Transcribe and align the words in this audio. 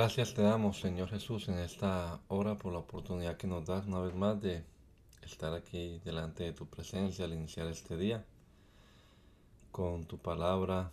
Gracias 0.00 0.32
te 0.32 0.40
damos, 0.40 0.80
Señor 0.80 1.10
Jesús, 1.10 1.50
en 1.50 1.58
esta 1.58 2.20
hora 2.28 2.56
por 2.56 2.72
la 2.72 2.78
oportunidad 2.78 3.36
que 3.36 3.46
nos 3.46 3.66
das 3.66 3.84
una 3.84 4.00
vez 4.00 4.14
más 4.14 4.40
de 4.40 4.64
estar 5.20 5.52
aquí 5.52 6.00
delante 6.06 6.42
de 6.42 6.54
tu 6.54 6.64
presencia 6.64 7.26
al 7.26 7.34
iniciar 7.34 7.66
este 7.66 7.98
día, 7.98 8.24
con 9.70 10.06
tu 10.06 10.16
palabra 10.16 10.90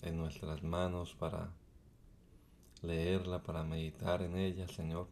en 0.00 0.16
nuestras 0.16 0.62
manos 0.62 1.12
para 1.12 1.50
leerla, 2.80 3.42
para 3.42 3.64
meditar 3.64 4.22
en 4.22 4.34
ella, 4.38 4.66
Señor. 4.66 5.08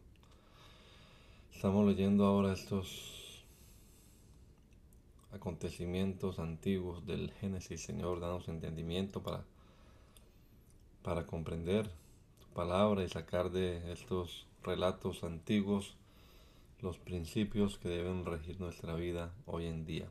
Estamos 1.53 1.85
leyendo 1.85 2.25
ahora 2.25 2.53
estos 2.53 3.45
acontecimientos 5.31 6.39
antiguos 6.39 7.05
del 7.05 7.31
Génesis, 7.33 7.83
Señor, 7.83 8.19
danos 8.19 8.47
entendimiento 8.47 9.21
para, 9.21 9.43
para 11.03 11.27
comprender 11.27 11.87
palabra 12.57 13.03
y 13.03 13.07
sacar 13.07 13.51
de 13.51 13.93
estos 13.93 14.47
relatos 14.63 15.23
antiguos 15.23 15.95
los 16.81 16.97
principios 16.97 17.77
que 17.77 17.87
deben 17.87 18.25
regir 18.25 18.59
nuestra 18.59 18.95
vida 18.95 19.31
hoy 19.45 19.67
en 19.67 19.85
día. 19.85 20.09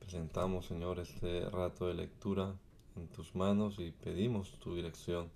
Presentamos, 0.00 0.66
Señor, 0.66 0.98
este 0.98 1.48
rato 1.48 1.86
de 1.86 1.94
lectura 1.94 2.54
en 2.94 3.08
tus 3.08 3.34
manos 3.34 3.76
y 3.78 3.90
pedimos 3.90 4.50
tu 4.58 4.74
dirección. 4.74 5.30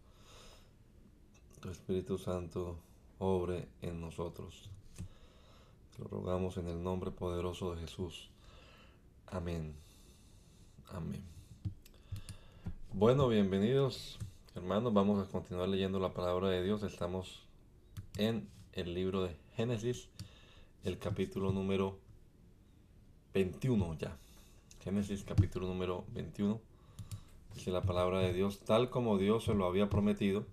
Tu 1.63 1.71
Espíritu 1.71 2.19
Santo 2.19 2.77
obre 3.19 3.67
en 3.81 3.99
nosotros. 3.99 4.69
Te 5.97 6.03
lo 6.03 6.09
rogamos 6.09 6.59
en 6.59 6.69
el 6.69 6.83
nombre 6.83 7.11
poderoso 7.13 7.75
de 7.75 7.81
Jesús. 7.81 8.29
Amén. 9.27 9.75
Amén. 10.91 11.25
Bueno, 12.93 13.27
bienvenidos 13.29 14.19
Hermanos, 14.55 14.93
vamos 14.93 15.27
a 15.27 15.31
continuar 15.31 15.67
leyendo 15.71 15.99
la 15.99 16.13
palabra 16.13 16.51
de 16.51 16.63
Dios. 16.63 16.83
Estamos 16.83 17.41
en 18.19 18.51
el 18.75 18.93
libro 18.93 19.23
de 19.23 19.35
Génesis, 19.57 20.11
el 20.85 20.99
capítulo 20.99 21.53
número 21.53 21.99
21 23.33 23.97
ya. 23.97 24.15
Génesis 24.85 25.25
capítulo 25.25 25.67
número 25.67 26.05
21. 26.13 26.61
Dice 27.55 27.71
la 27.71 27.81
palabra 27.81 28.19
de 28.19 28.35
Dios, 28.35 28.61
tal 28.61 28.91
como 28.91 29.17
Dios 29.17 29.45
se 29.45 29.55
lo 29.55 29.65
había 29.65 29.89
prometido, 29.89 30.45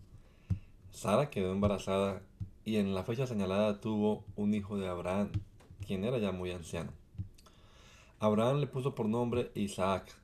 Sara 0.92 1.30
quedó 1.30 1.52
embarazada 1.52 2.22
y 2.64 2.78
en 2.78 2.96
la 2.96 3.04
fecha 3.04 3.28
señalada 3.28 3.82
tuvo 3.82 4.24
un 4.38 4.54
hijo 4.54 4.78
de 4.78 4.88
Abraham, 4.88 5.34
quien 5.86 6.06
era 6.06 6.20
ya 6.20 6.32
muy 6.32 6.52
anciano. 6.52 6.94
Abraham 8.22 8.62
le 8.62 8.68
puso 8.68 8.96
por 8.96 9.08
nombre 9.08 9.52
Isaac 9.56 10.19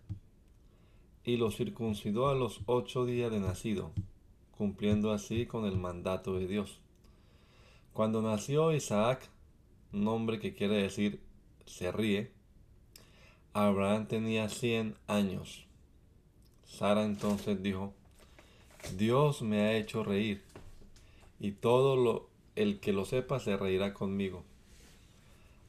y 1.26 1.38
lo 1.38 1.50
circuncidó 1.50 2.30
a 2.30 2.36
los 2.36 2.62
ocho 2.68 3.06
días 3.06 3.32
de 3.32 3.40
nacido, 3.40 3.92
cumpliendo 4.58 5.12
así 5.12 5.48
con 5.48 5.66
el 5.66 5.76
mandato 5.76 6.38
de 6.38 6.48
Dios. 6.48 6.80
Cuando 7.94 8.22
nació 8.22 8.74
Isaac, 8.74 9.28
nombre 9.92 10.40
que 10.40 10.54
quiere 10.54 10.84
decir 10.84 11.20
se 11.66 11.92
ríe, 11.92 12.32
Abraham 13.54 14.08
tenía 14.08 14.50
cien 14.50 14.96
años. 15.08 15.66
Sara 16.64 17.06
entonces 17.06 17.62
dijo, 17.64 17.94
Dios 18.98 19.42
me 19.42 19.62
ha 19.62 19.78
hecho 19.78 20.04
reír, 20.04 20.44
y 21.40 21.54
todo 21.54 21.96
lo, 21.96 22.30
el 22.56 22.80
que 22.80 22.94
lo 22.94 23.06
sepa 23.06 23.40
se 23.40 23.58
reirá 23.58 23.94
conmigo. 23.94 24.44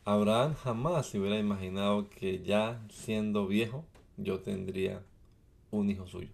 Abraham 0.05 0.55
jamás 0.55 1.07
se 1.07 1.19
hubiera 1.19 1.39
imaginado 1.39 2.11
que 2.11 2.43
ya 2.43 2.81
siendo 2.91 3.47
viejo 3.47 3.85
yo 4.17 4.41
tendría 4.41 5.03
un 5.71 5.91
hijo 5.91 6.07
suyo. 6.07 6.31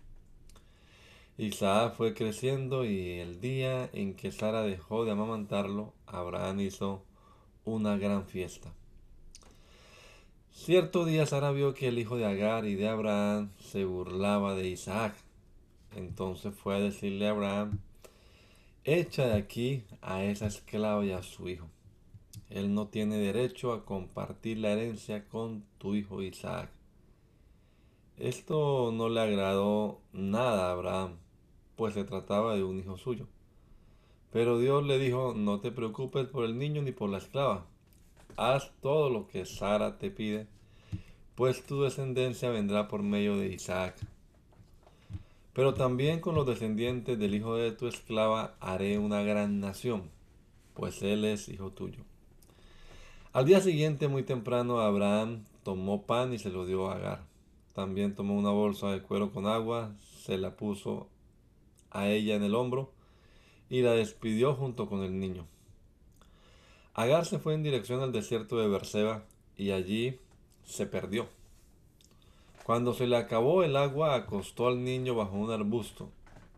Isaac 1.39 1.95
fue 1.97 2.15
creciendo 2.15 2.85
y 2.85 3.19
el 3.19 3.41
día 3.41 3.89
en 3.93 4.15
que 4.15 4.33
Sara 4.33 4.63
dejó 4.63 5.05
de 5.05 5.13
amamantarlo, 5.13 5.95
Abraham 6.07 6.61
hizo 6.61 7.03
una 7.65 7.97
gran 7.97 8.27
fiesta. 8.27 8.73
Cierto 10.53 11.05
día 11.05 11.27
Sara 11.27 11.51
vio 11.51 11.75
que 11.75 11.89
el 11.89 11.99
hijo 11.99 12.17
de 12.17 12.27
Agar 12.27 12.67
y 12.67 12.75
de 12.75 12.89
Abraham 12.89 13.51
se 13.59 13.85
burlaba 13.85 14.55
de 14.55 14.69
Isaac. 14.69 15.15
Entonces 15.97 16.55
fue 16.55 16.77
a 16.77 16.81
decirle 16.81 17.27
a 17.27 17.31
Abraham, 17.31 17.79
echa 18.85 19.27
de 19.27 19.35
aquí 19.35 19.85
a 20.03 20.25
esa 20.25 20.47
esclava 20.47 21.05
y 21.05 21.13
a 21.13 21.23
su 21.23 21.49
hijo. 21.49 21.69
Él 22.51 22.75
no 22.75 22.89
tiene 22.89 23.17
derecho 23.17 23.73
a 23.73 23.85
compartir 23.85 24.59
la 24.59 24.73
herencia 24.73 25.25
con 25.25 25.65
tu 25.79 25.95
hijo 25.95 26.23
Isaac. 26.23 26.71
Esto 28.19 28.93
no 28.93 29.09
le 29.09 29.21
agradó 29.21 30.01
nada 30.13 30.69
a 30.69 30.73
Abraham, 30.73 31.17
pues 31.77 31.95
se 31.95 32.05
trataba 32.05 32.55
de 32.55 32.63
un 32.63 32.79
hijo 32.79 32.99
suyo. 32.99 33.27
Pero 34.31 34.59
Dios 34.59 34.85
le 34.85 34.99
dijo, 34.99 35.35
no 35.35 35.61
te 35.61 35.73
preocupes 35.73 36.27
por 36.27 36.45
el 36.45 36.59
niño 36.59 36.83
ni 36.83 36.93
por 36.93 37.11
la 37.11 37.19
esclava. 37.19 37.67
Haz 38.37 38.71
todo 38.81 39.11
lo 39.11 39.29
que 39.29 39.47
Sara 39.47 39.99
te 39.99 40.11
pide, 40.11 40.47
pues 41.35 41.65
tu 41.65 41.83
descendencia 41.83 42.51
vendrá 42.51 42.87
por 42.87 43.03
medio 43.03 43.37
de 43.37 43.49
Isaac. 43.49 43.97
Pero 45.55 45.75
también 45.75 46.21
con 46.21 46.35
los 46.35 46.47
descendientes 46.47 47.19
del 47.19 47.35
hijo 47.35 47.57
de 47.57 47.73
tu 47.73 47.87
esclava 47.87 48.55
haré 48.61 48.99
una 48.99 49.23
gran 49.23 49.59
nación, 49.61 50.11
pues 50.75 51.03
él 51.03 51.25
es 51.25 51.49
hijo 51.49 51.71
tuyo. 51.71 52.05
Al 53.33 53.47
día 53.47 53.61
siguiente, 53.61 54.09
muy 54.09 54.23
temprano, 54.23 54.81
Abraham 54.81 55.45
tomó 55.63 56.03
pan 56.03 56.33
y 56.35 56.39
se 56.39 56.51
lo 56.51 56.67
dio 56.67 56.91
a 56.91 56.97
Agar 56.97 57.32
también 57.75 58.15
tomó 58.15 58.35
una 58.35 58.51
bolsa 58.51 58.91
de 58.91 59.03
cuero 59.03 59.33
con 59.33 59.47
agua, 59.47 59.95
se 60.25 60.37
la 60.39 60.57
puso 60.57 61.09
a 61.91 62.09
ella 62.09 62.35
en 62.35 62.43
el 62.43 62.55
hombro 62.55 62.91
y 63.71 63.83
la 63.83 63.93
despidió 63.93 64.55
junto 64.55 64.89
con 64.89 65.03
el 65.03 65.19
niño. 65.19 65.47
Agar 66.95 67.25
se 67.25 67.39
fue 67.39 67.55
en 67.55 67.63
dirección 67.63 68.01
al 68.01 68.13
desierto 68.13 68.59
de 68.59 68.69
Berseba 68.69 69.25
y 69.57 69.71
allí 69.71 70.19
se 70.65 70.87
perdió. 70.87 71.29
Cuando 72.65 72.93
se 72.93 73.07
le 73.07 73.17
acabó 73.17 73.65
el 73.65 73.77
agua, 73.77 74.15
acostó 74.15 74.69
al 74.69 74.85
niño 74.85 75.15
bajo 75.15 75.37
un 75.37 75.51
arbusto. 75.51 76.11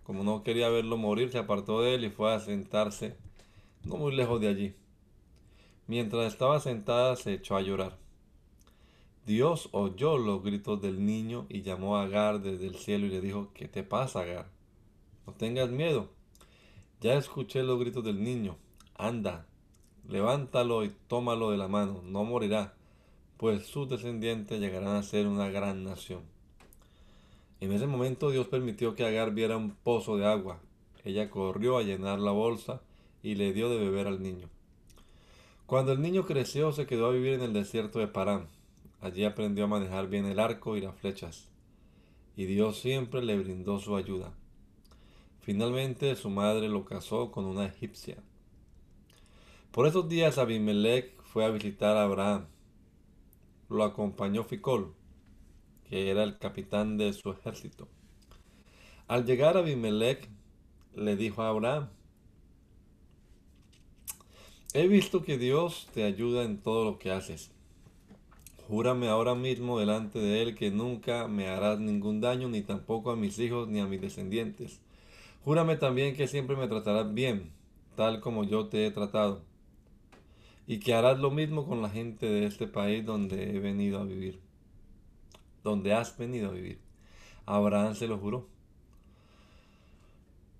Como 0.02 0.22
no 0.22 0.42
quería 0.42 0.68
verlo 0.68 0.96
morir, 0.96 1.30
se 1.30 1.38
apartó 1.38 1.80
de 1.80 1.94
él 1.94 2.04
y 2.04 2.10
fue 2.10 2.34
a 2.34 2.40
sentarse 2.40 3.16
no 3.84 3.96
muy 3.96 4.14
lejos 4.14 4.40
de 4.40 4.48
allí. 4.48 4.74
Mientras 5.86 6.32
estaba 6.32 6.60
sentada, 6.60 7.16
se 7.16 7.34
echó 7.34 7.56
a 7.56 7.62
llorar. 7.62 8.03
Dios 9.26 9.70
oyó 9.72 10.18
los 10.18 10.42
gritos 10.42 10.82
del 10.82 11.06
niño 11.06 11.46
y 11.48 11.62
llamó 11.62 11.96
a 11.96 12.02
Agar 12.02 12.42
desde 12.42 12.66
el 12.66 12.74
cielo 12.74 13.06
y 13.06 13.08
le 13.08 13.22
dijo, 13.22 13.48
¿qué 13.54 13.68
te 13.68 13.82
pasa, 13.82 14.20
Agar? 14.20 14.50
No 15.26 15.32
tengas 15.32 15.70
miedo. 15.70 16.10
Ya 17.00 17.14
escuché 17.14 17.62
los 17.62 17.80
gritos 17.80 18.04
del 18.04 18.22
niño. 18.22 18.58
Anda, 18.96 19.46
levántalo 20.06 20.84
y 20.84 20.92
tómalo 21.08 21.50
de 21.50 21.56
la 21.56 21.68
mano. 21.68 22.02
No 22.04 22.24
morirá, 22.24 22.74
pues 23.38 23.64
sus 23.64 23.88
descendientes 23.88 24.60
llegarán 24.60 24.96
a 24.96 25.02
ser 25.02 25.26
una 25.26 25.48
gran 25.48 25.84
nación. 25.84 26.20
En 27.60 27.72
ese 27.72 27.86
momento 27.86 28.30
Dios 28.30 28.46
permitió 28.48 28.94
que 28.94 29.06
Agar 29.06 29.32
viera 29.32 29.56
un 29.56 29.70
pozo 29.70 30.18
de 30.18 30.26
agua. 30.26 30.60
Ella 31.02 31.30
corrió 31.30 31.78
a 31.78 31.82
llenar 31.82 32.18
la 32.18 32.32
bolsa 32.32 32.82
y 33.22 33.36
le 33.36 33.54
dio 33.54 33.70
de 33.70 33.78
beber 33.78 34.06
al 34.06 34.22
niño. 34.22 34.50
Cuando 35.64 35.92
el 35.92 36.02
niño 36.02 36.26
creció 36.26 36.72
se 36.72 36.84
quedó 36.84 37.06
a 37.06 37.12
vivir 37.12 37.32
en 37.32 37.40
el 37.40 37.54
desierto 37.54 38.00
de 38.00 38.06
Parán 38.06 38.48
Allí 39.04 39.26
aprendió 39.26 39.64
a 39.64 39.66
manejar 39.66 40.08
bien 40.08 40.24
el 40.24 40.38
arco 40.38 40.78
y 40.78 40.80
las 40.80 40.96
flechas, 40.96 41.50
y 42.36 42.46
Dios 42.46 42.78
siempre 42.78 43.22
le 43.22 43.36
brindó 43.36 43.78
su 43.78 43.96
ayuda. 43.96 44.32
Finalmente 45.42 46.16
su 46.16 46.30
madre 46.30 46.70
lo 46.70 46.86
casó 46.86 47.30
con 47.30 47.44
una 47.44 47.66
egipcia. 47.66 48.16
Por 49.72 49.86
esos 49.86 50.08
días 50.08 50.38
Abimelech 50.38 51.20
fue 51.22 51.44
a 51.44 51.50
visitar 51.50 51.98
a 51.98 52.04
Abraham. 52.04 52.46
Lo 53.68 53.84
acompañó 53.84 54.42
Ficol, 54.42 54.94
que 55.86 56.10
era 56.10 56.22
el 56.22 56.38
capitán 56.38 56.96
de 56.96 57.12
su 57.12 57.30
ejército. 57.30 57.88
Al 59.06 59.26
llegar 59.26 59.58
Abimelech, 59.58 60.30
le 60.94 61.14
dijo 61.16 61.42
a 61.42 61.50
Abraham, 61.50 61.90
he 64.72 64.88
visto 64.88 65.22
que 65.22 65.36
Dios 65.36 65.88
te 65.92 66.04
ayuda 66.04 66.44
en 66.44 66.62
todo 66.62 66.86
lo 66.86 66.98
que 66.98 67.10
haces. 67.10 67.53
Júrame 68.68 69.08
ahora 69.08 69.34
mismo 69.34 69.78
delante 69.78 70.18
de 70.18 70.40
Él 70.40 70.54
que 70.54 70.70
nunca 70.70 71.28
me 71.28 71.48
harás 71.48 71.78
ningún 71.78 72.22
daño, 72.22 72.48
ni 72.48 72.62
tampoco 72.62 73.10
a 73.10 73.16
mis 73.16 73.38
hijos 73.38 73.68
ni 73.68 73.80
a 73.80 73.86
mis 73.86 74.00
descendientes. 74.00 74.80
Júrame 75.44 75.76
también 75.76 76.16
que 76.16 76.28
siempre 76.28 76.56
me 76.56 76.66
tratarás 76.66 77.12
bien, 77.12 77.52
tal 77.94 78.20
como 78.20 78.44
yo 78.44 78.68
te 78.68 78.86
he 78.86 78.90
tratado, 78.90 79.42
y 80.66 80.78
que 80.78 80.94
harás 80.94 81.18
lo 81.18 81.30
mismo 81.30 81.66
con 81.66 81.82
la 81.82 81.90
gente 81.90 82.24
de 82.24 82.46
este 82.46 82.66
país 82.66 83.04
donde 83.04 83.54
he 83.54 83.60
venido 83.60 84.00
a 84.00 84.04
vivir, 84.04 84.40
donde 85.62 85.92
has 85.92 86.16
venido 86.16 86.48
a 86.48 86.52
vivir. 86.52 86.78
Abraham 87.44 87.94
se 87.94 88.08
lo 88.08 88.16
juró. 88.16 88.48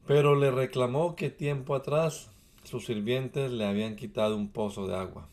Pero 0.06 0.34
le 0.34 0.50
reclamó 0.50 1.16
que 1.16 1.30
tiempo 1.30 1.74
atrás 1.74 2.30
sus 2.64 2.84
sirvientes 2.84 3.50
le 3.50 3.64
habían 3.64 3.96
quitado 3.96 4.36
un 4.36 4.48
pozo 4.48 4.86
de 4.86 4.94
agua. 4.94 5.26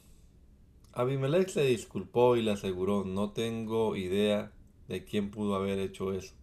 Abimelech 0.94 1.48
se 1.48 1.64
disculpó 1.64 2.36
y 2.36 2.42
le 2.42 2.52
aseguró, 2.52 3.06
no 3.06 3.32
tengo 3.32 3.96
idea 3.96 4.52
de 4.90 5.06
quién 5.06 5.32
pudo 5.32 5.56
haber 5.56 5.80
hecho 5.80 6.12
eso, 6.12 6.34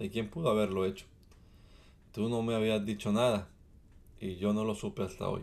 de 0.00 0.10
quién 0.10 0.28
pudo 0.28 0.50
haberlo 0.50 0.84
hecho. 0.84 1.06
Tú 2.12 2.28
no 2.28 2.42
me 2.42 2.56
habías 2.56 2.84
dicho 2.84 3.12
nada 3.12 3.48
y 4.18 4.36
yo 4.36 4.52
no 4.52 4.64
lo 4.64 4.74
supe 4.74 5.04
hasta 5.04 5.28
hoy. 5.28 5.42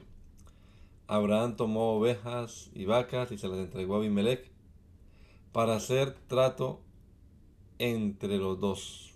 Abraham 1.08 1.56
tomó 1.56 1.94
ovejas 1.94 2.70
y 2.74 2.84
vacas 2.84 3.32
y 3.32 3.38
se 3.38 3.48
las 3.48 3.60
entregó 3.60 3.96
a 3.96 3.98
Abimelech 4.00 4.52
para 5.54 5.78
hacer 5.78 6.16
trato 6.28 6.82
entre 7.80 8.38
los 8.38 8.60
dos. 8.60 9.14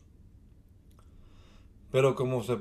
Pero 1.91 2.15
como 2.15 2.43
se 2.43 2.59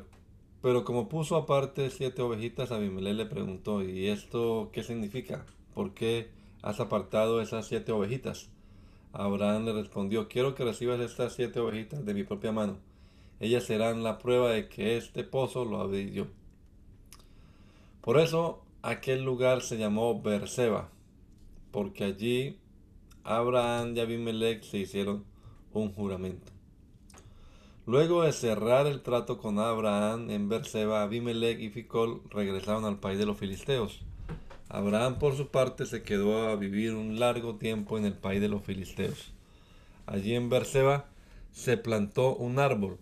pero 0.63 0.85
como 0.85 1.09
puso 1.09 1.37
aparte 1.37 1.89
siete 1.91 2.21
ovejitas, 2.23 2.73
Abimelech 2.73 3.15
le 3.15 3.27
preguntó, 3.27 3.85
¿y 3.85 4.09
esto 4.09 4.71
qué 4.73 4.83
significa? 4.83 5.47
¿Por 5.79 5.95
qué 5.95 6.29
has 6.61 6.81
apartado 6.81 7.41
esas 7.41 7.69
siete 7.69 7.93
ovejitas? 7.93 8.49
Abraham 9.13 9.65
le 9.65 9.73
respondió, 9.75 10.27
quiero 10.27 10.57
que 10.57 10.65
recibas 10.65 10.99
estas 10.99 11.35
siete 11.35 11.61
ovejitas 11.61 12.05
de 12.05 12.15
mi 12.15 12.25
propia 12.25 12.51
mano. 12.51 12.79
Ellas 13.39 13.63
serán 13.63 14.03
la 14.03 14.19
prueba 14.19 14.51
de 14.51 14.69
que 14.69 14.97
este 14.97 15.23
pozo 15.23 15.65
lo 15.65 15.81
abrí 15.81 16.11
yo. 16.11 16.27
Por 18.01 18.19
eso 18.19 18.61
aquel 18.83 19.23
lugar 19.23 19.63
se 19.63 19.79
llamó 19.79 20.21
Berseba, 20.21 20.89
porque 21.71 22.03
allí 22.03 22.59
Abraham 23.23 23.97
y 23.97 24.01
Abimelech 24.01 24.65
se 24.65 24.79
hicieron 24.79 25.27
un 25.73 25.93
juramento. 25.93 26.51
Luego 27.87 28.25
de 28.25 28.33
cerrar 28.33 28.89
el 28.89 29.03
trato 29.03 29.39
con 29.39 29.61
Abraham 29.61 30.29
en 30.31 30.49
Berseba, 30.49 31.05
Abimelech 31.05 31.61
y 31.61 31.71
Ficol 31.71 32.23
regresaron 32.31 32.85
al 32.85 32.99
país 32.99 33.21
de 33.21 33.27
los 33.27 33.39
filisteos. 33.39 34.08
Abraham 34.71 35.19
por 35.19 35.35
su 35.35 35.49
parte 35.49 35.87
se 35.87 36.03
quedó 36.03 36.49
a 36.49 36.57
vivir 36.57 36.95
un 36.95 37.19
largo 37.19 37.57
tiempo 37.57 37.97
en 37.97 38.05
el 38.05 38.13
país 38.13 38.41
de 38.41 38.49
los 38.49 38.63
filisteos. 38.63 39.33
Allí 40.05 40.35
en 40.35 40.51
Berseba 40.51 41.07
se 41.53 41.79
plantó 41.79 42.37
un 42.37 42.59
árbol. 42.59 42.99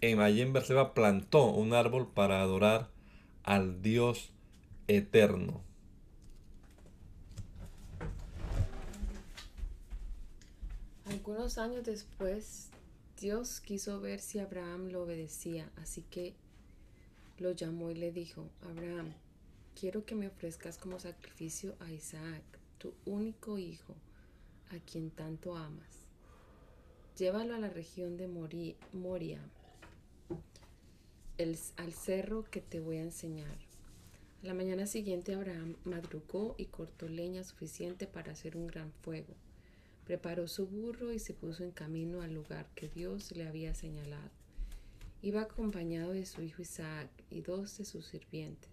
En 0.00 0.20
allí 0.20 0.42
en 0.42 0.52
Berseba 0.52 0.94
plantó 0.94 1.46
un 1.46 1.74
árbol 1.74 2.08
para 2.12 2.40
adorar 2.40 2.88
al 3.42 3.82
Dios 3.82 4.30
eterno. 4.86 5.60
Algunos 11.06 11.58
años 11.58 11.84
después, 11.84 12.70
Dios 13.20 13.60
quiso 13.60 14.00
ver 14.00 14.20
si 14.20 14.38
Abraham 14.38 14.88
lo 14.88 15.02
obedecía, 15.02 15.68
así 15.76 16.02
que 16.02 16.34
lo 17.38 17.52
llamó 17.52 17.90
y 17.90 17.94
le 17.94 18.12
dijo, 18.12 18.48
Abraham, 18.62 19.12
quiero 19.78 20.04
que 20.04 20.14
me 20.14 20.28
ofrezcas 20.28 20.78
como 20.78 20.98
sacrificio 20.98 21.74
a 21.80 21.90
Isaac, 21.90 22.42
tu 22.78 22.94
único 23.04 23.58
hijo, 23.58 23.94
a 24.70 24.78
quien 24.78 25.10
tanto 25.10 25.56
amas. 25.56 26.04
Llévalo 27.16 27.54
a 27.54 27.58
la 27.58 27.68
región 27.68 28.16
de 28.16 28.26
Moria, 28.26 29.40
al 31.76 31.92
cerro 31.92 32.44
que 32.44 32.60
te 32.60 32.80
voy 32.80 32.96
a 32.96 33.02
enseñar. 33.02 33.58
A 34.42 34.46
la 34.46 34.54
mañana 34.54 34.86
siguiente 34.86 35.34
Abraham 35.34 35.76
madrugó 35.84 36.54
y 36.58 36.66
cortó 36.66 37.08
leña 37.08 37.44
suficiente 37.44 38.06
para 38.06 38.32
hacer 38.32 38.56
un 38.56 38.66
gran 38.66 38.92
fuego. 39.02 39.34
Preparó 40.04 40.48
su 40.48 40.66
burro 40.66 41.12
y 41.12 41.18
se 41.20 41.32
puso 41.32 41.62
en 41.62 41.70
camino 41.70 42.22
al 42.22 42.34
lugar 42.34 42.66
que 42.74 42.88
Dios 42.88 43.30
le 43.32 43.46
había 43.46 43.74
señalado. 43.74 44.30
Iba 45.22 45.42
acompañado 45.42 46.12
de 46.12 46.26
su 46.26 46.42
hijo 46.42 46.62
Isaac 46.62 47.08
y 47.30 47.42
dos 47.42 47.78
de 47.78 47.84
sus 47.84 48.06
sirvientes. 48.06 48.71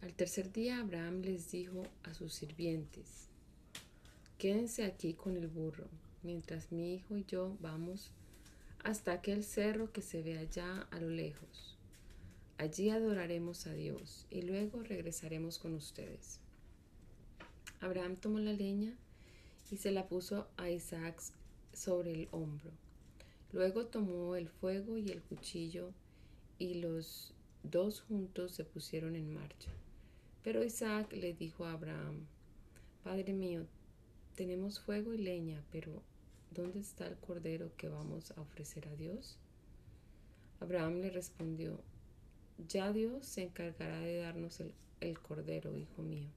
Al 0.00 0.14
tercer 0.14 0.52
día 0.52 0.78
Abraham 0.78 1.22
les 1.22 1.50
dijo 1.50 1.82
a 2.04 2.14
sus 2.14 2.32
sirvientes, 2.32 3.28
Quédense 4.38 4.84
aquí 4.84 5.12
con 5.12 5.36
el 5.36 5.48
burro, 5.48 5.88
mientras 6.22 6.70
mi 6.70 6.94
hijo 6.94 7.16
y 7.16 7.24
yo 7.24 7.56
vamos 7.60 8.12
hasta 8.84 9.12
aquel 9.12 9.42
cerro 9.42 9.92
que 9.92 10.02
se 10.02 10.22
ve 10.22 10.38
allá 10.38 10.86
a 10.92 11.00
lo 11.00 11.10
lejos. 11.10 11.76
Allí 12.58 12.90
adoraremos 12.90 13.66
a 13.66 13.72
Dios 13.72 14.26
y 14.30 14.42
luego 14.42 14.84
regresaremos 14.84 15.58
con 15.58 15.74
ustedes. 15.74 16.38
Abraham 17.80 18.16
tomó 18.16 18.38
la 18.38 18.52
leña 18.52 18.96
y 19.68 19.78
se 19.78 19.90
la 19.90 20.06
puso 20.06 20.46
a 20.56 20.70
Isaac 20.70 21.20
sobre 21.72 22.12
el 22.12 22.28
hombro. 22.30 22.70
Luego 23.52 23.86
tomó 23.86 24.36
el 24.36 24.48
fuego 24.48 24.96
y 24.96 25.10
el 25.10 25.22
cuchillo 25.22 25.92
y 26.56 26.74
los 26.74 27.34
dos 27.64 28.02
juntos 28.02 28.52
se 28.52 28.64
pusieron 28.64 29.16
en 29.16 29.34
marcha. 29.34 29.72
Pero 30.48 30.64
Isaac 30.64 31.12
le 31.12 31.34
dijo 31.34 31.66
a 31.66 31.72
Abraham, 31.72 32.24
Padre 33.04 33.34
mío, 33.34 33.66
tenemos 34.34 34.80
fuego 34.80 35.12
y 35.12 35.18
leña, 35.18 35.62
pero 35.70 36.02
¿dónde 36.52 36.80
está 36.80 37.06
el 37.06 37.18
cordero 37.18 37.70
que 37.76 37.90
vamos 37.90 38.30
a 38.30 38.40
ofrecer 38.40 38.88
a 38.88 38.96
Dios? 38.96 39.36
Abraham 40.60 41.02
le 41.02 41.10
respondió, 41.10 41.82
ya 42.66 42.94
Dios 42.94 43.26
se 43.26 43.42
encargará 43.42 44.00
de 44.00 44.20
darnos 44.20 44.60
el, 44.60 44.72
el 45.00 45.18
cordero, 45.18 45.76
hijo 45.76 46.00
mío. 46.00 46.30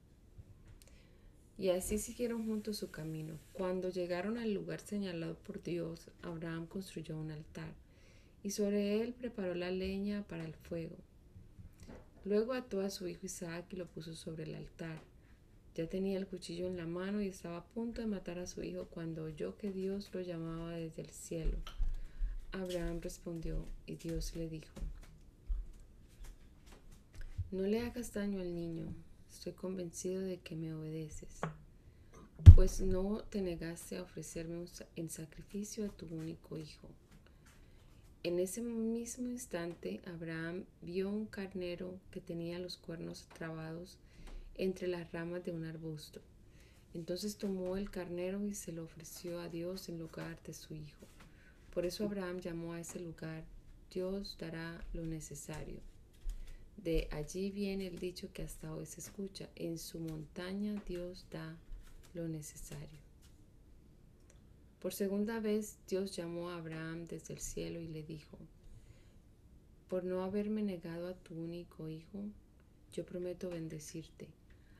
Y 1.57 1.69
así 1.69 1.97
siguieron 1.97 2.45
juntos 2.45 2.75
su 2.75 2.91
camino. 2.91 3.39
Cuando 3.53 3.87
llegaron 3.91 4.37
al 4.37 4.53
lugar 4.53 4.81
señalado 4.81 5.35
por 5.35 5.63
Dios, 5.63 6.11
Abraham 6.21 6.67
construyó 6.67 7.17
un 7.17 7.31
altar 7.31 7.73
y 8.43 8.49
sobre 8.49 9.01
él 9.01 9.13
preparó 9.13 9.55
la 9.55 9.71
leña 9.71 10.25
para 10.27 10.43
el 10.43 10.53
fuego. 10.53 10.97
Luego 12.23 12.53
ató 12.53 12.81
a 12.81 12.89
su 12.89 13.07
hijo 13.07 13.25
Isaac 13.25 13.65
y 13.71 13.75
lo 13.75 13.87
puso 13.87 14.15
sobre 14.15 14.43
el 14.43 14.55
altar. 14.55 14.99
Ya 15.75 15.87
tenía 15.87 16.17
el 16.17 16.27
cuchillo 16.27 16.67
en 16.67 16.77
la 16.77 16.85
mano 16.85 17.21
y 17.21 17.27
estaba 17.27 17.57
a 17.57 17.65
punto 17.65 18.01
de 18.01 18.07
matar 18.07 18.39
a 18.39 18.47
su 18.47 18.61
hijo 18.63 18.85
cuando 18.85 19.23
oyó 19.23 19.57
que 19.57 19.71
Dios 19.71 20.09
lo 20.13 20.21
llamaba 20.21 20.71
desde 20.71 21.01
el 21.01 21.09
cielo. 21.09 21.57
Abraham 22.51 22.99
respondió 23.01 23.65
y 23.85 23.95
Dios 23.95 24.35
le 24.35 24.49
dijo, 24.49 24.73
No 27.51 27.63
le 27.63 27.81
hagas 27.81 28.13
daño 28.13 28.41
al 28.41 28.53
niño, 28.53 28.93
Estoy 29.31 29.53
convencido 29.53 30.21
de 30.21 30.37
que 30.37 30.55
me 30.55 30.73
obedeces, 30.73 31.39
pues 32.53 32.81
no 32.81 33.23
te 33.29 33.41
negaste 33.41 33.97
a 33.97 34.03
ofrecerme 34.03 34.65
en 34.95 35.09
sacrificio 35.09 35.85
a 35.85 35.89
tu 35.89 36.05
único 36.07 36.57
hijo. 36.57 36.87
En 38.23 38.37
ese 38.37 38.61
mismo 38.61 39.29
instante, 39.29 39.99
Abraham 40.05 40.65
vio 40.83 41.09
un 41.09 41.25
carnero 41.25 41.99
que 42.11 42.21
tenía 42.21 42.59
los 42.59 42.77
cuernos 42.77 43.27
trabados 43.33 43.97
entre 44.53 44.87
las 44.87 45.11
ramas 45.11 45.43
de 45.43 45.51
un 45.51 45.65
arbusto. 45.65 46.21
Entonces 46.93 47.37
tomó 47.37 47.77
el 47.77 47.89
carnero 47.89 48.45
y 48.45 48.53
se 48.53 48.73
lo 48.73 48.83
ofreció 48.83 49.39
a 49.39 49.49
Dios 49.49 49.89
en 49.89 49.97
lugar 49.97 50.39
de 50.43 50.53
su 50.53 50.75
hijo. 50.75 51.07
Por 51.73 51.83
eso 51.87 52.05
Abraham 52.05 52.41
llamó 52.41 52.73
a 52.73 52.81
ese 52.81 52.99
lugar, 52.99 53.43
Dios 53.91 54.37
dará 54.39 54.85
lo 54.93 55.03
necesario. 55.03 55.79
De 56.77 57.07
allí 57.09 57.49
viene 57.49 57.87
el 57.87 57.97
dicho 57.97 58.31
que 58.31 58.43
hasta 58.43 58.71
hoy 58.71 58.85
se 58.85 58.99
escucha, 58.99 59.49
en 59.55 59.79
su 59.79 59.99
montaña 59.99 60.79
Dios 60.87 61.25
da 61.31 61.57
lo 62.13 62.27
necesario. 62.27 63.00
Por 64.81 64.93
segunda 64.93 65.39
vez 65.39 65.77
Dios 65.87 66.15
llamó 66.15 66.49
a 66.49 66.57
Abraham 66.57 67.05
desde 67.05 67.35
el 67.35 67.39
cielo 67.39 67.79
y 67.79 67.87
le 67.87 68.01
dijo, 68.01 68.39
por 69.87 70.03
no 70.03 70.23
haberme 70.23 70.63
negado 70.63 71.07
a 71.07 71.13
tu 71.13 71.35
único 71.35 71.87
hijo, 71.87 72.23
yo 72.91 73.05
prometo 73.05 73.49
bendecirte. 73.49 74.27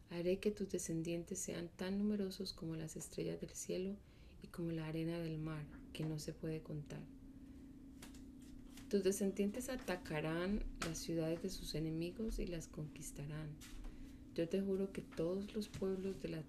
Haré 0.09 0.39
que 0.39 0.49
tus 0.49 0.69
descendientes 0.69 1.37
sean 1.37 1.69
tan 1.75 1.99
numerosos 1.99 2.51
como 2.51 2.75
las 2.75 2.95
estrellas 2.95 3.39
del 3.41 3.51
cielo 3.51 3.95
y 4.41 4.47
como 4.47 4.71
la 4.71 4.87
arena 4.87 5.19
del 5.19 5.37
mar, 5.37 5.63
que 5.93 6.03
no 6.03 6.17
se 6.17 6.33
puede 6.33 6.61
contar. 6.61 7.01
Tus 8.89 9.03
descendientes 9.03 9.69
atacarán 9.69 10.63
las 10.87 10.97
ciudades 10.97 11.43
de 11.43 11.49
sus 11.49 11.75
enemigos 11.75 12.39
y 12.39 12.47
las 12.47 12.67
conquistarán. 12.67 13.49
Yo 14.33 14.49
te 14.49 14.61
juro 14.61 14.91
que 14.91 15.01
todos 15.01 15.53
los 15.53 15.69
pueblos 15.69 16.21
de 16.21 16.29
la, 16.29 16.43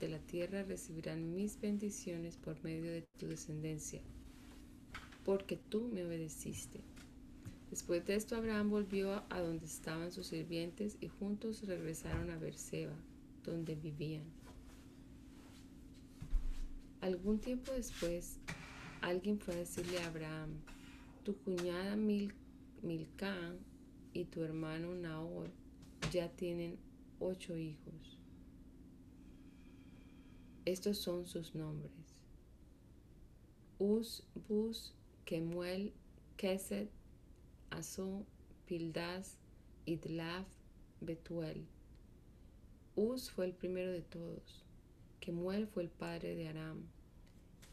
de 0.00 0.08
la 0.08 0.18
tierra 0.18 0.62
recibirán 0.62 1.34
mis 1.34 1.60
bendiciones 1.60 2.36
por 2.36 2.62
medio 2.62 2.90
de 2.92 3.02
tu 3.18 3.26
descendencia, 3.26 4.00
porque 5.24 5.56
tú 5.56 5.88
me 5.92 6.04
obedeciste. 6.04 6.80
Después 7.70 8.06
de 8.06 8.14
esto 8.14 8.36
Abraham 8.36 8.70
volvió 8.70 9.24
a 9.28 9.40
donde 9.40 9.66
estaban 9.66 10.12
sus 10.12 10.28
sirvientes 10.28 10.96
y 11.00 11.08
juntos 11.08 11.66
regresaron 11.66 12.30
a 12.30 12.38
Berseba, 12.38 12.96
donde 13.44 13.74
vivían. 13.74 14.24
Algún 17.00 17.38
tiempo 17.38 17.72
después, 17.72 18.38
alguien 19.00 19.38
fue 19.38 19.54
a 19.54 19.58
decirle 19.58 19.98
a 19.98 20.06
Abraham, 20.06 20.50
tu 21.24 21.36
cuñada 21.36 21.96
Mil 21.96 22.32
y 24.12 24.24
tu 24.26 24.42
hermano 24.42 24.94
Nahor 24.94 25.50
ya 26.12 26.28
tienen 26.28 26.78
ocho 27.18 27.56
hijos. 27.56 28.15
Estos 30.66 30.98
son 30.98 31.26
sus 31.26 31.54
nombres. 31.54 31.92
Uz, 33.78 34.24
Bus, 34.48 34.92
Kemuel, 35.24 35.92
Keset, 36.36 36.90
Aso, 37.70 38.26
Pildas, 38.66 39.36
Idlaf, 39.84 40.48
Betuel. 41.00 41.64
Uz 42.96 43.30
fue 43.30 43.46
el 43.46 43.52
primero 43.52 43.92
de 43.92 44.02
todos. 44.02 44.64
Kemuel 45.20 45.68
fue 45.68 45.84
el 45.84 45.88
padre 45.88 46.34
de 46.34 46.48
Aram. 46.48 46.82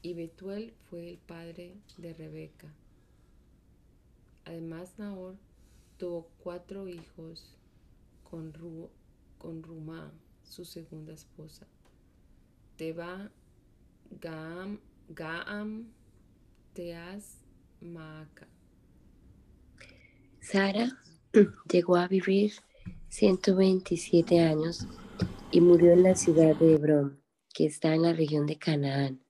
Y 0.04 0.14
Betuel 0.14 0.76
fue 0.88 1.10
el 1.10 1.18
padre 1.18 1.76
de 1.98 2.14
Rebeca. 2.14 2.72
Además, 4.46 5.00
Nahor 5.00 5.36
tuvo 5.98 6.30
cuatro 6.44 6.88
hijos 6.88 7.58
con, 8.30 8.54
con 9.40 9.64
Rumá, 9.64 10.14
su 10.44 10.64
segunda 10.64 11.14
esposa. 11.14 11.66
Teba, 12.84 13.32
Gaam, 14.20 15.88
Teas. 16.74 17.38
Sara 20.42 20.90
llegó 21.72 21.96
a 21.96 22.10
vivir 22.10 22.52
127 23.08 24.42
años 24.42 24.86
y 25.52 25.62
murió 25.62 25.94
en 25.94 26.04
la 26.04 26.16
ciudad 26.16 26.58
de 26.58 26.74
Hebrón, 26.74 27.22
que 27.54 27.66
está 27.68 27.96
en 27.96 28.02
la 28.02 28.12
región 28.12 28.48
de 28.48 28.58
Canaán. 28.58 29.24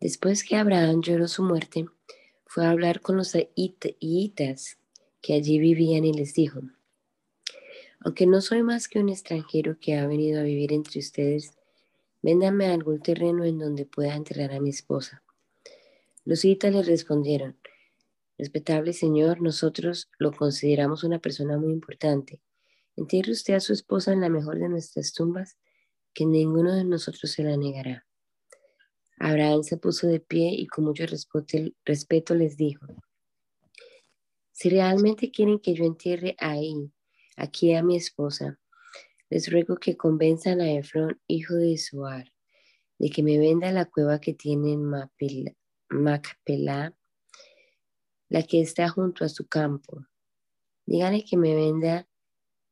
Después 0.00 0.42
que 0.42 0.56
Abraham 0.56 1.00
lloró 1.00 1.28
su 1.28 1.44
muerte, 1.44 1.86
fue 2.44 2.66
a 2.66 2.70
hablar 2.70 3.02
con 3.02 3.16
los 3.16 3.36
hitas 3.54 4.78
que 5.22 5.34
allí 5.34 5.60
vivían 5.60 6.04
y 6.04 6.12
les 6.12 6.34
dijo, 6.34 6.60
aunque 8.00 8.26
no 8.26 8.40
soy 8.40 8.64
más 8.64 8.88
que 8.88 8.98
un 8.98 9.10
extranjero 9.10 9.78
que 9.78 9.94
ha 9.94 10.08
venido 10.08 10.40
a 10.40 10.42
vivir 10.42 10.72
entre 10.72 10.98
ustedes, 10.98 11.54
véndame 12.24 12.68
algún 12.68 13.02
terreno 13.02 13.44
en 13.44 13.58
donde 13.58 13.84
pueda 13.84 14.14
enterrar 14.14 14.54
a 14.54 14.60
mi 14.60 14.70
esposa. 14.70 15.22
Los 16.24 16.42
hitas 16.46 16.72
le 16.72 16.82
respondieron, 16.82 17.58
respetable 18.38 18.94
señor, 18.94 19.42
nosotros 19.42 20.10
lo 20.18 20.32
consideramos 20.32 21.04
una 21.04 21.18
persona 21.18 21.58
muy 21.58 21.74
importante. 21.74 22.40
Entierre 22.96 23.32
usted 23.32 23.52
a 23.52 23.60
su 23.60 23.74
esposa 23.74 24.14
en 24.14 24.22
la 24.22 24.30
mejor 24.30 24.58
de 24.58 24.70
nuestras 24.70 25.12
tumbas, 25.12 25.58
que 26.14 26.24
ninguno 26.24 26.74
de 26.74 26.84
nosotros 26.84 27.30
se 27.30 27.42
la 27.42 27.58
negará. 27.58 28.06
Abraham 29.18 29.62
se 29.62 29.76
puso 29.76 30.06
de 30.06 30.20
pie 30.20 30.48
y 30.54 30.66
con 30.66 30.86
mucho 30.86 31.04
respeto 31.84 32.34
les 32.34 32.56
dijo, 32.56 32.86
si 34.50 34.70
realmente 34.70 35.30
quieren 35.30 35.58
que 35.58 35.74
yo 35.74 35.84
entierre 35.84 36.36
ahí, 36.38 36.90
aquí 37.36 37.74
a 37.74 37.82
mi 37.82 37.96
esposa, 37.96 38.58
les 39.34 39.50
ruego 39.50 39.74
que 39.78 39.96
convenzan 39.96 40.60
a 40.60 40.70
Efrón, 40.70 41.20
hijo 41.26 41.54
de 41.54 41.76
Suar, 41.76 42.32
de 43.00 43.10
que 43.10 43.20
me 43.24 43.36
venda 43.36 43.72
la 43.72 43.84
cueva 43.84 44.20
que 44.20 44.32
tiene 44.32 44.74
en 44.74 44.84
Macpelá, 45.88 46.96
la 48.28 48.42
que 48.44 48.60
está 48.60 48.88
junto 48.88 49.24
a 49.24 49.28
su 49.28 49.48
campo. 49.48 50.06
Díganle 50.86 51.24
que 51.24 51.36
me 51.36 51.52
venda 51.52 52.06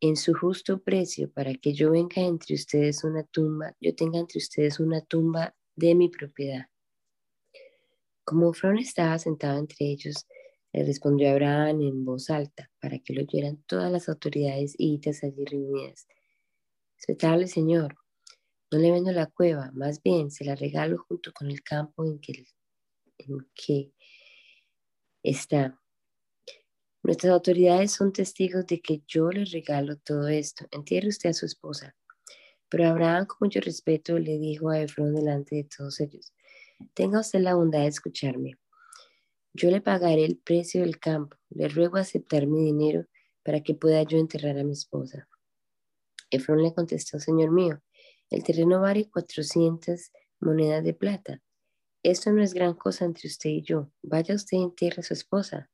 en 0.00 0.14
su 0.14 0.35
justo 0.35 0.81
precio 0.81 1.33
para 1.33 1.52
que 1.52 1.73
yo 1.73 1.90
venga 1.90 2.23
entre 2.23 2.54
ustedes 2.54 3.02
una 3.02 3.25
tumba, 3.25 3.75
yo 3.81 3.92
tenga 3.97 4.21
entre 4.21 4.38
ustedes 4.38 4.78
una 4.78 5.00
tumba 5.00 5.57
de 5.75 5.97
mi 5.97 6.11
propiedad. 6.11 6.66
Como 8.23 8.52
Fron 8.52 8.78
estaba 8.78 9.19
sentado 9.19 9.59
entre 9.59 9.87
ellos, 9.87 10.28
le 10.73 10.85
respondió 10.85 11.28
Abraham 11.33 11.83
en 11.83 12.04
voz 12.04 12.31
alta 12.31 12.71
para 12.81 13.00
que 13.00 13.14
lo 13.14 13.23
oyeran 13.23 13.64
todas 13.66 13.90
las 13.90 14.09
autoridades 14.09 14.76
y 14.78 14.95
hitas 14.95 15.25
allí 15.25 15.45
reunidas. 15.45 16.07
Respetable 17.03 17.49
señor, 17.49 17.97
no 18.71 18.79
le 18.79 18.93
vendo 18.93 19.11
la 19.11 19.27
cueva, 19.27 19.73
más 19.75 20.01
bien 20.05 20.31
se 20.31 20.45
la 20.45 20.55
regalo 20.55 21.05
junto 21.09 21.33
con 21.33 21.51
el 21.51 21.61
campo 21.61 22.05
en 22.05 22.21
que, 22.21 22.47
en 23.19 23.39
que 23.57 23.93
está. 25.21 25.81
Nuestras 27.03 27.33
autoridades 27.33 27.91
son 27.91 28.13
testigos 28.13 28.69
de 28.69 28.81
que 28.81 29.03
yo 29.09 29.31
le 29.31 29.45
regalo 29.47 29.97
todo 29.97 30.29
esto. 30.29 30.69
Entierre 30.71 31.09
usted 31.09 31.31
a 31.31 31.35
su 31.35 31.45
esposa. 31.45 31.97
Pero 32.69 32.87
Abraham, 32.87 33.27
con 33.27 33.39
mucho 33.41 33.59
respeto, 33.59 34.17
le 34.21 34.39
dijo 34.39 34.71
a 34.71 34.81
Efrón 34.81 35.13
delante 35.13 35.57
de 35.57 35.65
todos 35.65 35.99
ellos, 35.99 36.33
tenga 36.95 37.19
usted 37.19 37.41
la 37.41 37.57
bondad 37.57 37.81
de 37.81 37.89
escucharme. 37.89 38.55
Yo 39.55 39.73
le 39.73 39.81
pagaré 39.81 40.25
el 40.25 40.39
precio 40.39 40.83
del 40.83 41.01
campo. 41.01 41.37
Le 41.51 41.67
ruego 41.67 41.97
aceptar 41.97 42.47
mi 42.47 42.63
dinero 42.63 43.07
para 43.43 43.61
que 43.61 43.75
pueda 43.75 44.05
yo 44.05 44.19
enterrar 44.19 44.57
a 44.57 44.63
mi 44.63 44.73
esposa. 44.75 45.29
Efrón 46.33 46.62
le 46.62 46.75
contestó, 46.75 47.21
Señor 47.21 47.51
mío, 47.51 47.83
el 48.31 48.43
terreno 48.43 48.81
vale 48.81 49.11
400 49.11 50.11
monedas 50.41 50.83
de 50.83 50.95
plata. 50.95 51.43
Esto 52.03 52.33
no 52.33 52.43
es 52.43 52.55
gran 52.55 52.75
cosa 52.75 53.05
entre 53.05 53.29
usted 53.29 53.51
y 53.51 53.62
yo. 53.62 53.93
Vaya 54.03 54.35
usted 54.35 54.57
y 54.57 54.62
entierre 54.62 55.01
a 55.01 55.03
su 55.03 55.12
esposa. 55.12 55.71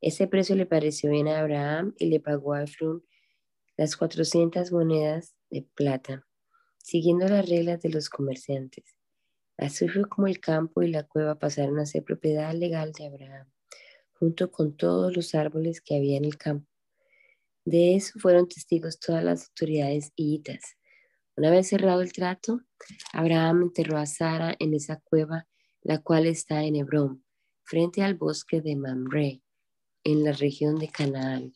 Ese 0.00 0.26
precio 0.26 0.56
le 0.56 0.66
pareció 0.66 1.10
bien 1.10 1.28
a 1.28 1.38
Abraham 1.38 1.94
y 1.96 2.06
le 2.06 2.20
pagó 2.20 2.54
a 2.54 2.64
Efrón 2.64 3.04
las 3.76 3.96
400 3.96 4.72
monedas 4.72 5.36
de 5.50 5.62
plata, 5.62 6.26
siguiendo 6.78 7.28
las 7.28 7.48
reglas 7.48 7.80
de 7.80 7.90
los 7.90 8.10
comerciantes. 8.10 8.96
Así 9.56 9.88
fue 9.88 10.08
como 10.08 10.26
el 10.26 10.40
campo 10.40 10.82
y 10.82 10.88
la 10.88 11.04
cueva 11.04 11.38
pasaron 11.38 11.78
a 11.78 11.86
ser 11.86 12.02
propiedad 12.02 12.52
legal 12.54 12.92
de 12.92 13.06
Abraham, 13.06 13.48
junto 14.14 14.50
con 14.50 14.76
todos 14.76 15.16
los 15.16 15.34
árboles 15.36 15.80
que 15.80 15.96
había 15.96 16.16
en 16.16 16.24
el 16.24 16.36
campo. 16.36 16.68
De 17.68 17.96
eso 17.96 18.18
fueron 18.18 18.48
testigos 18.48 18.98
todas 18.98 19.22
las 19.22 19.50
autoridades 19.50 20.10
hitas. 20.16 20.78
Una 21.36 21.50
vez 21.50 21.68
cerrado 21.68 22.00
el 22.00 22.14
trato, 22.14 22.62
Abraham 23.12 23.64
enterró 23.64 23.98
a 23.98 24.06
Sara 24.06 24.56
en 24.58 24.72
esa 24.72 24.98
cueva, 25.00 25.46
la 25.82 25.98
cual 25.98 26.24
está 26.24 26.64
en 26.64 26.76
Hebrón, 26.76 27.22
frente 27.64 28.02
al 28.02 28.14
bosque 28.14 28.62
de 28.62 28.74
Mamre, 28.74 29.42
en 30.02 30.24
la 30.24 30.32
región 30.32 30.76
de 30.76 30.88
Canaán. 30.88 31.52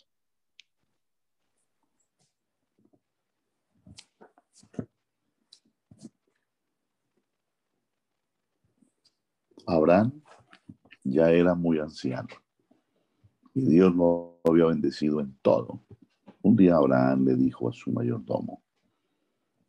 Abraham 9.67 10.23
ya 11.05 11.31
era 11.31 11.55
muy 11.55 11.79
anciano 11.79 12.29
y 13.55 13.63
Dios 13.63 13.95
lo 13.95 14.41
había 14.45 14.67
bendecido 14.67 15.21
en 15.21 15.35
todo. 15.41 15.83
Un 16.43 16.57
día 16.57 16.77
Abraham 16.77 17.25
le 17.27 17.37
dijo 17.37 17.69
a 17.69 17.73
su 17.73 17.93
mayordomo, 17.93 18.63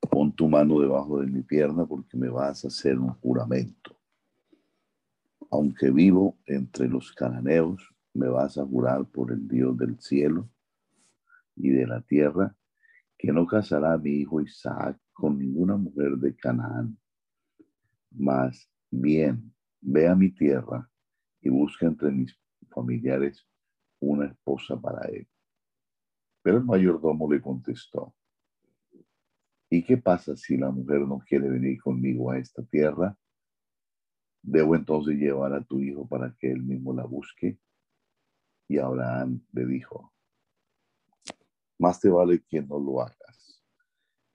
pon 0.09 0.31
tu 0.35 0.49
mano 0.49 0.79
debajo 0.79 1.19
de 1.21 1.27
mi 1.27 1.41
pierna 1.41 1.85
porque 1.85 2.17
me 2.17 2.29
vas 2.29 2.65
a 2.65 2.67
hacer 2.67 2.97
un 2.99 3.13
juramento. 3.13 3.95
Aunque 5.51 5.91
vivo 5.91 6.37
entre 6.45 6.87
los 6.87 7.11
cananeos, 7.13 7.93
me 8.13 8.27
vas 8.27 8.57
a 8.57 8.65
jurar 8.65 9.05
por 9.05 9.31
el 9.31 9.47
Dios 9.47 9.77
del 9.77 9.99
cielo 9.99 10.49
y 11.55 11.69
de 11.69 11.87
la 11.87 12.01
tierra 12.01 12.55
que 13.17 13.31
no 13.31 13.45
casará 13.45 13.93
a 13.93 13.97
mi 13.97 14.11
hijo 14.11 14.41
Isaac 14.41 14.99
con 15.13 15.37
ninguna 15.37 15.77
mujer 15.77 16.17
de 16.17 16.35
Canaán. 16.35 16.97
Más 18.11 18.67
bien, 18.89 19.53
Ve 19.85 20.07
a 20.07 20.15
mi 20.15 20.29
tierra 20.29 20.89
y 21.41 21.49
busca 21.49 21.85
entre 21.85 22.09
mis 22.09 22.33
familiares 22.69 23.45
una 23.99 24.27
esposa 24.27 24.79
para 24.79 25.05
él. 25.09 25.27
Pero 26.43 26.57
el 26.57 26.65
mayordomo 26.65 27.31
le 27.31 27.41
contestó, 27.41 28.13
¿y 29.69 29.83
qué 29.83 29.97
pasa 29.97 30.35
si 30.35 30.57
la 30.57 30.69
mujer 30.69 30.99
no 31.01 31.19
quiere 31.19 31.49
venir 31.49 31.81
conmigo 31.81 32.29
a 32.29 32.37
esta 32.37 32.61
tierra? 32.63 33.17
¿Debo 34.43 34.75
entonces 34.75 35.15
llevar 35.15 35.53
a 35.53 35.63
tu 35.63 35.79
hijo 35.79 36.05
para 36.05 36.35
que 36.37 36.51
él 36.51 36.61
mismo 36.61 36.93
la 36.93 37.05
busque? 37.05 37.57
Y 38.67 38.77
Abraham 38.77 39.41
le 39.53 39.65
dijo, 39.65 40.13
más 41.79 42.01
te 42.01 42.09
vale 42.09 42.43
que 42.43 42.61
no 42.61 42.77
lo 42.77 43.01
hagas. 43.01 43.63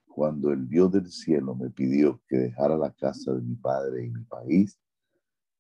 Cuando 0.07 0.51
el 0.51 0.67
Dios 0.67 0.91
del 0.91 1.11
cielo 1.11 1.55
me 1.55 1.69
pidió 1.69 2.23
que 2.27 2.39
dejara 2.39 2.77
la 2.77 2.91
casa 2.91 3.35
de 3.35 3.43
mi 3.43 3.55
padre 3.55 4.07
y 4.07 4.11
mi 4.11 4.25
país, 4.25 4.81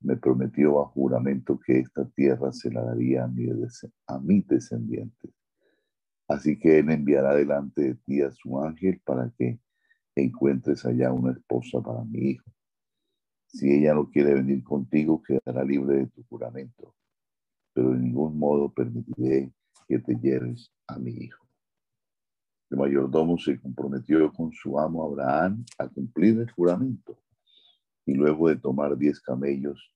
me 0.00 0.16
prometió 0.16 0.76
bajo 0.76 0.92
juramento 0.92 1.58
que 1.58 1.80
esta 1.80 2.08
tierra 2.08 2.52
se 2.52 2.70
la 2.70 2.82
daría 2.82 3.24
a, 3.24 3.28
mi, 3.28 3.48
a 4.06 4.18
mis 4.18 4.46
descendientes. 4.46 5.37
Así 6.28 6.58
que 6.58 6.80
él 6.80 6.90
enviará 6.90 7.34
delante 7.34 7.82
de 7.82 7.94
ti 7.94 8.20
a 8.20 8.30
su 8.30 8.60
ángel 8.60 9.00
para 9.04 9.30
que 9.30 9.58
encuentres 10.14 10.84
allá 10.84 11.10
una 11.10 11.32
esposa 11.32 11.80
para 11.80 12.04
mi 12.04 12.30
hijo. 12.30 12.50
Si 13.46 13.72
ella 13.72 13.94
no 13.94 14.10
quiere 14.10 14.34
venir 14.34 14.62
contigo, 14.62 15.22
quedará 15.22 15.64
libre 15.64 15.96
de 15.96 16.06
tu 16.08 16.22
juramento, 16.24 16.94
pero 17.72 17.92
de 17.92 17.98
ningún 17.98 18.38
modo 18.38 18.70
permitiré 18.70 19.50
que 19.88 19.98
te 20.00 20.14
lleves 20.16 20.70
a 20.86 20.98
mi 20.98 21.12
hijo. 21.12 21.46
El 22.70 22.76
mayordomo 22.76 23.38
se 23.38 23.58
comprometió 23.58 24.30
con 24.30 24.52
su 24.52 24.78
amo 24.78 25.02
Abraham 25.02 25.64
a 25.78 25.88
cumplir 25.88 26.38
el 26.38 26.50
juramento 26.50 27.18
y 28.04 28.12
luego 28.12 28.50
de 28.50 28.56
tomar 28.56 28.98
diez 28.98 29.18
camellos 29.20 29.94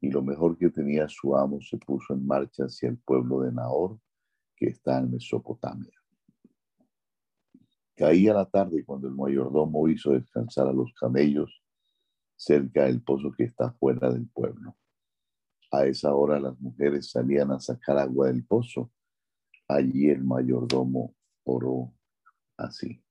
y 0.00 0.10
lo 0.10 0.22
mejor 0.22 0.58
que 0.58 0.70
tenía 0.70 1.08
su 1.08 1.36
amo 1.36 1.60
se 1.60 1.78
puso 1.78 2.14
en 2.14 2.26
marcha 2.26 2.64
hacia 2.64 2.88
el 2.88 2.98
pueblo 2.98 3.42
de 3.42 3.52
Nahor 3.52 4.00
que 4.62 4.68
está 4.68 5.00
en 5.00 5.10
Mesopotamia. 5.10 5.90
Caía 7.96 8.32
la 8.32 8.48
tarde 8.48 8.84
cuando 8.84 9.08
el 9.08 9.14
mayordomo 9.14 9.88
hizo 9.88 10.12
descansar 10.12 10.68
a 10.68 10.72
los 10.72 10.92
camellos 10.94 11.64
cerca 12.36 12.84
del 12.84 13.02
pozo 13.02 13.32
que 13.32 13.42
está 13.42 13.72
fuera 13.72 14.08
del 14.12 14.28
pueblo. 14.28 14.76
A 15.72 15.86
esa 15.86 16.14
hora 16.14 16.38
las 16.38 16.60
mujeres 16.60 17.10
salían 17.10 17.50
a 17.50 17.58
sacar 17.58 17.98
agua 17.98 18.28
del 18.28 18.44
pozo. 18.44 18.92
Allí 19.66 20.10
el 20.10 20.22
mayordomo 20.22 21.16
oró 21.42 21.92
así. 22.56 23.02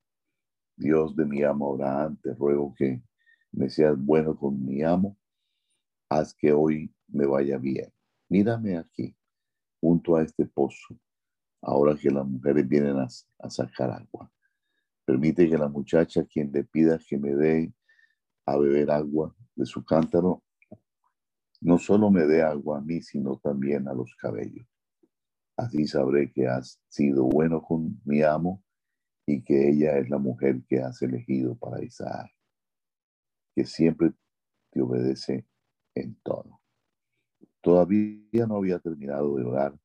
Dios 0.77 1.13
de 1.17 1.25
mi 1.25 1.43
amo 1.43 1.73
Abraham, 1.73 2.17
te 2.23 2.33
ruego 2.33 2.73
que 2.77 3.03
me 3.51 3.69
seas 3.69 3.97
bueno 3.99 4.37
con 4.37 4.65
mi 4.65 4.83
amo, 4.83 5.17
haz 6.09 6.33
que 6.33 6.53
hoy 6.53 6.95
me 7.09 7.25
vaya 7.25 7.57
bien. 7.57 7.91
Mírame 8.29 8.77
aquí, 8.77 9.13
junto 9.81 10.15
a 10.15 10.23
este 10.23 10.45
pozo, 10.45 10.97
ahora 11.61 11.95
que 11.95 12.09
las 12.09 12.25
mujeres 12.25 12.67
vienen 12.67 12.97
a, 12.97 13.49
sacar 13.49 13.91
agua. 13.91 14.31
Permite 15.05 15.49
que 15.49 15.57
la 15.57 15.67
muchacha, 15.67 16.25
quien 16.25 16.51
le 16.51 16.63
pida 16.63 16.99
que 17.07 17.17
me 17.17 17.33
dé 17.35 17.73
a 18.45 18.57
beber 18.57 18.91
agua 18.91 19.35
de 19.55 19.65
su 19.65 19.83
cántaro, 19.83 20.43
no 21.61 21.77
solo 21.77 22.09
me 22.09 22.25
dé 22.25 22.41
agua 22.41 22.79
a 22.79 22.81
mí, 22.81 23.01
sino 23.01 23.37
también 23.37 23.87
a 23.87 23.93
los 23.93 24.15
cabellos. 24.15 24.67
Así 25.57 25.85
sabré 25.85 26.31
que 26.31 26.47
has 26.47 26.81
sido 26.87 27.25
bueno 27.25 27.61
con 27.61 28.01
mi 28.05 28.23
amo 28.23 28.63
y 29.25 29.43
que 29.43 29.69
ella 29.69 29.97
es 29.97 30.09
la 30.09 30.17
mujer 30.17 30.61
que 30.67 30.79
has 30.79 31.01
elegido 31.01 31.55
para 31.55 31.83
Isaac 31.83 32.31
que 33.55 33.65
siempre 33.65 34.13
te 34.71 34.81
obedece 34.81 35.45
en 35.95 36.15
todo. 36.23 36.61
Todavía 37.61 38.47
no 38.47 38.57
había 38.57 38.79
terminado 38.79 39.35
de 39.35 39.43
orar 39.43 39.79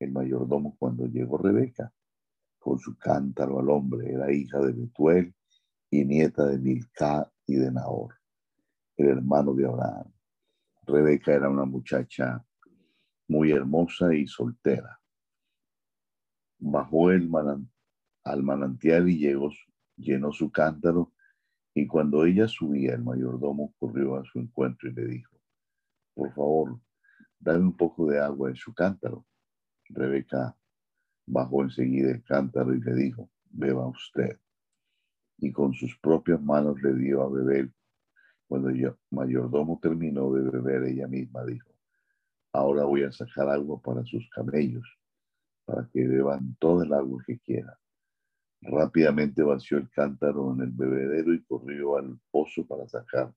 el 0.00 0.12
mayordomo 0.12 0.76
cuando 0.78 1.06
llegó 1.06 1.38
Rebeca 1.38 1.92
con 2.58 2.78
su 2.78 2.96
cántaro 2.96 3.60
al 3.60 3.70
hombre. 3.70 4.12
Era 4.12 4.32
hija 4.32 4.58
de 4.58 4.72
Betuel 4.72 5.34
y 5.90 6.04
nieta 6.04 6.46
de 6.46 6.58
Milcá 6.58 7.30
y 7.46 7.56
de 7.56 7.70
Nahor, 7.70 8.14
el 8.96 9.08
hermano 9.08 9.54
de 9.54 9.66
Abraham. 9.66 10.12
Rebeca 10.86 11.32
era 11.32 11.48
una 11.48 11.64
muchacha 11.64 12.44
muy 13.28 13.52
hermosa 13.52 14.14
y 14.14 14.26
soltera. 14.26 15.00
Bajó 16.58 17.10
el 17.10 17.30
al 18.24 18.42
manantial 18.42 19.08
y 19.08 19.18
llegó, 19.18 19.50
llenó 19.96 20.32
su 20.32 20.50
cántaro 20.50 21.12
y 21.74 21.86
cuando 21.86 22.24
ella 22.24 22.48
subía, 22.48 22.94
el 22.94 23.04
mayordomo 23.04 23.74
corrió 23.78 24.16
a 24.16 24.24
su 24.24 24.40
encuentro 24.40 24.90
y 24.90 24.94
le 24.94 25.06
dijo, 25.06 25.40
por 26.14 26.32
favor, 26.34 26.80
dame 27.38 27.60
un 27.60 27.76
poco 27.76 28.06
de 28.08 28.18
agua 28.18 28.50
en 28.50 28.56
su 28.56 28.74
cántaro. 28.74 29.24
Rebeca 29.92 30.56
bajó 31.26 31.62
enseguida 31.62 32.10
el 32.12 32.22
cántaro 32.24 32.74
y 32.74 32.80
le 32.80 32.94
dijo, 32.94 33.30
beba 33.50 33.86
usted. 33.86 34.38
Y 35.38 35.52
con 35.52 35.72
sus 35.74 35.96
propias 35.98 36.40
manos 36.40 36.80
le 36.82 36.94
dio 36.94 37.22
a 37.22 37.30
beber. 37.30 37.70
Cuando 38.46 38.68
el 38.68 38.92
mayordomo 39.10 39.78
terminó 39.80 40.32
de 40.32 40.50
beber, 40.50 40.84
ella 40.84 41.06
misma 41.06 41.44
dijo, 41.44 41.70
ahora 42.52 42.84
voy 42.84 43.04
a 43.04 43.12
sacar 43.12 43.48
agua 43.48 43.80
para 43.80 44.04
sus 44.04 44.28
camellos, 44.30 44.86
para 45.64 45.88
que 45.92 46.06
beban 46.06 46.56
todo 46.58 46.82
el 46.82 46.92
agua 46.92 47.22
que 47.26 47.38
quieran. 47.38 47.74
Rápidamente 48.62 49.42
vació 49.42 49.78
el 49.78 49.88
cántaro 49.90 50.52
en 50.52 50.60
el 50.62 50.72
bebedero 50.72 51.32
y 51.32 51.42
corrió 51.44 51.96
al 51.96 52.18
pozo 52.30 52.66
para 52.66 52.86
sacar 52.88 53.32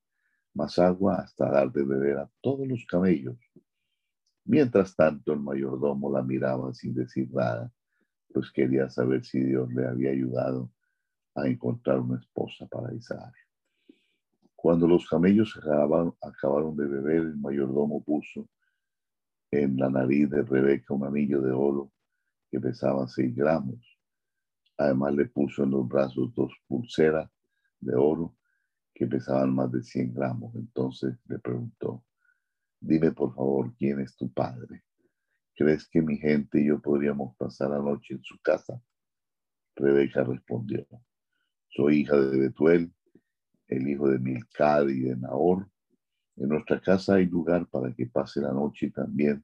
más 0.54 0.78
agua 0.80 1.16
hasta 1.16 1.50
dar 1.50 1.72
de 1.72 1.84
beber 1.84 2.18
a 2.18 2.30
todos 2.42 2.68
los 2.68 2.86
camellos. 2.86 3.38
Mientras 4.46 4.96
tanto, 4.96 5.34
el 5.34 5.40
mayordomo 5.40 6.12
la 6.12 6.22
miraba 6.22 6.74
sin 6.74 6.94
decir 6.94 7.30
nada, 7.32 7.72
pues 8.34 8.52
quería 8.52 8.90
saber 8.90 9.24
si 9.24 9.40
Dios 9.40 9.72
le 9.74 9.88
había 9.88 10.12
ayudado 10.12 10.72
a 11.36 11.48
encontrar 11.48 12.00
una 12.00 12.20
esposa 12.20 12.68
para 12.68 12.94
Isaac. 12.94 13.34
Cuando 14.56 14.88
los 14.88 15.08
camellos 15.08 15.58
acabaron, 15.58 16.16
acabaron 16.22 16.76
de 16.76 16.88
beber, 16.88 17.18
el 17.18 17.38
mayordomo 17.38 18.04
puso 18.04 18.48
en 19.52 19.78
la 19.78 19.90
nariz 19.90 20.30
de 20.30 20.42
Rebeca 20.42 20.94
un 20.94 21.06
anillo 21.06 21.42
de 21.42 21.52
oro 21.52 21.92
que 22.50 22.60
pesaba 22.60 23.08
seis 23.08 23.36
gramos 23.36 23.94
Además 24.78 25.14
le 25.14 25.26
puso 25.26 25.64
en 25.64 25.72
los 25.72 25.88
brazos 25.88 26.34
dos 26.34 26.52
pulseras 26.68 27.30
de 27.80 27.96
oro 27.96 28.36
que 28.94 29.08
pesaban 29.08 29.54
más 29.54 29.72
de 29.72 29.84
100 29.84 30.14
gramos. 30.14 30.56
Entonces 30.56 31.16
le 31.28 31.40
preguntó, 31.40 32.04
dime 32.84 33.12
por 33.12 33.34
favor, 33.34 33.74
¿quién 33.78 34.02
es 34.02 34.16
tu 34.16 34.32
padre? 34.32 34.84
¿Crees 35.56 35.88
que 35.88 36.02
mi 36.02 36.18
gente 36.18 36.60
y 36.60 36.68
yo 36.68 36.82
podríamos 36.82 37.36
pasar 37.38 37.70
la 37.70 37.80
noche 37.80 38.16
en 38.16 38.24
su 38.24 38.38
casa? 38.40 38.82
Rebeca 39.76 40.24
respondió, 40.24 40.86
soy 41.70 42.02
hija 42.02 42.18
de 42.18 42.38
Betuel, 42.38 42.94
el 43.68 43.88
hijo 43.88 44.10
de 44.10 44.20
Milcad 44.20 44.88
y 44.90 45.02
de 45.02 45.16
Nahor. 45.16 45.68
En 46.36 46.50
nuestra 46.50 46.80
casa 46.82 47.16
hay 47.16 47.26
lugar 47.26 47.68
para 47.68 47.94
que 47.94 48.08
pase 48.08 48.42
la 48.42 48.52
noche 48.52 48.88
y 48.88 48.92
también 48.92 49.44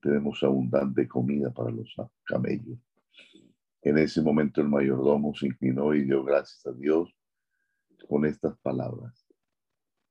tenemos 0.00 0.42
abundante 0.42 1.06
comida 1.06 1.52
para 1.52 1.70
los 1.70 1.94
camellos. 2.24 2.78
En 3.82 3.98
ese 3.98 4.22
momento 4.22 4.60
el 4.60 4.68
mayordomo 4.68 5.34
se 5.34 5.46
inclinó 5.46 5.94
y 5.94 6.04
dio 6.04 6.24
gracias 6.24 6.66
a 6.66 6.72
Dios 6.72 7.14
con 8.08 8.24
estas 8.24 8.58
palabras. 8.58 9.26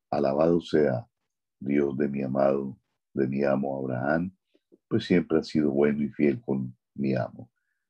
Alabado 0.09 0.61
sea 0.61 1.05
Dios 1.59 1.97
de 1.97 2.07
mi 2.07 2.21
amado, 2.21 2.77
de 3.13 3.27
mi 3.27 3.43
amo 3.43 3.77
Abraham, 3.77 4.31
pues 4.87 5.05
siempre 5.05 5.39
ha 5.39 5.43
sido 5.43 5.71
bueno 5.71 6.03
y 6.03 6.09
fiel 6.09 6.41
con 6.41 6.75
mi 6.95 7.15
amo. 7.15 7.49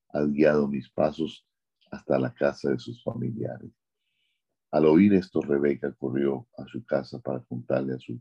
Ha 0.10 0.22
guiado 0.24 0.68
mis 0.68 0.90
pasos 0.90 1.46
hasta 1.92 2.18
la 2.18 2.34
casa 2.34 2.72
de 2.72 2.80
sus 2.80 3.04
familiares. 3.04 3.72
Al 4.72 4.86
oír 4.86 5.14
esto, 5.14 5.42
Rebeca 5.42 5.92
corrió 5.94 6.48
a 6.58 6.66
su 6.68 6.86
casa 6.86 7.20
para 7.20 7.40
contarle 7.42 7.94
a 7.94 8.00
su, 8.00 8.20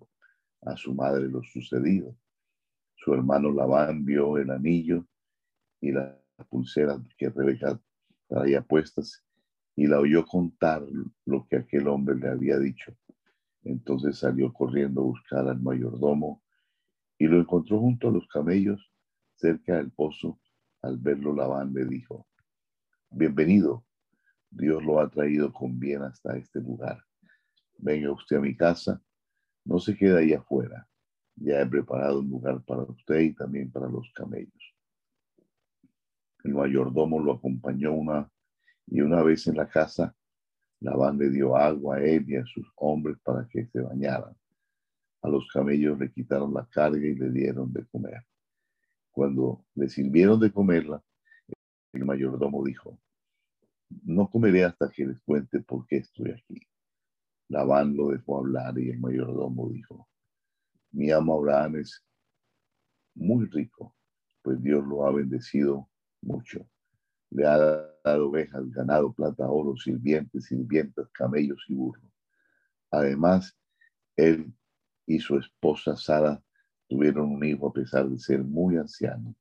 a 0.63 0.77
su 0.77 0.95
madre 0.95 1.29
lo 1.29 1.43
sucedido. 1.43 2.17
Su 2.95 3.15
hermano 3.15 3.53
Labán 3.53 4.05
vio 4.05 4.39
el 4.39 4.51
anillo 4.51 5.07
y 5.81 5.93
la 5.93 6.21
pulseras 6.49 7.01
que 7.17 7.31
Rebeca 7.31 7.81
traía 8.29 8.63
puestas 8.63 9.25
y 9.75 9.87
la 9.87 10.01
oyó 10.01 10.25
contar 10.25 10.83
lo 11.25 11.47
que 11.49 11.57
aquel 11.57 11.89
hombre 11.89 12.17
le 12.17 12.29
había 12.29 12.59
dicho. 12.59 12.97
Entonces 13.67 14.19
salió 14.19 14.53
corriendo 14.53 15.01
a 15.01 15.05
buscar 15.05 15.49
al 15.49 15.61
mayordomo 15.61 16.41
y 17.19 17.27
lo 17.27 17.41
encontró 17.41 17.81
junto 17.81 18.09
a 18.09 18.13
los 18.13 18.29
camellos 18.29 18.93
cerca 19.35 19.77
del 19.77 19.91
pozo. 19.91 20.39
Al 20.83 20.99
verlo, 20.99 21.35
Labán 21.35 21.75
le 21.75 21.85
dijo, 21.85 22.29
bienvenido, 23.11 23.85
Dios 24.51 24.85
lo 24.85 25.01
ha 25.01 25.11
traído 25.11 25.53
con 25.53 25.81
bien 25.81 26.03
hasta 26.03 26.37
este 26.37 26.61
lugar. 26.61 27.03
Venga 27.79 28.13
usted 28.13 28.37
a 28.37 28.41
mi 28.41 28.57
casa, 28.57 29.03
no 29.65 29.81
se 29.81 29.97
quede 29.97 30.17
ahí 30.17 30.33
afuera. 30.33 30.89
Ya 31.35 31.61
he 31.61 31.67
preparado 31.67 32.21
un 32.21 32.31
lugar 32.31 32.63
para 32.63 32.83
usted 32.83 33.19
y 33.19 33.35
también 33.35 33.73
para 33.73 33.89
los 33.89 34.09
camellos. 34.15 34.75
El 36.45 36.55
mayordomo 36.55 37.19
lo 37.19 37.33
acompañó 37.33 37.95
una 37.95 38.31
y 38.87 39.01
una 39.01 39.25
vez 39.25 39.49
en 39.49 39.57
la 39.57 39.69
casa, 39.69 40.15
Labán 40.81 41.19
le 41.19 41.31
dio 41.31 41.57
agua 41.57 41.97
a 41.97 42.05
él 42.05 42.29
y 42.29 42.37
a 42.37 42.45
sus 42.45 42.67
hombres 42.77 43.17
para 43.23 43.47
que 43.49 43.67
se 43.67 43.81
bañaran. 43.81 44.37
A 45.23 45.29
los 45.29 45.49
camellos 45.53 45.99
le 45.99 46.13
quitaron 46.13 46.53
la 46.53 46.67
carga 46.67 46.99
y 46.99 47.15
le 47.15 47.31
dieron 47.31 47.73
de 47.73 47.85
comer. 47.87 48.23
Cuando 49.11 49.65
le 49.75 49.89
sirvieron 49.89 50.39
de 50.39 50.53
comerla, 50.53 51.03
el 51.93 52.05
mayordomo 52.05 52.63
dijo, 52.65 52.99
no 54.05 54.29
comeré 54.29 54.65
hasta 54.65 54.91
que 54.91 55.07
les 55.07 55.21
cuente 55.21 55.61
por 55.61 55.87
qué 55.87 55.97
estoy 55.99 56.33
aquí. 56.33 56.61
Labán 57.49 57.97
lo 57.97 58.11
dejó 58.11 58.39
hablar 58.39 58.79
y 58.79 58.91
el 58.91 59.01
mayordomo 59.01 59.71
dijo, 59.71 60.09
mi 60.91 61.11
amo 61.11 61.39
Abraham 61.39 61.77
es 61.77 62.05
muy 63.15 63.47
rico, 63.47 63.95
pues 64.43 64.63
Dios 64.63 64.85
lo 64.87 65.07
ha 65.07 65.13
bendecido 65.13 65.89
mucho. 66.21 66.69
Le 67.31 67.47
ha 67.47 67.59
dado 68.05 68.29
ovejas, 68.29 68.71
ganado, 68.71 69.13
plata, 69.13 69.49
oro, 69.49 69.77
sirvientes, 69.77 70.47
sirvientas, 70.47 71.09
camellos 71.11 71.65
y 71.69 71.75
burros. 71.75 72.13
Además, 72.91 73.57
él 74.17 74.53
y 75.07 75.19
su 75.19 75.39
esposa 75.39 75.97
Sara 75.97 76.43
tuvieron 76.89 77.31
un 77.31 77.45
hijo 77.45 77.69
a 77.69 77.73
pesar 77.73 78.09
de 78.09 78.19
ser 78.19 78.43
muy 78.43 78.77
anciano. 78.77 79.35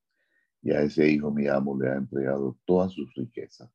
Y 0.62 0.71
a 0.71 0.82
ese 0.82 1.08
hijo 1.08 1.32
mi 1.32 1.48
amo 1.48 1.80
le 1.80 1.89
ha 1.89 1.95
entregado 1.95 2.58
todas 2.65 2.91
sus 2.91 3.13
riquezas. 3.13 3.69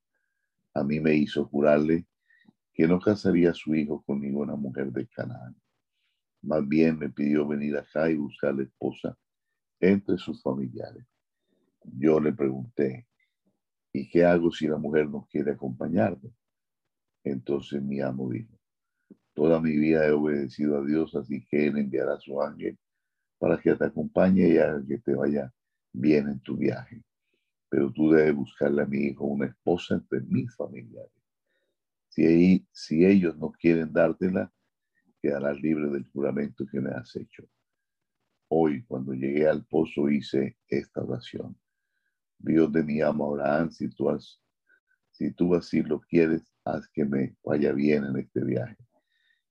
A 0.75 0.83
mí 0.83 1.01
me 1.01 1.15
hizo 1.15 1.45
jurarle 1.47 2.07
que 2.73 2.87
no 2.87 3.01
casaría 3.01 3.51
a 3.51 3.55
su 3.55 3.75
hijo 3.75 4.03
con 4.03 4.21
ninguna 4.21 4.57
mujer 4.57 4.91
de 4.93 5.07
Canaán. 5.07 5.57
Más 6.43 6.67
bien 6.67 6.99
me 6.99 7.11
pidió 7.11 7.47
venir 7.47 7.77
acá 7.77 8.11
y 8.11 8.17
buscar 8.17 8.55
la 8.55 8.63
esposa 8.63 9.17
entre 9.79 10.19
sus 10.19 10.43
familiares. 10.43 11.05
Yo 11.83 12.21
le 12.21 12.33
pregunté, 12.33 13.07
¿y 13.93 14.09
qué 14.09 14.25
hago 14.25 14.51
si 14.51 14.67
la 14.67 14.77
mujer 14.77 15.09
no 15.09 15.27
quiere 15.31 15.53
acompañarme? 15.53 16.31
Entonces 17.25 17.83
mi 17.83 18.01
amo 18.01 18.31
dijo, 18.31 18.59
toda 19.35 19.61
mi 19.61 19.77
vida 19.77 20.07
he 20.07 20.11
obedecido 20.11 20.79
a 20.79 20.85
Dios, 20.85 21.15
así 21.15 21.45
que 21.47 21.67
Él 21.67 21.79
enviará 21.79 22.19
su 22.19 22.41
ángel 22.41 22.79
para 23.39 23.59
que 23.59 23.75
te 23.75 23.85
acompañe 23.85 24.49
y 24.49 24.59
haga 24.59 24.85
que 24.87 24.99
te 24.99 25.15
vaya 25.15 25.53
bien 25.93 26.29
en 26.29 26.41
tu 26.41 26.57
viaje. 26.57 27.03
Pero 27.69 27.93
tú 27.93 28.11
debes 28.11 28.35
buscarle 28.35 28.83
a 28.83 28.87
mi 28.87 28.99
hijo 28.99 29.25
una 29.25 29.47
esposa 29.47 29.95
entre 29.95 30.21
mis 30.21 30.55
familiares. 30.57 31.13
Si, 32.09 32.67
si 32.73 33.05
ellos 33.05 33.37
no 33.39 33.53
quieren 33.53 33.93
dártela, 33.93 34.53
quedarás 35.23 35.61
libre 35.61 35.89
del 35.91 36.09
juramento 36.09 36.67
que 36.71 36.81
me 36.81 36.91
has 36.91 37.15
hecho. 37.17 37.45
Hoy, 38.49 38.83
cuando 38.85 39.13
llegué 39.13 39.47
al 39.47 39.65
pozo, 39.65 40.11
hice 40.11 40.57
esta 40.67 41.03
oración. 41.03 41.57
Dios 42.43 42.73
de 42.73 42.83
mi 42.83 43.01
amo 43.03 43.27
Abraham, 43.27 43.71
si 43.71 43.89
tú, 43.91 44.09
si 45.11 45.31
tú 45.33 45.55
así 45.55 45.83
lo 45.83 46.01
quieres, 46.01 46.43
haz 46.65 46.89
que 46.89 47.05
me 47.05 47.37
vaya 47.45 47.73
bien 47.73 48.05
en 48.05 48.17
este 48.17 48.43
viaje. 48.43 48.77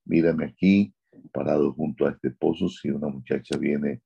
Mírame 0.06 0.46
aquí, 0.46 0.94
parado 1.32 1.72
junto 1.74 2.08
a 2.08 2.12
este 2.12 2.32
pozo, 2.32 2.68
si 2.68 2.90
una 2.90 3.08
muchacha 3.08 3.58
viene 3.58 4.02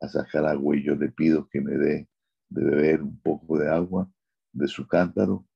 a 0.00 0.08
sacar 0.08 0.46
agua 0.46 0.76
y 0.76 0.82
yo 0.82 0.94
le 0.96 1.10
pido 1.10 1.46
que 1.48 1.60
me 1.60 1.76
dé 1.76 2.08
de 2.48 2.64
beber 2.64 3.02
un 3.02 3.20
poco 3.20 3.58
de 3.58 3.70
agua 3.70 4.10
de 4.52 4.66
su 4.66 4.86
cántaro, 4.86 5.46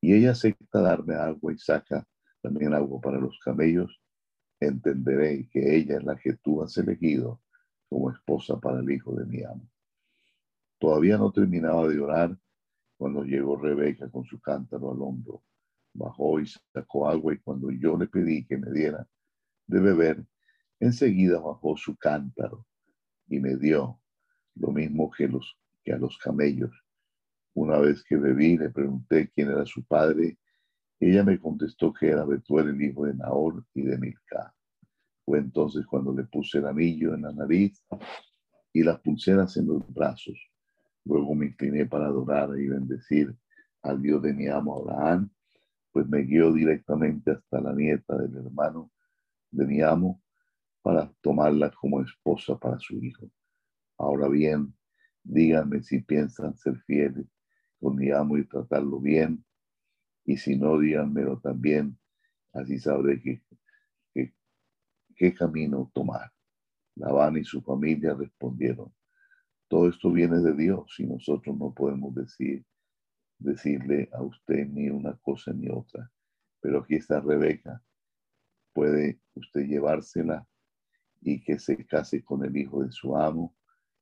y 0.00 0.14
ella 0.14 0.32
acepta 0.32 0.80
darme 0.80 1.14
agua 1.14 1.52
y 1.52 1.58
saca 1.58 2.06
también 2.42 2.74
agua 2.74 3.00
para 3.00 3.18
los 3.18 3.38
camellos, 3.38 4.02
entenderé 4.60 5.48
que 5.48 5.76
ella 5.76 5.96
es 5.96 6.04
la 6.04 6.16
que 6.16 6.34
tú 6.34 6.62
has 6.62 6.76
elegido 6.76 7.40
como 7.88 8.10
esposa 8.10 8.58
para 8.58 8.80
el 8.80 8.90
hijo 8.90 9.14
de 9.14 9.24
mi 9.26 9.42
amo. 9.42 9.71
Todavía 10.82 11.16
no 11.16 11.30
terminaba 11.30 11.86
de 11.86 12.00
orar 12.00 12.36
cuando 12.96 13.22
llegó 13.22 13.56
Rebeca 13.56 14.10
con 14.10 14.24
su 14.24 14.40
cántaro 14.40 14.90
al 14.90 15.00
hombro. 15.00 15.44
Bajó 15.94 16.40
y 16.40 16.46
sacó 16.74 17.08
agua 17.08 17.34
y 17.34 17.38
cuando 17.38 17.70
yo 17.70 17.96
le 17.96 18.08
pedí 18.08 18.44
que 18.44 18.58
me 18.58 18.68
diera 18.72 19.06
de 19.68 19.78
beber, 19.78 20.26
enseguida 20.80 21.38
bajó 21.38 21.76
su 21.76 21.96
cántaro 21.96 22.66
y 23.28 23.38
me 23.38 23.54
dio 23.58 24.00
lo 24.56 24.72
mismo 24.72 25.08
que, 25.12 25.26
a 25.92 25.98
los 25.98 26.18
camellos. 26.18 26.72
Una 27.54 27.78
vez 27.78 28.02
que 28.02 28.16
bebí, 28.16 28.58
le 28.58 28.70
pregunté 28.70 29.30
quién 29.30 29.50
era 29.50 29.64
su 29.64 29.84
padre. 29.84 30.36
Ella 30.98 31.22
me 31.22 31.38
contestó 31.38 31.92
que 31.92 32.08
era 32.08 32.24
Betuel, 32.24 32.70
el 32.70 32.82
hijo 32.82 33.06
de 33.06 33.14
Nahor 33.14 33.64
y 33.72 33.82
de 33.82 33.96
Milca. 33.98 34.52
Fue 35.24 35.38
entonces 35.38 35.86
cuando 35.86 36.12
le 36.12 36.24
puse 36.24 36.58
el 36.58 36.66
anillo 36.66 37.14
en 37.14 37.22
la 37.22 37.32
nariz 37.32 37.80
y 38.72 38.82
las 38.82 38.98
pulseras 38.98 39.56
en 39.56 39.68
los 39.68 39.94
brazos. 39.94 40.51
Luego 41.04 41.34
me 41.34 41.46
incliné 41.46 41.86
para 41.86 42.06
adorar 42.06 42.50
y 42.58 42.68
bendecir 42.68 43.34
al 43.82 44.00
Dios 44.00 44.22
de 44.22 44.32
mi 44.32 44.48
amo 44.48 44.78
Abraham, 44.78 45.30
pues 45.90 46.08
me 46.08 46.22
guió 46.22 46.52
directamente 46.52 47.32
hasta 47.32 47.60
la 47.60 47.72
nieta 47.72 48.16
del 48.16 48.36
hermano 48.46 48.90
de 49.50 49.66
mi 49.66 49.82
amo 49.82 50.22
para 50.80 51.12
tomarla 51.20 51.70
como 51.70 52.00
esposa 52.00 52.56
para 52.56 52.78
su 52.78 52.96
hijo. 53.02 53.30
Ahora 53.98 54.28
bien, 54.28 54.74
díganme 55.22 55.82
si 55.82 56.00
piensan 56.00 56.56
ser 56.56 56.76
fieles 56.86 57.26
con 57.80 57.96
mi 57.96 58.10
amo 58.10 58.38
y 58.38 58.46
tratarlo 58.46 59.00
bien, 59.00 59.44
y 60.24 60.36
si 60.36 60.56
no, 60.56 60.78
díganmelo 60.78 61.40
también, 61.40 61.98
así 62.52 62.78
sabré 62.78 63.20
qué, 63.20 63.42
qué, 65.16 65.34
camino 65.34 65.90
tomar. 65.92 66.32
Labán 66.94 67.38
y 67.38 67.44
su 67.44 67.60
familia 67.62 68.14
respondieron, 68.14 68.92
todo 69.72 69.88
esto 69.88 70.12
viene 70.12 70.38
de 70.40 70.52
Dios 70.52 70.94
y 70.98 71.06
nosotros 71.06 71.56
no 71.56 71.72
podemos 71.72 72.14
decir, 72.14 72.62
decirle 73.38 74.10
a 74.12 74.22
usted 74.22 74.68
ni 74.68 74.90
una 74.90 75.16
cosa 75.22 75.50
ni 75.54 75.70
otra. 75.70 76.12
Pero 76.60 76.80
aquí 76.80 76.96
está 76.96 77.22
Rebeca, 77.22 77.82
puede 78.74 79.22
usted 79.34 79.62
llevársela 79.62 80.46
y 81.22 81.42
que 81.42 81.58
se 81.58 81.86
case 81.86 82.22
con 82.22 82.44
el 82.44 82.54
hijo 82.54 82.84
de 82.84 82.92
su 82.92 83.16
amo, 83.16 83.56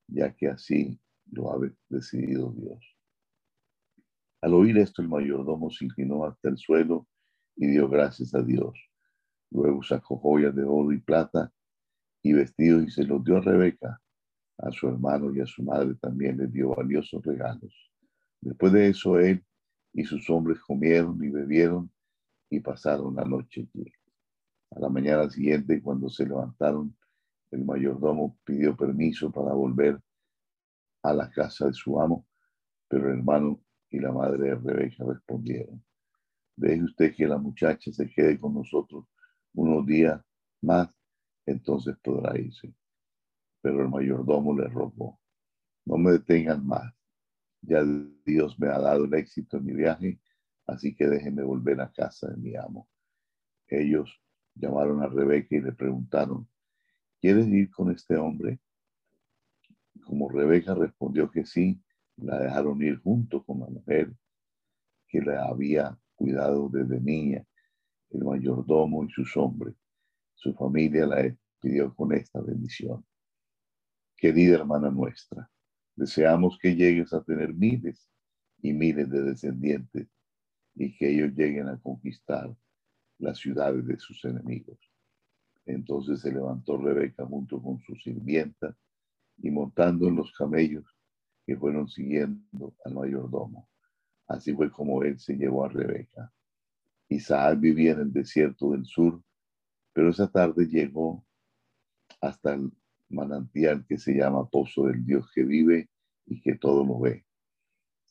ya 0.09 0.35
que 0.35 0.49
así 0.49 1.01
lo 1.31 1.53
ha 1.53 1.61
decidido 1.89 2.51
Dios. 2.51 2.85
Al 4.41 4.55
oír 4.55 4.77
esto, 4.77 5.03
el 5.03 5.09
mayordomo 5.09 5.71
se 5.71 5.85
inclinó 5.85 6.25
hasta 6.25 6.49
el 6.49 6.59
suelo 6.59 7.07
y 7.55 7.69
dio 7.69 7.89
gracias 7.89 8.35
a 8.35 8.43
Dios. 8.43 8.77
Luego 9.53 9.85
sacó 9.85 10.19
joyas 10.19 10.53
de 10.57 10.65
oro 10.65 10.91
y 10.91 10.99
plata 10.99 11.53
y 12.25 12.33
vestidos 12.33 12.83
y 12.83 12.91
se 12.91 13.05
los 13.05 13.23
dio 13.23 13.37
a 13.37 13.41
Rebeca. 13.41 14.00
A 14.63 14.71
su 14.71 14.89
hermano 14.89 15.35
y 15.35 15.41
a 15.41 15.47
su 15.47 15.63
madre 15.63 15.95
también 15.95 16.37
le 16.37 16.47
dio 16.47 16.75
valiosos 16.75 17.25
regalos. 17.25 17.91
Después 18.41 18.73
de 18.73 18.89
eso, 18.89 19.19
él 19.19 19.45
y 19.93 20.05
sus 20.05 20.29
hombres 20.31 20.61
comieron 20.61 21.23
y 21.25 21.29
bebieron 21.29 21.91
y 22.51 22.61
pasaron 22.61 23.17
la 23.17 23.25
noche 23.25 23.69
allí. 23.75 23.93
A 24.73 24.81
la 24.81 24.89
mañana 24.89 25.29
siguiente, 25.31 25.83
cuando 25.83 26.09
se 26.09 26.27
levantaron, 26.27 26.95
el 27.51 27.65
mayordomo 27.65 28.39
pidió 28.45 28.77
permiso 28.77 29.31
para 29.31 29.53
volver 29.53 30.01
a 31.03 31.13
la 31.13 31.31
casa 31.31 31.67
de 31.67 31.73
su 31.73 32.01
amo, 32.01 32.27
pero 32.89 33.11
el 33.11 33.19
hermano 33.19 33.61
y 33.91 33.99
la 33.99 34.13
madre 34.13 34.51
de 34.51 34.55
Rebeca 34.55 35.05
respondieron, 35.05 35.83
deje 36.55 36.85
usted 36.85 37.15
que 37.15 37.27
la 37.27 37.39
muchacha 37.39 37.91
se 37.93 38.09
quede 38.09 38.39
con 38.39 38.55
nosotros 38.55 39.07
unos 39.55 39.85
días 39.87 40.21
más, 40.61 40.89
entonces 41.47 41.97
podrá 42.03 42.39
irse. 42.39 42.73
Pero 43.63 43.83
el 43.83 43.89
mayordomo 43.89 44.57
le 44.57 44.69
rogó, 44.69 45.21
no 45.85 45.99
me 45.99 46.13
detengan 46.13 46.67
más, 46.67 46.93
ya 47.63 47.83
Dios 48.25 48.59
me 48.59 48.69
ha 48.69 48.79
dado 48.79 49.05
el 49.05 49.15
éxito 49.15 49.59
en 49.59 49.65
mi 49.65 49.73
viaje, 49.75 50.21
así 50.67 50.95
que 50.95 51.07
déjenme 51.07 51.43
volver 51.43 51.81
a 51.81 51.93
casa 51.93 52.29
de 52.29 52.37
mi 52.37 52.57
amo. 52.57 52.89
Ellos 53.69 54.21
llamaron 54.55 55.03
a 55.03 55.09
Rebeca 55.09 55.57
y 55.57 55.61
le 55.61 55.73
preguntaron, 55.73 56.49
¿quieres 57.21 57.47
ir 57.49 57.71
con 57.71 57.91
este 57.91 58.17
hombre? 58.17 58.61
Como 60.05 60.29
Rebeca 60.29 60.75
respondió 60.75 61.31
que 61.31 61.45
sí, 61.45 61.83
la 62.17 62.39
dejaron 62.39 62.83
ir 62.83 62.99
junto 63.01 63.45
con 63.45 63.61
la 63.61 63.67
mujer 63.67 64.13
que 65.09 65.21
la 65.21 65.47
había 65.47 65.99
cuidado 66.15 66.69
desde 66.69 67.01
niña, 67.01 67.45
el 68.11 68.25
mayordomo 68.25 69.05
y 69.05 69.11
sus 69.11 69.37
hombres. 69.37 69.75
Su 70.35 70.55
familia 70.55 71.07
la 71.07 71.17
despidió 71.23 71.95
con 71.95 72.13
esta 72.13 72.41
bendición. 72.41 73.05
Querida 74.21 74.57
hermana 74.57 74.91
nuestra, 74.91 75.51
deseamos 75.97 76.59
que 76.61 76.77
llegues 76.77 77.15
a 77.15 77.25
tener 77.25 77.55
miles 77.55 78.07
y 78.61 78.75
miles 78.75 79.09
de 79.09 79.23
descendientes 79.23 80.09
y 80.75 80.95
que 80.95 81.09
ellos 81.09 81.33
lleguen 81.33 81.69
a 81.69 81.81
conquistar 81.81 82.55
las 83.19 83.39
ciudades 83.39 83.87
de 83.87 83.99
sus 83.99 84.23
enemigos. 84.27 84.79
Entonces 85.65 86.21
se 86.21 86.31
levantó 86.33 86.77
Rebeca 86.77 87.25
junto 87.25 87.63
con 87.63 87.81
su 87.81 87.97
sirvienta 87.97 88.77
y 89.39 89.51
montando 89.51 90.07
en 90.09 90.17
los 90.17 90.31
camellos 90.33 90.85
que 91.47 91.57
fueron 91.57 91.89
siguiendo 91.89 92.77
al 92.85 92.95
mayordomo. 92.95 93.71
Así 94.27 94.53
fue 94.53 94.71
como 94.71 95.03
él 95.03 95.19
se 95.19 95.35
llevó 95.35 95.65
a 95.65 95.71
Rebeca. 95.71 96.31
Isaac 97.09 97.59
vivía 97.59 97.93
en 97.93 98.01
el 98.01 98.13
desierto 98.13 98.73
del 98.73 98.85
sur, 98.85 99.23
pero 99.95 100.11
esa 100.11 100.31
tarde 100.31 100.67
llegó 100.67 101.25
hasta 102.21 102.53
el 102.53 102.71
manantial 103.11 103.85
que 103.87 103.99
se 103.99 104.15
llama 104.15 104.49
Pozo 104.49 104.87
del 104.87 105.05
Dios 105.05 105.31
que 105.35 105.45
vive 105.45 105.91
y 106.27 106.41
que 106.41 106.57
todo 106.57 106.85
lo 106.85 107.01
ve. 107.01 107.27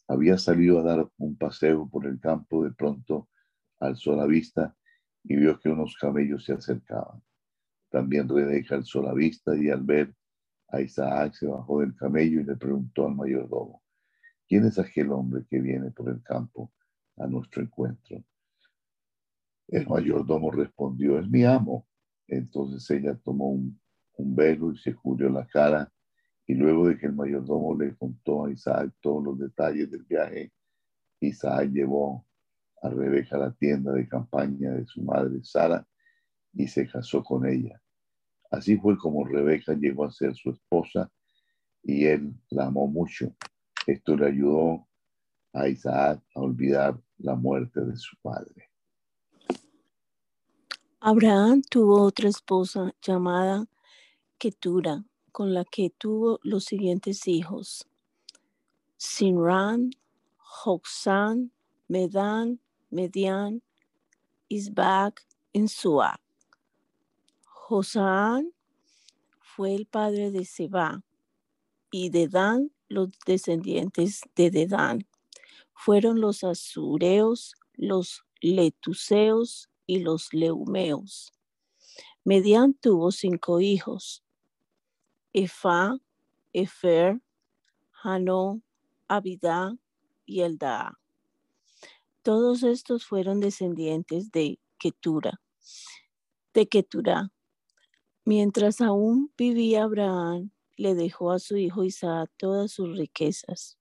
Había 0.07 0.38
salido 0.38 0.79
a 0.79 0.83
dar 0.83 1.09
un 1.17 1.38
paseo 1.38 1.88
por 1.88 2.05
el 2.05 2.19
campo, 2.19 2.63
de 2.63 2.71
pronto 2.71 3.29
alzó 3.79 4.15
la 4.15 4.25
vista 4.25 4.75
y 5.23 5.35
vio 5.35 5.59
que 5.59 5.69
unos 5.69 5.95
camellos 5.99 6.45
se 6.45 6.53
acercaban. 6.53 7.21
También 7.89 8.27
Rebeca 8.27 8.75
alzó 8.75 9.01
la 9.01 9.13
vista 9.13 9.55
y 9.55 9.69
al 9.69 9.83
ver 9.83 10.13
a 10.67 10.81
Isaac 10.81 11.33
se 11.33 11.47
bajó 11.47 11.81
del 11.81 11.95
camello 11.95 12.41
y 12.41 12.43
le 12.43 12.55
preguntó 12.55 13.07
al 13.07 13.15
mayordomo, 13.15 13.81
¿quién 14.47 14.65
es 14.65 14.77
aquel 14.77 15.12
hombre 15.12 15.45
que 15.49 15.59
viene 15.59 15.91
por 15.91 16.09
el 16.09 16.21
campo 16.21 16.71
a 17.17 17.27
nuestro 17.27 17.63
encuentro? 17.63 18.23
El 19.67 19.88
mayordomo 19.88 20.51
respondió, 20.51 21.19
es 21.19 21.29
mi 21.29 21.43
amo. 21.43 21.88
Entonces 22.27 22.89
ella 22.91 23.15
tomó 23.23 23.49
un, 23.49 23.79
velo 24.25 24.71
y 24.71 24.77
se 24.77 24.93
cubrió 24.93 25.29
la 25.29 25.45
cara 25.47 25.91
y 26.45 26.55
luego 26.55 26.88
de 26.88 26.97
que 26.97 27.05
el 27.05 27.13
mayordomo 27.13 27.77
le 27.77 27.95
contó 27.95 28.45
a 28.45 28.51
Isaac 28.51 28.91
todos 29.01 29.23
los 29.23 29.38
detalles 29.38 29.91
del 29.91 30.03
viaje, 30.03 30.51
Isaac 31.19 31.69
llevó 31.71 32.25
a 32.82 32.89
Rebeca 32.89 33.36
a 33.36 33.39
la 33.39 33.51
tienda 33.51 33.91
de 33.93 34.08
campaña 34.08 34.71
de 34.71 34.86
su 34.88 35.03
madre 35.03 35.43
Sara 35.43 35.86
y 36.53 36.67
se 36.67 36.88
casó 36.88 37.23
con 37.23 37.45
ella. 37.45 37.79
Así 38.49 38.77
fue 38.77 38.97
como 38.97 39.25
Rebeca 39.25 39.73
llegó 39.73 40.05
a 40.05 40.12
ser 40.12 40.34
su 40.34 40.49
esposa 40.49 41.12
y 41.84 42.05
él 42.05 42.34
la 42.49 42.65
amó 42.65 42.88
mucho. 42.88 43.36
Esto 43.86 44.17
le 44.17 44.27
ayudó 44.27 44.88
a 45.53 45.67
Isaac 45.67 46.19
a 46.34 46.39
olvidar 46.39 46.99
la 47.19 47.36
muerte 47.36 47.82
de 47.82 47.95
su 47.95 48.15
padre. 48.21 48.69
Abraham 50.99 51.62
tuvo 51.69 52.01
otra 52.01 52.27
esposa 52.27 52.93
llamada 53.01 53.67
Con 55.34 55.54
la 55.54 55.65
que 55.65 55.89
tuvo 55.89 56.39
los 56.43 56.63
siguientes 56.63 57.28
hijos: 57.28 57.88
Sinran, 58.95 59.91
Joxan, 60.38 61.52
Medan, 61.89 62.62
Median, 62.89 63.62
Isbac, 64.47 65.25
Suá. 65.67 66.21
Josán 67.43 68.54
fue 69.41 69.75
el 69.75 69.86
padre 69.86 70.32
de 70.32 70.45
Seba 70.45 71.04
y 71.91 72.10
de 72.10 72.30
Dan 72.30 72.71
los 72.88 73.10
descendientes 73.25 74.21
de 74.36 74.52
Dedán. 74.52 75.06
Fueron 75.73 76.21
los 76.21 76.43
azureos, 76.43 77.56
los 77.73 78.23
letuseos 78.41 79.69
y 79.86 79.99
los 79.99 80.34
leumeos. 80.34 81.34
Median 82.23 82.73
tuvo 82.73 83.12
cinco 83.12 83.60
hijos, 83.60 84.23
Efa, 85.34 85.98
Efer, 86.54 87.22
Hanó, 88.04 88.62
Abidá 89.08 89.78
y 90.26 90.42
Eldaa. 90.42 91.00
Todos 92.24 92.63
estos 92.63 93.06
fueron 93.06 93.39
descendientes 93.39 94.32
de 94.32 94.60
Ketura, 94.78 95.42
de 96.54 96.68
Ketura. 96.68 97.32
Mientras 98.26 98.82
aún 98.82 99.32
vivía 99.38 99.84
Abraham, 99.84 100.52
le 100.78 100.96
dejó 100.96 101.32
a 101.32 101.39
su 101.39 101.58
hijo 101.58 101.84
Isaac 101.84 102.32
todas 102.38 102.72
sus 102.72 102.98
riquezas, 102.98 103.78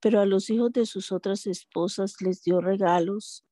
pero 0.00 0.20
a 0.20 0.26
los 0.26 0.50
hijos 0.50 0.72
de 0.72 0.86
sus 0.86 1.12
otras 1.12 1.46
esposas 1.46 2.20
les 2.20 2.42
dio 2.42 2.60
regalos 2.60 3.44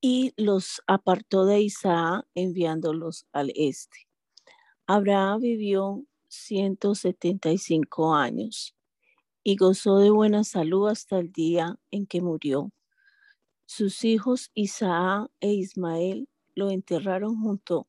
y 0.00 0.32
los 0.36 0.82
apartó 0.86 1.44
de 1.44 1.60
Isaac 1.60 2.26
enviándolos 2.34 3.26
al 3.32 3.52
este. 3.54 4.05
Abraham 4.88 5.40
vivió 5.40 6.04
175 6.28 8.14
años 8.14 8.76
y 9.42 9.56
gozó 9.56 9.98
de 9.98 10.10
buena 10.10 10.44
salud 10.44 10.88
hasta 10.88 11.18
el 11.18 11.32
día 11.32 11.76
en 11.90 12.06
que 12.06 12.20
murió. 12.20 12.70
Sus 13.64 14.04
hijos 14.04 14.52
Isaac 14.54 15.28
e 15.40 15.52
Ismael 15.54 16.28
lo 16.54 16.70
enterraron 16.70 17.40
junto 17.40 17.88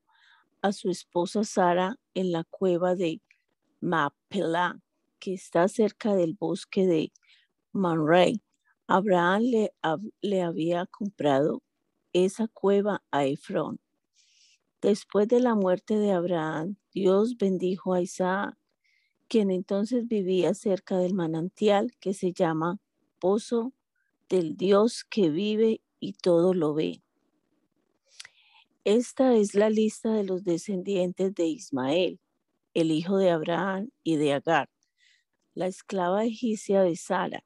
a 0.64 0.72
su 0.72 0.90
esposa 0.90 1.44
Sara 1.44 2.00
en 2.16 2.32
la 2.32 2.44
cueva 2.46 2.96
de 2.96 3.22
Mapelá, 3.80 4.82
que 5.20 5.36
está 5.36 5.68
cerca 5.68 6.16
del 6.16 6.34
bosque 6.34 6.88
de 6.88 7.12
Manrey. 7.74 8.42
Abraham 8.88 9.44
le, 9.44 9.74
le 10.22 10.42
había 10.42 10.88
comprado 10.88 11.62
esa 12.12 12.48
cueva 12.48 13.04
a 13.12 13.26
Efrón. 13.26 13.80
Después 14.82 15.28
de 15.28 15.40
la 15.40 15.56
muerte 15.56 15.98
de 15.98 16.12
Abraham, 16.12 16.78
Dios 17.00 17.38
bendijo 17.38 17.94
a 17.94 18.02
Isaac, 18.02 18.58
quien 19.28 19.52
entonces 19.52 20.08
vivía 20.08 20.56
cerca 20.56 20.98
del 20.98 21.14
manantial 21.14 21.96
que 22.00 22.16
se 22.16 22.34
llama 22.34 22.80
Pozo 23.20 23.72
del 24.30 24.58
Dios 24.58 25.04
que 25.04 25.30
vive 25.30 25.82
y 26.00 26.14
todo 26.14 26.56
lo 26.56 26.74
ve. 26.74 27.04
Esta 28.84 29.36
es 29.36 29.54
la 29.54 29.70
lista 29.70 30.12
de 30.12 30.24
los 30.24 30.44
descendientes 30.44 31.36
de 31.36 31.46
Ismael, 31.46 32.20
el 32.74 32.92
hijo 32.92 33.18
de 33.18 33.30
Abraham 33.30 33.92
y 34.04 34.16
de 34.16 34.34
Agar, 34.34 34.68
la 35.54 35.68
esclava 35.68 36.26
egipcia 36.26 36.82
de 36.82 36.96
Sara. 36.96 37.44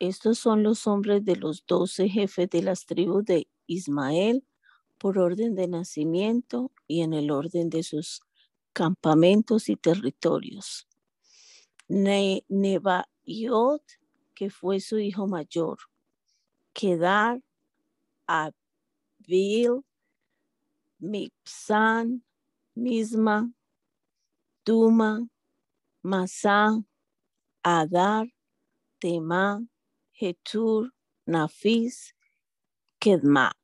Estos 0.00 0.40
son 0.40 0.64
los 0.64 0.88
hombres 0.88 1.24
de 1.24 1.36
los 1.36 1.64
doce 1.64 2.08
jefes 2.08 2.50
de 2.50 2.62
las 2.62 2.86
tribus 2.86 3.24
de 3.24 3.46
Ismael 3.68 4.44
por 4.98 5.18
orden 5.18 5.54
de 5.54 5.68
nacimiento 5.68 6.72
y 6.88 7.02
en 7.02 7.14
el 7.14 7.30
orden 7.30 7.70
de 7.70 7.84
sus 7.84 8.22
campamentos 8.78 9.68
y 9.68 9.74
territorios. 9.74 10.86
Ne 11.88 12.44
Nebaiot, 12.48 13.82
que 14.36 14.50
fue 14.50 14.78
su 14.78 15.00
hijo 15.00 15.26
mayor. 15.26 15.78
Kedar, 16.72 17.40
Abil, 18.28 19.82
Mipsan, 21.00 22.22
Misma, 22.76 23.50
Duma, 24.64 25.26
Masá, 26.04 26.80
Adar, 27.64 28.28
Tema, 29.00 29.66
Hetur, 30.12 30.92
Nafis, 31.26 32.14
Kedma. 33.00 33.57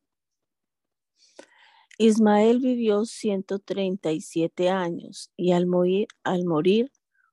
Ismael 1.98 2.58
vivió 2.58 3.04
137 3.04 4.68
años 4.68 5.30
y 5.36 5.52
al 5.52 5.66
morir, 5.66 6.08
al 6.24 6.44
morir 6.44 6.90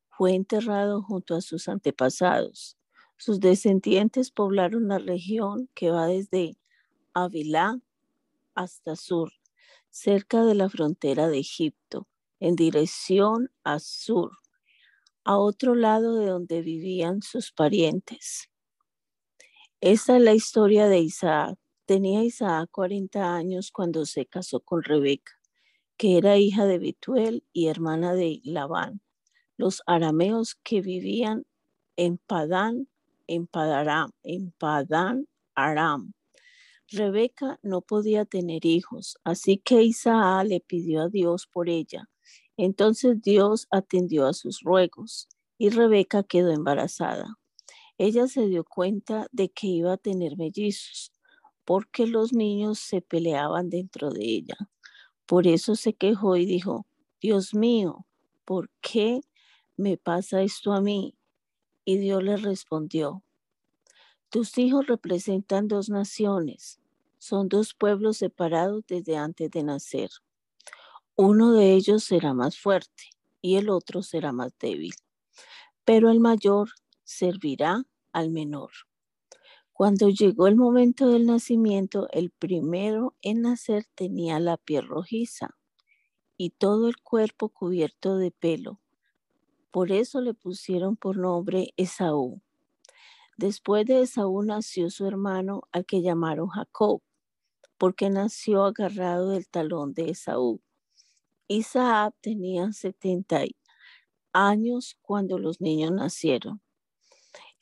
fue 0.09 0.35
enterrado 0.35 1.01
junto 1.01 1.35
a 1.35 1.41
sus 1.41 1.67
antepasados. 1.67 2.77
Sus 3.17 3.39
descendientes 3.39 4.29
poblaron 4.29 4.87
la 4.87 4.99
región 4.99 5.69
que 5.73 5.89
va 5.89 6.05
desde 6.05 6.57
Avilá 7.13 7.79
hasta 8.53 8.95
Sur, 8.95 9.31
cerca 9.89 10.43
de 10.43 10.55
la 10.55 10.69
frontera 10.69 11.27
de 11.27 11.39
Egipto, 11.39 12.07
en 12.39 12.55
dirección 12.55 13.51
a 13.63 13.79
Sur, 13.79 14.31
a 15.23 15.37
otro 15.37 15.73
lado 15.73 16.15
de 16.15 16.27
donde 16.27 16.61
vivían 16.61 17.21
sus 17.21 17.51
parientes. 17.51 18.49
Esta 19.81 20.17
es 20.17 20.21
la 20.21 20.33
historia 20.33 20.87
de 20.87 20.99
Isaac. 20.99 21.57
Tenía 21.91 22.23
Isaac 22.23 22.69
40 22.71 23.35
años 23.35 23.69
cuando 23.69 24.05
se 24.05 24.25
casó 24.25 24.61
con 24.61 24.81
Rebeca, 24.81 25.33
que 25.97 26.17
era 26.17 26.37
hija 26.37 26.65
de 26.65 26.79
Betuel 26.79 27.43
y 27.51 27.67
hermana 27.67 28.13
de 28.13 28.39
Labán, 28.45 29.01
los 29.57 29.83
arameos 29.85 30.55
que 30.55 30.79
vivían 30.79 31.45
en 31.97 32.17
Padán, 32.17 32.87
en 33.27 33.45
Padaram, 33.45 34.11
en 34.23 34.51
Padán 34.51 35.27
Aram. 35.53 36.13
Rebeca 36.87 37.59
no 37.61 37.81
podía 37.81 38.23
tener 38.23 38.65
hijos, 38.65 39.17
así 39.25 39.57
que 39.57 39.83
Isaac 39.83 40.47
le 40.47 40.61
pidió 40.61 41.01
a 41.01 41.09
Dios 41.09 41.45
por 41.45 41.67
ella. 41.67 42.09
Entonces 42.55 43.21
Dios 43.21 43.67
atendió 43.69 44.27
a 44.27 44.33
sus 44.33 44.61
ruegos 44.61 45.27
y 45.57 45.67
Rebeca 45.71 46.23
quedó 46.23 46.51
embarazada. 46.51 47.37
Ella 47.97 48.27
se 48.29 48.47
dio 48.47 48.63
cuenta 48.63 49.27
de 49.33 49.49
que 49.49 49.67
iba 49.67 49.91
a 49.91 49.97
tener 49.97 50.37
mellizos 50.37 51.11
porque 51.71 52.05
los 52.05 52.33
niños 52.33 52.79
se 52.79 52.99
peleaban 52.99 53.69
dentro 53.69 54.09
de 54.09 54.25
ella. 54.25 54.57
Por 55.25 55.47
eso 55.47 55.77
se 55.77 55.93
quejó 55.93 56.35
y 56.35 56.45
dijo, 56.45 56.85
Dios 57.21 57.53
mío, 57.53 58.05
¿por 58.43 58.69
qué 58.81 59.21
me 59.77 59.95
pasa 59.95 60.41
esto 60.41 60.73
a 60.73 60.81
mí? 60.81 61.15
Y 61.85 61.97
Dios 61.97 62.21
le 62.23 62.35
respondió, 62.35 63.23
tus 64.27 64.57
hijos 64.57 64.85
representan 64.85 65.69
dos 65.69 65.87
naciones, 65.87 66.81
son 67.19 67.47
dos 67.47 67.73
pueblos 67.73 68.17
separados 68.17 68.83
desde 68.85 69.15
antes 69.15 69.49
de 69.49 69.63
nacer. 69.63 70.09
Uno 71.15 71.53
de 71.53 71.73
ellos 71.73 72.03
será 72.03 72.33
más 72.33 72.59
fuerte 72.59 73.11
y 73.39 73.55
el 73.55 73.69
otro 73.69 74.03
será 74.03 74.33
más 74.33 74.51
débil, 74.59 74.95
pero 75.85 76.11
el 76.11 76.19
mayor 76.19 76.71
servirá 77.05 77.85
al 78.11 78.29
menor. 78.29 78.71
Cuando 79.81 80.09
llegó 80.09 80.45
el 80.45 80.55
momento 80.57 81.09
del 81.09 81.25
nacimiento, 81.25 82.07
el 82.11 82.29
primero 82.29 83.15
en 83.23 83.41
nacer 83.41 83.87
tenía 83.95 84.39
la 84.39 84.57
piel 84.57 84.87
rojiza 84.87 85.57
y 86.37 86.51
todo 86.51 86.87
el 86.87 87.01
cuerpo 87.01 87.49
cubierto 87.49 88.17
de 88.17 88.29
pelo. 88.29 88.79
Por 89.71 89.91
eso 89.91 90.21
le 90.21 90.35
pusieron 90.35 90.97
por 90.97 91.17
nombre 91.17 91.73
Esaú. 91.77 92.43
Después 93.37 93.87
de 93.87 94.03
Esaú 94.03 94.43
nació 94.43 94.91
su 94.91 95.07
hermano 95.07 95.63
al 95.71 95.83
que 95.87 96.03
llamaron 96.03 96.49
Jacob 96.49 97.01
porque 97.79 98.11
nació 98.11 98.65
agarrado 98.65 99.31
del 99.31 99.47
talón 99.47 99.95
de 99.95 100.11
Esaú. 100.11 100.61
Isaac 101.47 102.13
tenía 102.21 102.71
70 102.71 103.45
años 104.31 104.95
cuando 105.01 105.39
los 105.39 105.59
niños 105.59 105.91
nacieron. 105.91 106.61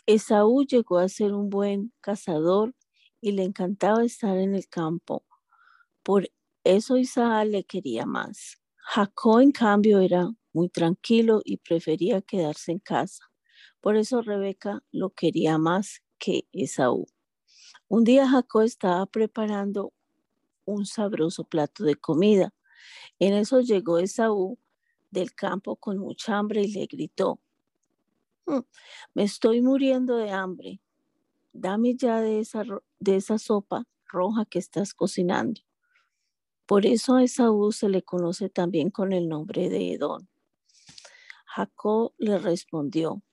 Esaú 0.09 0.63
llegó 0.63 0.97
a 0.97 1.07
ser 1.07 1.33
un 1.33 1.51
buen 1.51 1.93
cazador 2.01 2.73
y 3.21 3.33
le 3.33 3.43
encantaba 3.43 4.03
estar 4.03 4.39
en 4.39 4.55
el 4.55 4.67
campo. 4.67 5.23
Por 6.01 6.31
eso 6.63 6.97
Isaac 6.97 7.45
le 7.47 7.63
quería 7.63 8.07
más. 8.07 8.59
Jacob, 8.77 9.41
en 9.41 9.51
cambio, 9.51 9.99
era 9.99 10.31
muy 10.51 10.67
tranquilo 10.69 11.41
y 11.45 11.57
prefería 11.57 12.23
quedarse 12.23 12.71
en 12.71 12.79
casa. 12.79 13.31
Por 13.81 13.97
eso 13.97 14.23
Rebeca 14.23 14.81
lo 14.91 15.11
quería 15.11 15.59
más 15.59 16.01
que 16.17 16.47
Esaú. 16.53 17.05
Un 17.87 18.03
día 18.03 18.27
Jacob 18.27 18.63
estaba 18.63 19.05
preparando 19.05 19.93
un 20.65 20.87
sabroso 20.87 21.43
plato 21.43 21.83
de 21.83 21.95
comida 21.95 22.51
En 23.19 23.35
eso 23.35 23.61
llegó 23.61 23.99
Esaú 23.99 24.57
del 25.11 25.35
campo 25.35 25.75
con 25.75 25.99
mucha 25.99 26.39
hambre 26.39 26.63
y 26.63 26.71
le 26.71 26.87
gritó, 26.87 27.39
me 29.13 29.23
estoy 29.23 29.61
muriendo 29.61 30.17
de 30.17 30.31
hambre, 30.31 30.81
dame 31.53 31.95
ya 31.95 32.21
de 32.21 32.39
esa, 32.39 32.63
de 32.99 33.15
esa 33.15 33.37
sopa 33.37 33.85
roja 34.05 34.45
que 34.45 34.59
estás 34.59 34.93
cocinando. 34.93 35.61
Por 36.65 36.85
eso 36.85 37.15
a 37.15 37.23
Esaú 37.23 37.71
se 37.71 37.89
le 37.89 38.03
conoce 38.03 38.49
también 38.49 38.91
con 38.91 39.11
el 39.13 39.27
nombre 39.27 39.69
de 39.69 39.93
Edón. 39.93 40.29
Jacob 41.45 42.13
le 42.17 42.37
respondió, 42.37 43.23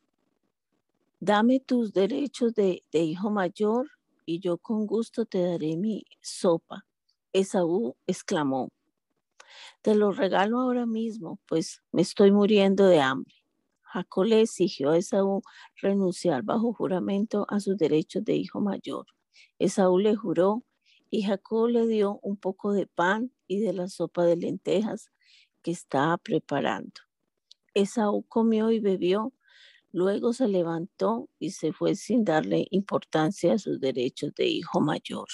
dame 1.21 1.61
tus 1.61 1.93
derechos 1.93 2.55
de, 2.55 2.83
de 2.93 3.01
hijo 3.01 3.31
mayor 3.31 3.91
y 4.25 4.41
yo 4.41 4.59
con 4.59 4.87
gusto 4.87 5.27
te 5.27 5.43
daré 5.43 5.77
mi 5.77 6.05
sopa. 6.21 6.87
Esaú 7.33 7.95
exclamó, 8.07 8.71
te 9.83 9.95
lo 9.95 10.13
regalo 10.13 10.61
ahora 10.61 10.87
mismo, 10.87 11.39
pues 11.47 11.83
me 11.93 12.03
estoy 12.03 12.33
muriendo 12.33 12.87
de 12.87 13.01
hambre. 13.01 13.35
Jacob 13.97 14.25
le 14.25 14.43
exigió 14.43 14.91
a 14.91 14.99
Esaú 14.99 15.41
renunciar 15.81 16.43
bajo 16.43 16.75
juramento 16.75 17.47
a 17.49 17.61
sus 17.61 17.79
derechos 17.79 18.23
de 18.27 18.37
hijo 18.37 18.61
mayor. 18.61 19.07
Esaú 19.59 19.99
le 19.99 20.15
juró 20.15 20.65
y 21.09 21.23
Jacob 21.23 21.69
le 21.69 21.87
dio 21.87 22.19
un 22.23 22.37
poco 22.37 22.75
de 22.75 22.87
pan 22.87 23.33
y 23.47 23.61
de 23.61 23.73
la 23.73 23.89
sopa 23.89 24.27
de 24.27 24.37
lentejas 24.37 25.11
que 25.63 25.71
estaba 25.71 26.19
preparando. 26.19 27.01
Esaú 27.73 28.23
comió 28.29 28.71
y 28.71 28.81
bebió, 28.81 29.33
luego 29.93 30.35
se 30.35 30.47
levantó 30.47 31.31
y 31.39 31.53
se 31.53 31.73
fue 31.73 31.95
sin 31.95 32.23
darle 32.23 32.67
importancia 32.71 33.55
a 33.55 33.59
sus 33.59 33.81
derechos 33.81 34.35
de 34.35 34.47
hijo 34.47 34.79
mayor. 34.83 35.29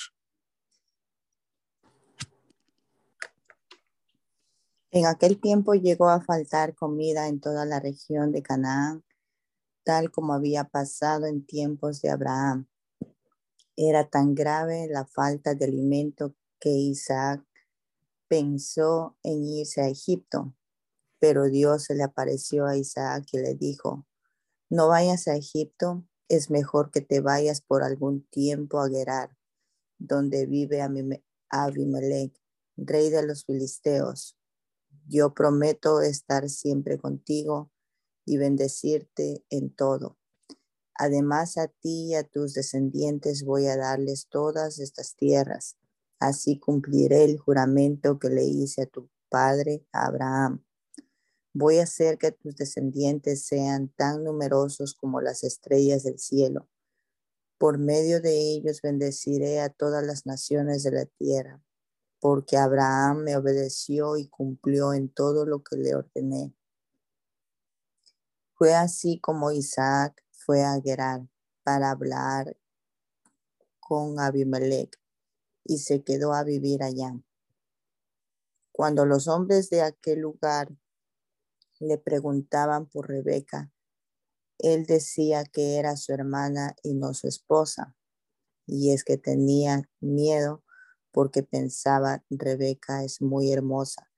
En 4.95 5.07
aquel 5.07 5.41
tiempo 5.41 5.73
llegó 5.73 6.11
a 6.11 6.21
faltar 6.21 6.75
comida 6.75 7.27
en 7.27 7.41
toda 7.41 7.65
la 7.65 7.81
región 7.81 8.31
de 8.31 8.43
Canaán, 8.43 9.03
tal 9.85 10.11
como 10.11 10.35
había 10.35 10.65
pasado 10.65 11.25
en 11.25 11.47
tiempos 11.47 12.03
de 12.03 12.11
Abraham. 12.11 12.69
Era 13.75 14.11
tan 14.11 14.35
grave 14.35 14.89
la 14.91 15.07
falta 15.07 15.55
de 15.55 15.65
alimento 15.65 16.35
que 16.61 16.73
Isaac 16.73 17.43
pensó 18.29 19.17
en 19.23 19.43
irse 19.45 19.81
a 19.81 19.89
Egipto, 19.89 20.55
pero 21.19 21.49
Dios 21.49 21.85
se 21.85 21.95
le 21.95 22.03
apareció 22.03 22.67
a 22.67 22.77
Isaac 22.77 23.25
y 23.33 23.39
le 23.39 23.55
dijo, 23.55 24.07
no 24.69 24.89
vayas 24.89 25.27
a 25.27 25.37
Egipto, 25.37 26.05
es 26.29 26.51
mejor 26.51 26.91
que 26.91 27.01
te 27.01 27.23
vayas 27.23 27.63
por 27.63 27.83
algún 27.83 28.27
tiempo 28.29 28.79
a 28.79 28.91
Gerar, 28.91 29.39
donde 29.97 30.45
vive 30.45 30.83
Abimelech, 31.49 32.39
rey 32.77 33.09
de 33.09 33.27
los 33.27 33.47
filisteos 33.47 34.37
yo 35.09 35.35
prometo 35.35 36.01
estar 36.01 36.49
siempre 36.49 36.99
contigo 36.99 37.71
y 38.25 38.37
bendecirte 38.37 39.45
en 39.51 39.75
todo. 39.75 40.19
Además 40.95 41.57
a 41.59 41.69
ti 41.69 42.11
y 42.11 42.15
a 42.15 42.25
tus 42.25 42.55
descendientes 42.55 43.45
voy 43.45 43.67
a 43.67 43.77
darles 43.77 44.29
todas 44.29 44.79
estas 44.79 45.17
tierras. 45.17 45.77
Así 46.19 46.59
cumpliré 46.59 47.25
el 47.25 47.39
juramento 47.39 48.19
que 48.19 48.29
le 48.29 48.45
hice 48.45 48.83
a 48.83 48.87
tu 48.87 49.09
padre 49.29 49.85
Abraham. 49.93 50.65
Voy 51.55 51.79
a 51.79 51.85
hacer 51.85 52.19
que 52.19 52.33
tus 52.33 52.57
descendientes 52.57 53.45
sean 53.45 53.89
tan 53.97 54.25
numerosos 54.25 54.95
como 54.95 55.21
las 55.21 55.45
estrellas 55.45 56.05
del 56.05 56.19
cielo. 56.19 56.69
Por 57.59 57.79
medio 57.79 58.21
de 58.21 58.53
ellos 58.53 58.81
bendeciré 58.83 59.61
a 59.61 59.69
todas 59.69 60.05
las 60.05 60.27
naciones 60.27 60.83
de 60.83 60.93
la 60.93 61.07
tierra 61.07 61.63
porque 62.23 62.57
Abraham 62.57 63.25
me 63.25 63.37
obedeció 63.37 64.17
y 64.17 64.29
cumplió 64.29 64.93
en 64.93 65.09
todo 65.09 65.45
lo 65.45 65.65
que 65.65 65.77
le 65.77 65.97
ordené. 65.97 66.55
Fue 68.55 68.75
así 68.75 69.19
como 69.19 69.51
Isaac 69.51 70.25
fue 70.31 70.63
a 70.63 70.81
Gerar 70.81 71.27
para 71.65 71.91
hablar 71.91 72.57
con 73.81 74.21
Abimelech 74.21 75.01
y 75.65 75.79
se 75.79 76.05
quedó 76.05 76.33
a 76.33 76.45
vivir 76.45 76.85
allá. 76.85 77.13
Cuando 78.71 79.05
los 79.05 79.27
hombres 79.27 79.69
de 79.69 79.83
aquel 79.83 80.21
lugar 80.21 80.69
le 81.81 81.99
preguntaban 81.99 82.87
por 82.87 83.09
Rebeca, 83.09 83.73
él 84.59 84.87
decía 84.87 85.45
que 85.45 85.77
era 85.77 85.97
su 85.97 86.13
hermana 86.13 86.77
y 86.85 86.95
no 86.95 87.15
su 87.15 87.27
esposa, 87.27 87.97
y 88.65 88.93
es 88.93 89.03
que 89.03 89.19
tenía 89.19 89.91
miedo 89.99 90.63
porque 91.13 91.43
pensaba, 91.43 92.25
Rebeca 92.31 93.05
es 93.05 93.23
muy 93.23 93.53
hermosa. 93.53 94.11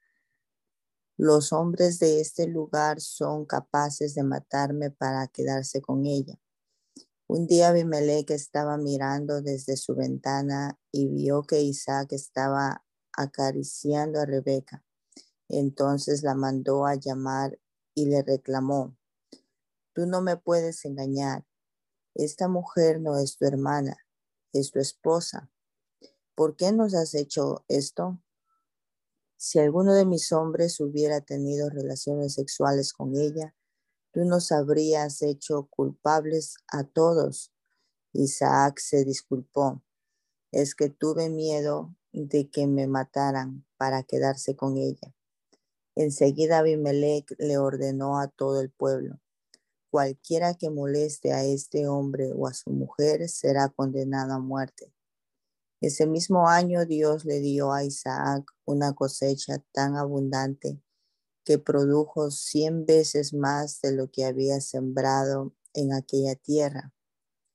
Los 1.16 1.52
hombres 1.52 1.98
de 1.98 2.20
este 2.20 2.46
lugar 2.46 3.00
son 3.00 3.44
capaces 3.44 4.14
de 4.14 4.24
matarme 4.24 4.90
para 4.90 5.28
quedarse 5.28 5.80
con 5.80 6.06
ella. 6.06 6.40
Un 7.26 7.46
día 7.46 7.68
Abimelech 7.68 8.30
estaba 8.30 8.76
mirando 8.76 9.40
desde 9.42 9.76
su 9.76 9.94
ventana 9.94 10.78
y 10.90 11.08
vio 11.08 11.42
que 11.42 11.62
Isaac 11.62 12.12
estaba 12.12 12.84
acariciando 13.12 14.20
a 14.20 14.26
Rebeca. 14.26 14.84
Entonces 15.48 16.22
la 16.22 16.34
mandó 16.34 16.86
a 16.86 16.96
llamar 16.96 17.58
y 17.94 18.06
le 18.06 18.22
reclamó, 18.22 18.96
tú 19.92 20.06
no 20.06 20.20
me 20.20 20.36
puedes 20.36 20.84
engañar. 20.84 21.46
Esta 22.14 22.48
mujer 22.48 23.00
no 23.00 23.18
es 23.18 23.36
tu 23.36 23.46
hermana, 23.46 23.96
es 24.52 24.70
tu 24.70 24.80
esposa. 24.80 25.50
¿Por 26.34 26.56
qué 26.56 26.72
nos 26.72 26.94
has 26.94 27.14
hecho 27.14 27.64
esto? 27.68 28.20
Si 29.36 29.58
alguno 29.58 29.94
de 29.94 30.06
mis 30.06 30.32
hombres 30.32 30.80
hubiera 30.80 31.20
tenido 31.20 31.68
relaciones 31.68 32.34
sexuales 32.34 32.92
con 32.92 33.16
ella, 33.16 33.54
tú 34.12 34.24
nos 34.24 34.52
habrías 34.52 35.22
hecho 35.22 35.66
culpables 35.70 36.56
a 36.68 36.84
todos. 36.84 37.52
Isaac 38.12 38.78
se 38.78 39.04
disculpó. 39.04 39.82
Es 40.50 40.74
que 40.74 40.88
tuve 40.88 41.28
miedo 41.28 41.94
de 42.12 42.48
que 42.48 42.66
me 42.66 42.86
mataran 42.86 43.66
para 43.76 44.04
quedarse 44.04 44.56
con 44.56 44.76
ella. 44.76 45.14
Enseguida 45.96 46.58
Abimelech 46.58 47.34
le 47.38 47.58
ordenó 47.58 48.18
a 48.18 48.28
todo 48.28 48.60
el 48.60 48.70
pueblo, 48.70 49.20
cualquiera 49.90 50.54
que 50.54 50.70
moleste 50.70 51.32
a 51.32 51.44
este 51.44 51.86
hombre 51.86 52.32
o 52.34 52.48
a 52.48 52.54
su 52.54 52.70
mujer 52.70 53.28
será 53.28 53.68
condenado 53.68 54.34
a 54.34 54.38
muerte. 54.40 54.92
Ese 55.86 56.06
mismo 56.06 56.48
año 56.48 56.86
Dios 56.86 57.26
le 57.26 57.40
dio 57.40 57.70
a 57.70 57.84
Isaac 57.84 58.50
una 58.64 58.94
cosecha 58.94 59.58
tan 59.70 59.96
abundante 59.96 60.80
que 61.44 61.58
produjo 61.58 62.30
cien 62.30 62.86
veces 62.86 63.34
más 63.34 63.82
de 63.82 63.92
lo 63.92 64.10
que 64.10 64.24
había 64.24 64.62
sembrado 64.62 65.54
en 65.74 65.92
aquella 65.92 66.36
tierra. 66.36 66.94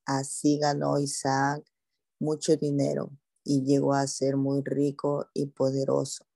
Así 0.06 0.60
ganó 0.60 1.00
Isaac 1.00 1.66
mucho 2.20 2.56
dinero 2.56 3.10
y 3.44 3.64
llegó 3.64 3.96
a 3.96 4.06
ser 4.06 4.38
muy 4.38 4.62
rico 4.64 5.26
y 5.34 5.48
poderoso. 5.48 6.28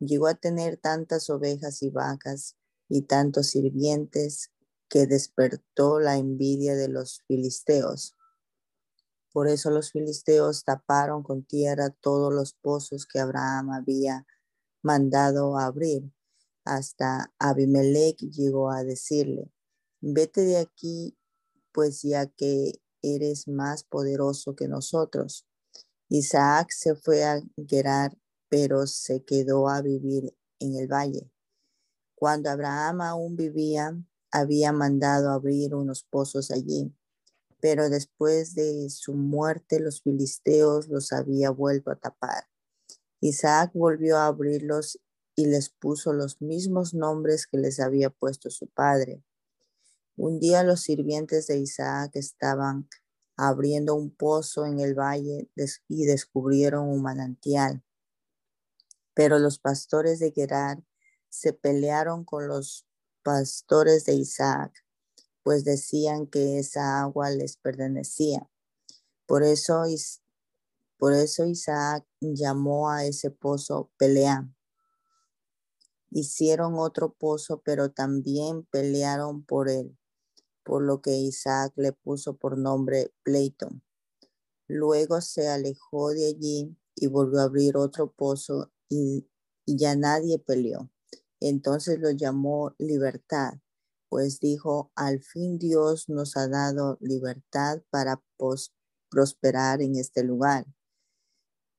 Llegó 0.00 0.26
a 0.26 0.34
tener 0.34 0.76
tantas 0.76 1.30
ovejas 1.30 1.82
y 1.82 1.88
vacas 1.88 2.56
y 2.90 3.06
tantos 3.06 3.46
sirvientes 3.46 4.50
que 4.86 5.06
despertó 5.06 5.98
la 5.98 6.18
envidia 6.18 6.76
de 6.76 6.88
los 6.88 7.22
filisteos 7.26 8.16
por 9.32 9.48
eso 9.48 9.70
los 9.70 9.90
filisteos 9.90 10.64
taparon 10.64 11.22
con 11.22 11.42
tierra 11.42 11.90
todos 11.90 12.32
los 12.32 12.52
pozos 12.52 13.06
que 13.06 13.18
Abraham 13.18 13.70
había 13.70 14.26
mandado 14.82 15.58
abrir. 15.58 16.12
Hasta 16.64 17.32
Abimelech 17.38 18.18
llegó 18.18 18.70
a 18.70 18.84
decirle, 18.84 19.50
vete 20.00 20.42
de 20.42 20.58
aquí, 20.58 21.16
pues 21.72 22.02
ya 22.02 22.26
que 22.26 22.80
eres 23.00 23.48
más 23.48 23.84
poderoso 23.84 24.54
que 24.54 24.68
nosotros. 24.68 25.46
Isaac 26.08 26.68
se 26.70 26.94
fue 26.94 27.24
a 27.24 27.40
Gerar, 27.66 28.16
pero 28.48 28.86
se 28.86 29.24
quedó 29.24 29.68
a 29.68 29.80
vivir 29.80 30.36
en 30.60 30.76
el 30.76 30.86
valle. 30.86 31.30
Cuando 32.14 32.50
Abraham 32.50 33.00
aún 33.00 33.34
vivía, 33.34 33.96
había 34.30 34.72
mandado 34.72 35.30
abrir 35.30 35.74
unos 35.74 36.04
pozos 36.04 36.50
allí 36.50 36.94
pero 37.62 37.88
después 37.88 38.56
de 38.56 38.90
su 38.90 39.14
muerte 39.14 39.78
los 39.78 40.02
filisteos 40.02 40.88
los 40.88 41.12
había 41.12 41.50
vuelto 41.50 41.92
a 41.92 41.96
tapar. 41.96 42.48
Isaac 43.20 43.70
volvió 43.72 44.18
a 44.18 44.26
abrirlos 44.26 44.98
y 45.36 45.46
les 45.46 45.70
puso 45.70 46.12
los 46.12 46.42
mismos 46.42 46.92
nombres 46.92 47.46
que 47.46 47.58
les 47.58 47.78
había 47.78 48.10
puesto 48.10 48.50
su 48.50 48.66
padre. 48.66 49.22
Un 50.16 50.40
día 50.40 50.64
los 50.64 50.80
sirvientes 50.80 51.46
de 51.46 51.58
Isaac 51.58 52.10
estaban 52.14 52.88
abriendo 53.36 53.94
un 53.94 54.10
pozo 54.10 54.66
en 54.66 54.80
el 54.80 54.98
valle 54.98 55.48
y 55.86 56.04
descubrieron 56.04 56.88
un 56.88 57.00
manantial. 57.00 57.84
Pero 59.14 59.38
los 59.38 59.60
pastores 59.60 60.18
de 60.18 60.32
Gerar 60.32 60.82
se 61.28 61.52
pelearon 61.52 62.24
con 62.24 62.48
los 62.48 62.88
pastores 63.22 64.04
de 64.04 64.14
Isaac 64.14 64.81
pues 65.42 65.64
decían 65.64 66.26
que 66.26 66.58
esa 66.58 67.00
agua 67.00 67.30
les 67.30 67.56
pertenecía. 67.56 68.48
Por 69.26 69.42
eso, 69.42 69.84
por 70.98 71.12
eso 71.12 71.46
Isaac 71.46 72.06
llamó 72.20 72.90
a 72.90 73.04
ese 73.04 73.30
pozo 73.30 73.90
Pelea. 73.96 74.48
Hicieron 76.10 76.74
otro 76.78 77.14
pozo, 77.14 77.62
pero 77.64 77.90
también 77.90 78.64
pelearon 78.64 79.44
por 79.44 79.70
él, 79.70 79.96
por 80.62 80.82
lo 80.82 81.00
que 81.00 81.16
Isaac 81.16 81.72
le 81.76 81.92
puso 81.92 82.36
por 82.36 82.58
nombre 82.58 83.14
Pleito. 83.22 83.70
Luego 84.68 85.20
se 85.20 85.48
alejó 85.48 86.10
de 86.10 86.26
allí 86.26 86.76
y 86.94 87.06
volvió 87.06 87.40
a 87.40 87.44
abrir 87.44 87.76
otro 87.76 88.12
pozo 88.12 88.70
y, 88.88 89.26
ya 89.66 89.96
nadie 89.96 90.38
peleó. 90.38 90.90
Entonces 91.40 91.98
lo 91.98 92.10
llamó 92.10 92.74
libertad, 92.78 93.54
pues 94.12 94.40
dijo, 94.40 94.92
al 94.94 95.22
fin 95.22 95.56
Dios 95.56 96.10
nos 96.10 96.36
ha 96.36 96.46
dado 96.46 96.98
libertad 97.00 97.80
para 97.88 98.22
prosperar 99.08 99.80
en 99.80 99.96
este 99.96 100.22
lugar. 100.22 100.66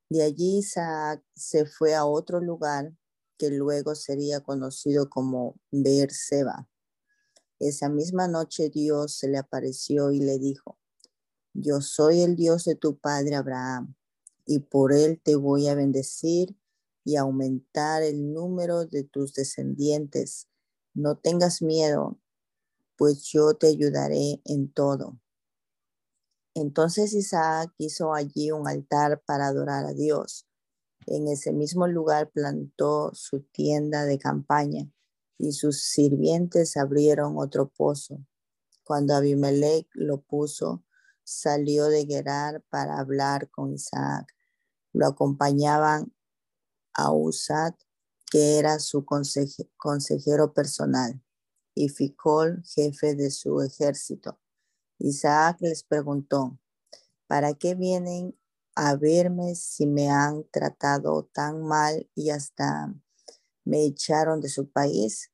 De 0.10 0.24
allí 0.24 0.58
Isaac 0.58 1.24
se 1.36 1.68
fue 1.68 1.94
a 1.94 2.06
otro 2.06 2.42
lugar 2.42 2.92
que 3.38 3.52
luego 3.52 3.94
sería 3.94 4.40
conocido 4.40 5.12
como 5.12 5.60
Beerseba. 5.70 6.68
Esa 7.60 7.88
misma 7.90 8.28
noche 8.28 8.72
Dios 8.72 9.16
se 9.16 9.28
le 9.28 9.38
apareció 9.38 10.12
y 10.12 10.18
le 10.18 10.40
dijo, 10.40 10.80
yo 11.54 11.82
soy 11.82 12.22
el 12.22 12.36
Dios 12.36 12.64
de 12.64 12.74
tu 12.74 12.98
padre 12.98 13.36
Abraham, 13.36 13.94
y 14.48 14.58
por 14.58 14.92
él 14.92 15.22
te 15.24 15.36
voy 15.36 15.68
a 15.68 15.76
bendecir 15.76 16.58
y 17.04 17.16
aumentar 17.16 18.02
el 18.02 18.34
número 18.34 18.88
de 18.88 19.04
tus 19.04 19.36
descendientes. 19.36 20.48
No 20.96 21.16
tengas 21.16 21.62
miedo, 21.62 22.20
pues 22.98 23.24
yo 23.32 23.54
te 23.54 23.68
ayudaré 23.68 24.42
en 24.46 24.72
todo. 24.72 25.20
Entonces 26.56 27.14
Isaac 27.14 27.74
hizo 27.78 28.14
allí 28.14 28.52
un 28.52 28.68
altar 28.68 29.22
para 29.26 29.48
adorar 29.48 29.86
a 29.86 29.94
Dios. 29.94 30.48
En 31.08 31.28
ese 31.28 31.52
mismo 31.52 31.88
lugar 31.88 32.30
plantó 32.32 33.12
su 33.14 33.42
tienda 33.42 34.06
de 34.06 34.20
campaña 34.20 34.90
y 35.38 35.54
sus 35.54 35.82
sirvientes 35.82 36.78
abrieron 36.78 37.38
otro 37.38 37.70
pozo. 37.70 38.24
Cuando 38.84 39.16
Abimelech 39.16 39.88
lo 39.94 40.22
puso, 40.22 40.84
salió 41.24 41.88
de 41.88 42.06
Gerar 42.06 42.64
para 42.70 43.00
hablar 43.00 43.50
con 43.50 43.74
Isaac. 43.74 44.34
Lo 44.92 45.08
acompañaban 45.08 46.14
a 46.94 47.12
Usat, 47.12 47.76
que 48.30 48.60
era 48.60 48.80
su 48.80 49.06
consejero 49.06 50.54
personal, 50.54 51.22
y 51.76 51.90
Ficol, 51.90 52.64
jefe 52.66 53.16
de 53.16 53.32
su 53.32 53.62
ejército. 53.62 54.40
Isaac 55.00 55.58
les 55.62 55.84
preguntó, 55.84 56.60
¿para 57.28 57.54
qué 57.54 57.76
vienen 57.76 58.38
a 58.76 58.96
verme 58.96 59.56
si 59.56 59.86
me 59.86 60.10
han 60.10 60.46
tratado 60.52 61.30
tan 61.34 61.64
mal 61.64 62.10
y 62.16 62.30
hasta 62.30 62.94
me 63.66 63.86
echaron 63.86 64.42
de 64.42 64.50
su 64.50 64.70
país? 64.70 65.32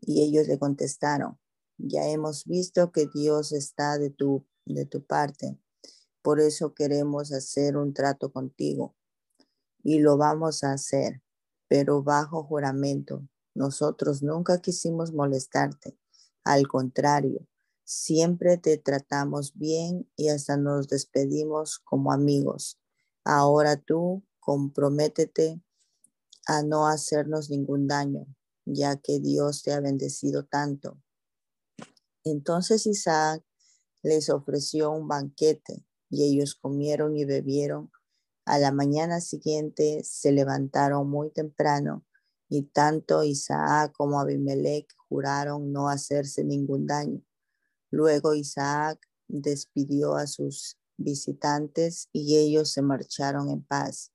Y 0.00 0.22
ellos 0.22 0.48
le 0.48 0.58
contestaron, 0.58 1.38
ya 1.78 2.08
hemos 2.08 2.44
visto 2.44 2.90
que 2.90 3.06
Dios 3.06 3.52
está 3.52 3.98
de 3.98 4.10
tu 4.10 4.44
de 4.64 4.86
tu 4.86 5.04
parte. 5.04 5.58
Por 6.22 6.40
eso 6.40 6.74
queremos 6.74 7.32
hacer 7.32 7.76
un 7.76 7.92
trato 7.92 8.32
contigo 8.32 8.94
y 9.82 9.98
lo 9.98 10.16
vamos 10.16 10.62
a 10.62 10.72
hacer, 10.72 11.22
pero 11.68 12.02
bajo 12.02 12.44
juramento. 12.44 13.26
Nosotros 13.54 14.22
nunca 14.22 14.60
quisimos 14.60 15.12
molestarte. 15.12 15.98
Al 16.44 16.66
contrario, 16.66 17.46
siempre 17.84 18.56
te 18.56 18.78
tratamos 18.78 19.56
bien 19.56 20.10
y 20.16 20.28
hasta 20.28 20.56
nos 20.56 20.88
despedimos 20.88 21.78
como 21.78 22.12
amigos. 22.12 22.80
Ahora 23.24 23.76
tú 23.76 24.24
comprométete 24.40 25.62
a 26.46 26.62
no 26.62 26.88
hacernos 26.88 27.50
ningún 27.50 27.86
daño, 27.86 28.26
ya 28.64 28.96
que 28.96 29.20
Dios 29.20 29.62
te 29.62 29.72
ha 29.72 29.80
bendecido 29.80 30.44
tanto. 30.44 31.00
Entonces 32.24 32.86
Isaac 32.86 33.44
les 34.02 34.30
ofreció 34.30 34.90
un 34.90 35.06
banquete 35.06 35.84
y 36.08 36.24
ellos 36.24 36.54
comieron 36.54 37.16
y 37.16 37.24
bebieron. 37.24 37.90
A 38.44 38.58
la 38.58 38.72
mañana 38.72 39.20
siguiente 39.20 40.02
se 40.04 40.32
levantaron 40.32 41.08
muy 41.08 41.30
temprano 41.30 42.04
y 42.54 42.64
tanto 42.64 43.24
Isaac 43.24 43.94
como 43.96 44.20
Abimelech 44.20 44.86
juraron 45.08 45.72
no 45.72 45.88
hacerse 45.88 46.44
ningún 46.44 46.86
daño. 46.86 47.22
Luego 47.90 48.34
Isaac 48.34 49.00
despidió 49.26 50.16
a 50.16 50.26
sus 50.26 50.76
visitantes 50.98 52.10
y 52.12 52.36
ellos 52.36 52.70
se 52.70 52.82
marcharon 52.82 53.48
en 53.48 53.62
paz. 53.62 54.12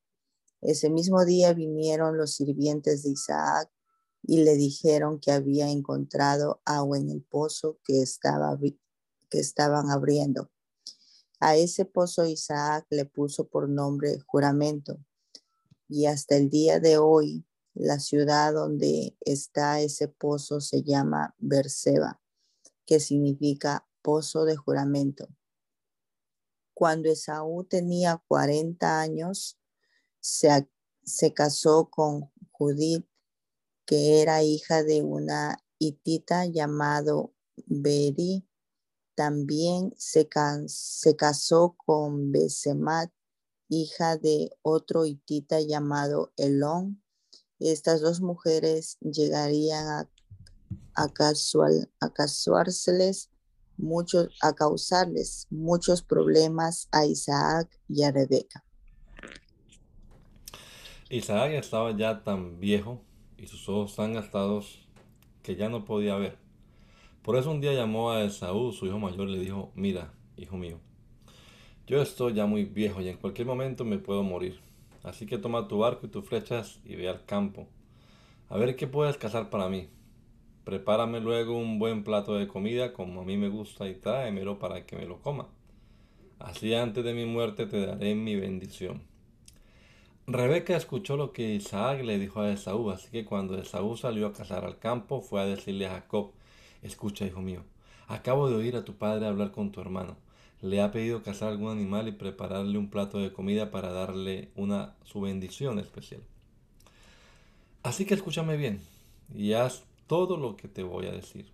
Ese 0.62 0.92
mismo 0.92 1.26
día 1.26 1.54
vinieron 1.54 2.16
los 2.16 2.36
sirvientes 2.36 3.02
de 3.02 3.10
Isaac 3.10 3.72
y 4.22 4.44
le 4.44 4.54
dijeron 4.54 5.20
que 5.20 5.32
había 5.32 5.72
encontrado 5.72 6.62
agua 6.64 7.00
en 7.00 7.10
el 7.10 7.24
pozo 7.24 7.80
que 7.84 8.04
estaba 8.04 8.56
que 9.32 9.40
estaban 9.40 9.90
abriendo. 9.90 10.52
A 11.40 11.56
ese 11.56 11.86
pozo 11.86 12.24
Isaac 12.28 12.86
le 12.92 13.06
puso 13.06 13.48
por 13.48 13.68
nombre 13.68 14.20
juramento. 14.28 15.00
Y 15.90 16.06
hasta 16.06 16.36
el 16.36 16.50
día 16.50 16.80
de 16.80 16.98
hoy, 16.98 17.47
la 17.80 18.00
ciudad 18.00 18.54
donde 18.54 19.16
está 19.22 19.82
ese 19.82 20.08
pozo 20.08 20.62
se 20.62 20.84
llama 20.84 21.36
Berseba, 21.38 22.22
que 22.86 23.00
significa 23.00 23.88
pozo 24.02 24.46
de 24.46 24.56
juramento. 24.56 25.28
Cuando 26.74 27.10
Esaú 27.10 27.64
tenía 27.64 28.22
40 28.28 29.00
años, 29.00 29.60
se, 30.20 30.70
se 31.04 31.34
casó 31.34 31.90
con 31.90 32.32
Judith, 32.52 33.08
que 33.86 34.22
era 34.22 34.44
hija 34.44 34.84
de 34.84 35.02
una 35.02 35.58
hitita 35.80 36.46
llamado 36.46 37.34
Beri, 37.66 38.48
también 39.18 39.96
se, 39.98 40.28
casó 40.28 41.76
con 41.76 42.32
Besemat, 42.32 43.12
hija 43.68 44.16
de 44.16 44.52
otro 44.62 45.08
hitita 45.08 45.60
llamado 45.60 46.34
Elón. 46.38 47.02
Estas 47.60 48.02
dos 48.02 48.22
mujeres 48.22 48.98
llegarían 49.02 50.08
a, 50.96 51.10
casual, 51.10 51.90
a 52.00 52.12
muchos, 53.78 54.30
a 54.42 54.54
causarles 54.54 55.48
muchos 55.50 56.02
problemas 56.02 56.88
a 56.92 57.06
Isaac 57.06 57.80
y 57.88 58.04
a 58.04 58.12
Rebeca. 58.12 58.64
Isaac 61.10 61.52
estaba 61.54 61.96
ya 61.96 62.24
tan 62.24 62.60
viejo 62.60 63.02
y 63.38 63.48
sus 63.48 63.68
ojos 63.70 63.96
tan 63.96 64.14
gastados 64.14 64.88
que 65.42 65.56
ya 65.56 65.70
no 65.70 65.86
podía 65.86 66.16
ver. 66.16 66.38
Por 67.24 67.38
eso 67.38 67.52
un 67.52 67.62
día 67.62 67.74
llamó 67.74 68.12
a 68.12 68.24
Esaú, 68.24 68.72
su 68.72 68.86
hijo 68.86 69.00
mayor, 69.00 69.30
y 69.30 69.34
le 69.34 69.40
dijo, 69.40 69.72
mira, 69.76 70.14
hijo 70.36 70.58
mío, 70.58 70.80
yo 71.86 72.02
estoy 72.02 72.34
ya 72.34 72.46
muy 72.46 72.66
viejo 72.66 73.02
y 73.02 73.10
en 73.10 73.18
cualquier 73.18 73.48
momento 73.48 73.86
me 73.86 73.98
puedo 73.98 74.24
morir. 74.24 74.60
Así 75.08 75.26
que 75.26 75.38
toma 75.38 75.68
tu 75.68 75.86
arco 75.86 76.06
y 76.06 76.10
tus 76.10 76.26
flechas 76.26 76.80
y 76.84 76.96
ve 76.96 77.08
al 77.08 77.26
campo. 77.26 77.68
A 78.50 78.58
ver 78.58 78.76
qué 78.76 78.88
puedes 78.88 79.18
cazar 79.18 79.50
para 79.50 79.70
mí. 79.70 79.88
Prepárame 80.66 81.22
luego 81.22 81.58
un 81.58 81.80
buen 81.80 82.04
plato 82.04 82.36
de 82.36 82.48
comida 82.48 82.92
como 82.92 83.22
a 83.22 83.24
mí 83.24 83.38
me 83.38 83.48
gusta 83.48 83.88
y 83.88 83.96
tráemelo 83.96 84.60
para 84.60 84.86
que 84.86 84.98
me 84.98 85.06
lo 85.06 85.22
coma. 85.22 85.48
Así 86.40 86.74
antes 86.74 87.06
de 87.06 87.14
mi 87.14 87.26
muerte 87.26 87.66
te 87.68 87.86
daré 87.86 88.16
mi 88.16 88.36
bendición. 88.36 89.02
Rebeca 90.28 90.76
escuchó 90.76 91.16
lo 91.16 91.32
que 91.32 91.56
Isaac 91.56 92.04
le 92.04 92.20
dijo 92.20 92.42
a 92.42 92.52
Esaú, 92.52 92.90
así 92.90 93.10
que 93.10 93.24
cuando 93.24 93.58
Esaú 93.58 93.96
salió 93.96 94.28
a 94.28 94.34
cazar 94.34 94.66
al 94.66 94.78
campo 94.78 95.22
fue 95.22 95.40
a 95.40 95.46
decirle 95.46 95.88
a 95.88 95.92
Jacob, 95.92 96.34
Escucha, 96.84 97.26
hijo 97.26 97.42
mío, 97.42 97.64
acabo 98.08 98.50
de 98.50 98.56
oír 98.56 98.76
a 98.76 98.84
tu 98.84 98.98
padre 98.98 99.26
hablar 99.26 99.52
con 99.52 99.72
tu 99.72 99.80
hermano. 99.80 100.18
Le 100.62 100.82
ha 100.82 100.92
pedido 100.92 101.22
cazar 101.22 101.50
algún 101.50 101.72
animal 101.72 102.08
y 102.08 102.14
prepararle 102.14 102.78
un 102.78 102.90
plato 102.90 103.20
de 103.20 103.32
comida 103.32 103.70
para 103.70 103.92
darle 103.92 104.50
una 104.56 104.96
su 105.04 105.22
bendición 105.22 105.80
especial. 105.80 106.22
Así 107.84 108.06
que 108.06 108.16
escúchame 108.16 108.58
bien 108.58 108.82
y 109.34 109.54
haz 109.54 109.84
todo 110.08 110.38
lo 110.38 110.58
que 110.58 110.68
te 110.68 110.84
voy 110.84 111.06
a 111.06 111.12
decir. 111.12 111.52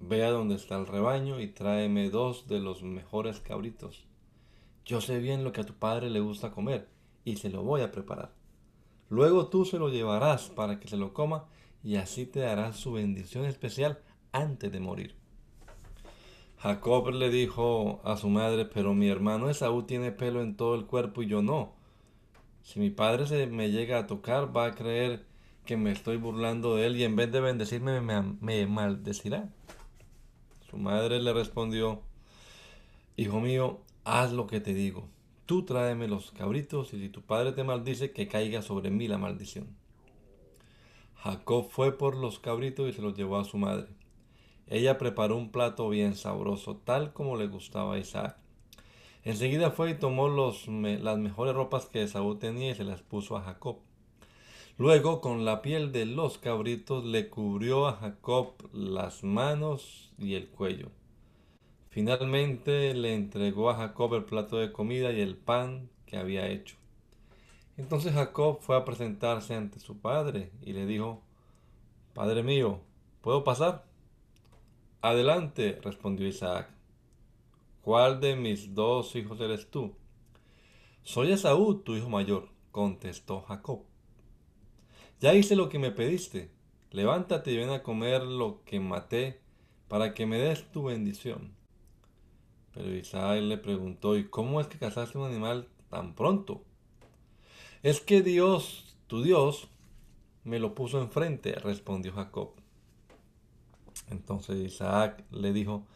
Ve 0.00 0.24
a 0.24 0.30
donde 0.30 0.56
está 0.56 0.76
el 0.76 0.86
rebaño 0.86 1.40
y 1.40 1.46
tráeme 1.46 2.10
dos 2.10 2.48
de 2.48 2.58
los 2.58 2.82
mejores 2.82 3.40
cabritos. 3.40 4.04
Yo 4.84 5.00
sé 5.00 5.18
bien 5.18 5.44
lo 5.44 5.52
que 5.52 5.60
a 5.60 5.66
tu 5.66 5.74
padre 5.74 6.10
le 6.10 6.20
gusta 6.20 6.50
comer 6.50 6.88
y 7.24 7.36
se 7.36 7.50
lo 7.50 7.62
voy 7.62 7.80
a 7.80 7.92
preparar. 7.92 8.32
Luego 9.08 9.46
tú 9.46 9.64
se 9.64 9.78
lo 9.78 9.88
llevarás 9.88 10.48
para 10.50 10.80
que 10.80 10.88
se 10.88 10.96
lo 10.96 11.14
coma 11.14 11.46
y 11.82 11.96
así 11.96 12.26
te 12.26 12.40
dará 12.40 12.72
su 12.72 12.92
bendición 12.92 13.44
especial 13.44 14.00
antes 14.32 14.72
de 14.72 14.80
morir. 14.80 15.14
Jacob 16.64 17.10
le 17.10 17.28
dijo 17.28 18.00
a 18.04 18.16
su 18.16 18.30
madre, 18.30 18.64
pero 18.64 18.94
mi 18.94 19.10
hermano 19.10 19.50
Esaú 19.50 19.82
tiene 19.82 20.12
pelo 20.12 20.40
en 20.40 20.56
todo 20.56 20.74
el 20.76 20.86
cuerpo 20.86 21.22
y 21.22 21.26
yo 21.26 21.42
no. 21.42 21.74
Si 22.62 22.80
mi 22.80 22.88
padre 22.88 23.26
se 23.26 23.46
me 23.48 23.70
llega 23.70 23.98
a 23.98 24.06
tocar, 24.06 24.56
va 24.56 24.64
a 24.64 24.74
creer 24.74 25.26
que 25.66 25.76
me 25.76 25.92
estoy 25.92 26.16
burlando 26.16 26.74
de 26.74 26.86
él 26.86 26.96
y 26.96 27.04
en 27.04 27.16
vez 27.16 27.30
de 27.30 27.42
bendecirme 27.42 28.00
me, 28.00 28.22
me 28.40 28.66
maldecirá. 28.66 29.50
Su 30.70 30.78
madre 30.78 31.20
le 31.20 31.34
respondió, 31.34 32.00
Hijo 33.18 33.40
mío, 33.40 33.80
haz 34.04 34.32
lo 34.32 34.46
que 34.46 34.60
te 34.60 34.72
digo. 34.72 35.06
Tú 35.44 35.66
tráeme 35.66 36.08
los 36.08 36.30
cabritos 36.30 36.94
y 36.94 36.98
si 36.98 37.10
tu 37.10 37.20
padre 37.20 37.52
te 37.52 37.62
maldice, 37.62 38.12
que 38.12 38.26
caiga 38.26 38.62
sobre 38.62 38.90
mí 38.90 39.06
la 39.06 39.18
maldición. 39.18 39.66
Jacob 41.16 41.68
fue 41.68 41.98
por 41.98 42.16
los 42.16 42.38
cabritos 42.38 42.88
y 42.88 42.94
se 42.94 43.02
los 43.02 43.14
llevó 43.14 43.36
a 43.36 43.44
su 43.44 43.58
madre. 43.58 43.88
Ella 44.66 44.98
preparó 44.98 45.36
un 45.36 45.50
plato 45.50 45.88
bien 45.88 46.14
sabroso, 46.14 46.76
tal 46.76 47.12
como 47.12 47.36
le 47.36 47.46
gustaba 47.46 47.94
a 47.94 47.98
Isaac. 47.98 48.36
Enseguida 49.22 49.70
fue 49.70 49.90
y 49.90 49.94
tomó 49.94 50.28
los, 50.28 50.68
las 50.68 51.18
mejores 51.18 51.54
ropas 51.54 51.86
que 51.86 52.02
Esaú 52.02 52.36
tenía 52.36 52.72
y 52.72 52.74
se 52.74 52.84
las 52.84 53.02
puso 53.02 53.36
a 53.36 53.42
Jacob. 53.42 53.78
Luego, 54.76 55.20
con 55.20 55.44
la 55.44 55.62
piel 55.62 55.92
de 55.92 56.04
los 56.04 56.38
cabritos, 56.38 57.04
le 57.04 57.28
cubrió 57.28 57.86
a 57.86 57.94
Jacob 57.94 58.54
las 58.72 59.22
manos 59.22 60.12
y 60.18 60.34
el 60.34 60.48
cuello. 60.48 60.90
Finalmente 61.90 62.92
le 62.92 63.14
entregó 63.14 63.70
a 63.70 63.76
Jacob 63.76 64.14
el 64.14 64.24
plato 64.24 64.56
de 64.56 64.72
comida 64.72 65.12
y 65.12 65.20
el 65.20 65.36
pan 65.36 65.88
que 66.06 66.16
había 66.16 66.48
hecho. 66.48 66.76
Entonces 67.76 68.14
Jacob 68.14 68.58
fue 68.60 68.76
a 68.76 68.84
presentarse 68.84 69.54
ante 69.54 69.78
su 69.78 69.98
padre 69.98 70.50
y 70.60 70.72
le 70.72 70.86
dijo, 70.86 71.22
Padre 72.12 72.42
mío, 72.42 72.80
¿puedo 73.20 73.44
pasar? 73.44 73.84
Adelante, 75.04 75.78
respondió 75.82 76.26
Isaac. 76.26 76.70
¿Cuál 77.82 78.20
de 78.20 78.36
mis 78.36 78.74
dos 78.74 79.14
hijos 79.16 79.38
eres 79.38 79.70
tú? 79.70 79.94
Soy 81.02 81.30
Esaú, 81.30 81.82
tu 81.82 81.94
hijo 81.94 82.08
mayor, 82.08 82.48
contestó 82.70 83.42
Jacob. 83.42 83.82
Ya 85.20 85.34
hice 85.34 85.56
lo 85.56 85.68
que 85.68 85.78
me 85.78 85.90
pediste. 85.90 86.50
Levántate 86.90 87.52
y 87.52 87.58
ven 87.58 87.68
a 87.68 87.82
comer 87.82 88.22
lo 88.22 88.64
que 88.64 88.80
maté 88.80 89.42
para 89.88 90.14
que 90.14 90.24
me 90.24 90.38
des 90.38 90.72
tu 90.72 90.84
bendición. 90.84 91.54
Pero 92.72 92.90
Isaac 92.94 93.42
le 93.42 93.58
preguntó, 93.58 94.16
¿y 94.16 94.30
cómo 94.30 94.58
es 94.58 94.68
que 94.68 94.78
cazaste 94.78 95.18
un 95.18 95.26
animal 95.26 95.68
tan 95.90 96.14
pronto? 96.14 96.64
Es 97.82 98.00
que 98.00 98.22
Dios, 98.22 98.96
tu 99.06 99.22
Dios, 99.22 99.68
me 100.44 100.58
lo 100.58 100.74
puso 100.74 100.98
enfrente, 101.02 101.56
respondió 101.56 102.14
Jacob. 102.14 102.63
Entonces 104.08 104.56
Isaac 104.56 105.24
le 105.30 105.52
dijo, 105.52 105.86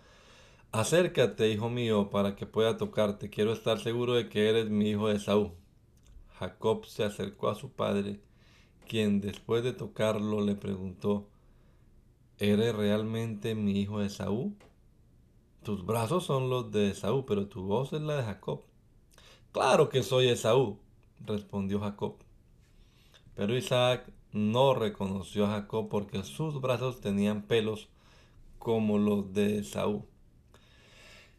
acércate, 0.73 1.51
hijo 1.51 1.71
mío, 1.71 2.11
para 2.11 2.37
que 2.37 2.47
pueda 2.47 2.77
tocarte. 2.77 3.31
Quiero 3.31 3.53
estar 3.53 3.81
seguro 3.81 4.15
de 4.15 4.29
que 4.29 4.49
eres 4.49 4.71
mi 4.71 4.91
hijo 4.91 5.09
de 5.09 5.19
Saúl. 5.19 5.53
Jacob 6.39 6.87
se 6.87 7.05
acercó 7.05 7.49
a 7.49 7.55
su 7.55 7.73
padre 7.73 8.21
quien 8.89 9.21
después 9.21 9.63
de 9.63 9.73
tocarlo 9.73 10.41
le 10.41 10.55
preguntó, 10.55 11.29
¿Eres 12.39 12.75
realmente 12.75 13.57
mi 13.57 13.81
hijo 13.81 14.01
Esaú? 14.01 14.55
Tus 15.65 15.85
brazos 15.85 16.25
son 16.25 16.49
los 16.49 16.71
de 16.71 16.91
Esaú, 16.91 17.27
pero 17.27 17.49
tu 17.49 17.63
voz 17.63 17.93
es 17.93 18.01
la 18.01 18.17
de 18.17 18.23
Jacob. 18.23 18.63
Claro 19.51 19.89
que 19.89 20.05
soy 20.05 20.29
Esaú, 20.29 20.79
respondió 21.19 21.81
Jacob. 21.81 22.15
Pero 23.35 23.57
Isaac 23.57 24.11
no 24.33 24.75
reconoció 24.75 25.47
a 25.47 25.51
Jacob 25.51 25.89
porque 25.89 26.23
sus 26.23 26.61
brazos 26.61 27.01
tenían 27.01 27.43
pelos 27.43 27.89
como 28.59 28.99
los 28.99 29.33
de 29.33 29.59
Esaú. 29.59 30.07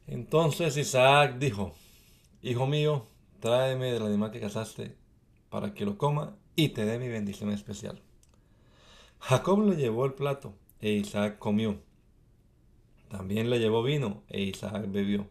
Entonces 0.08 0.78
Isaac 0.78 1.38
dijo, 1.38 1.74
Hijo 2.42 2.66
mío, 2.68 3.06
tráeme 3.40 3.92
del 3.92 4.04
animal 4.04 4.32
que 4.32 4.40
cazaste 4.40 4.96
para 5.50 5.74
que 5.74 5.86
lo 5.86 5.98
coma 5.98 6.36
y 6.56 6.70
te 6.70 6.86
dé 6.86 6.98
mi 7.00 7.08
bendición 7.08 7.52
especial. 7.52 8.02
Jacob 9.20 9.66
le 9.66 9.76
llevó 9.76 10.06
el 10.06 10.14
plato 10.14 10.54
e 10.80 10.92
Isaac 10.92 11.38
comió. 11.38 11.82
También 13.10 13.50
le 13.50 13.60
llevó 13.60 13.84
vino 13.84 14.24
e 14.30 14.42
Isaac 14.42 14.86
bebió. 14.88 15.28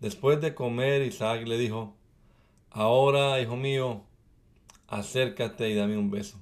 Después 0.00 0.40
de 0.40 0.54
comer, 0.54 1.02
Isaac 1.02 1.46
le 1.46 1.58
dijo, 1.58 1.96
Ahora, 2.70 3.40
hijo 3.40 3.56
mío, 3.56 4.02
acércate 4.86 5.70
y 5.70 5.74
dame 5.74 5.96
un 5.96 6.10
beso. 6.10 6.38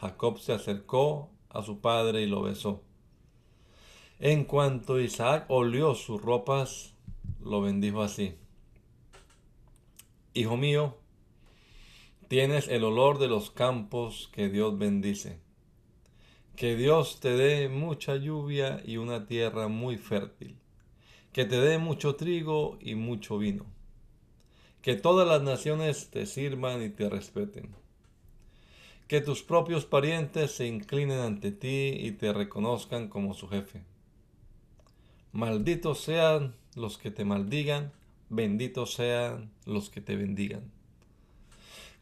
Jacob 0.00 0.38
se 0.38 0.52
acercó 0.52 1.30
a 1.50 1.62
su 1.62 1.80
padre 1.80 2.22
y 2.22 2.26
lo 2.26 2.42
besó. 2.42 2.82
En 4.18 4.44
cuanto 4.44 5.00
Isaac 5.00 5.46
olió 5.48 5.94
sus 5.94 6.20
ropas, 6.20 6.94
lo 7.40 7.60
bendijo 7.60 8.02
así. 8.02 8.34
Hijo 10.34 10.56
mío, 10.56 10.96
Tienes 12.28 12.68
el 12.68 12.84
olor 12.84 13.18
de 13.18 13.26
los 13.26 13.50
campos 13.50 14.28
que 14.34 14.50
Dios 14.50 14.78
bendice. 14.78 15.40
Que 16.56 16.76
Dios 16.76 17.20
te 17.20 17.30
dé 17.30 17.70
mucha 17.70 18.16
lluvia 18.16 18.82
y 18.84 18.98
una 18.98 19.26
tierra 19.26 19.68
muy 19.68 19.96
fértil. 19.96 20.58
Que 21.32 21.46
te 21.46 21.58
dé 21.58 21.78
mucho 21.78 22.16
trigo 22.16 22.76
y 22.82 22.96
mucho 22.96 23.38
vino. 23.38 23.64
Que 24.82 24.94
todas 24.94 25.26
las 25.26 25.40
naciones 25.40 26.10
te 26.10 26.26
sirvan 26.26 26.82
y 26.82 26.90
te 26.90 27.08
respeten. 27.08 27.74
Que 29.08 29.20
tus 29.20 29.42
propios 29.42 29.86
parientes 29.86 30.52
se 30.52 30.66
inclinen 30.66 31.18
ante 31.18 31.50
ti 31.50 31.96
y 31.98 32.12
te 32.12 32.32
reconozcan 32.32 33.08
como 33.08 33.34
su 33.34 33.48
jefe. 33.48 33.82
Malditos 35.32 36.00
sean 36.00 36.54
los 36.76 36.98
que 36.98 37.10
te 37.10 37.24
maldigan, 37.24 37.92
benditos 38.28 38.94
sean 38.94 39.50
los 39.66 39.90
que 39.90 40.00
te 40.00 40.14
bendigan. 40.14 40.70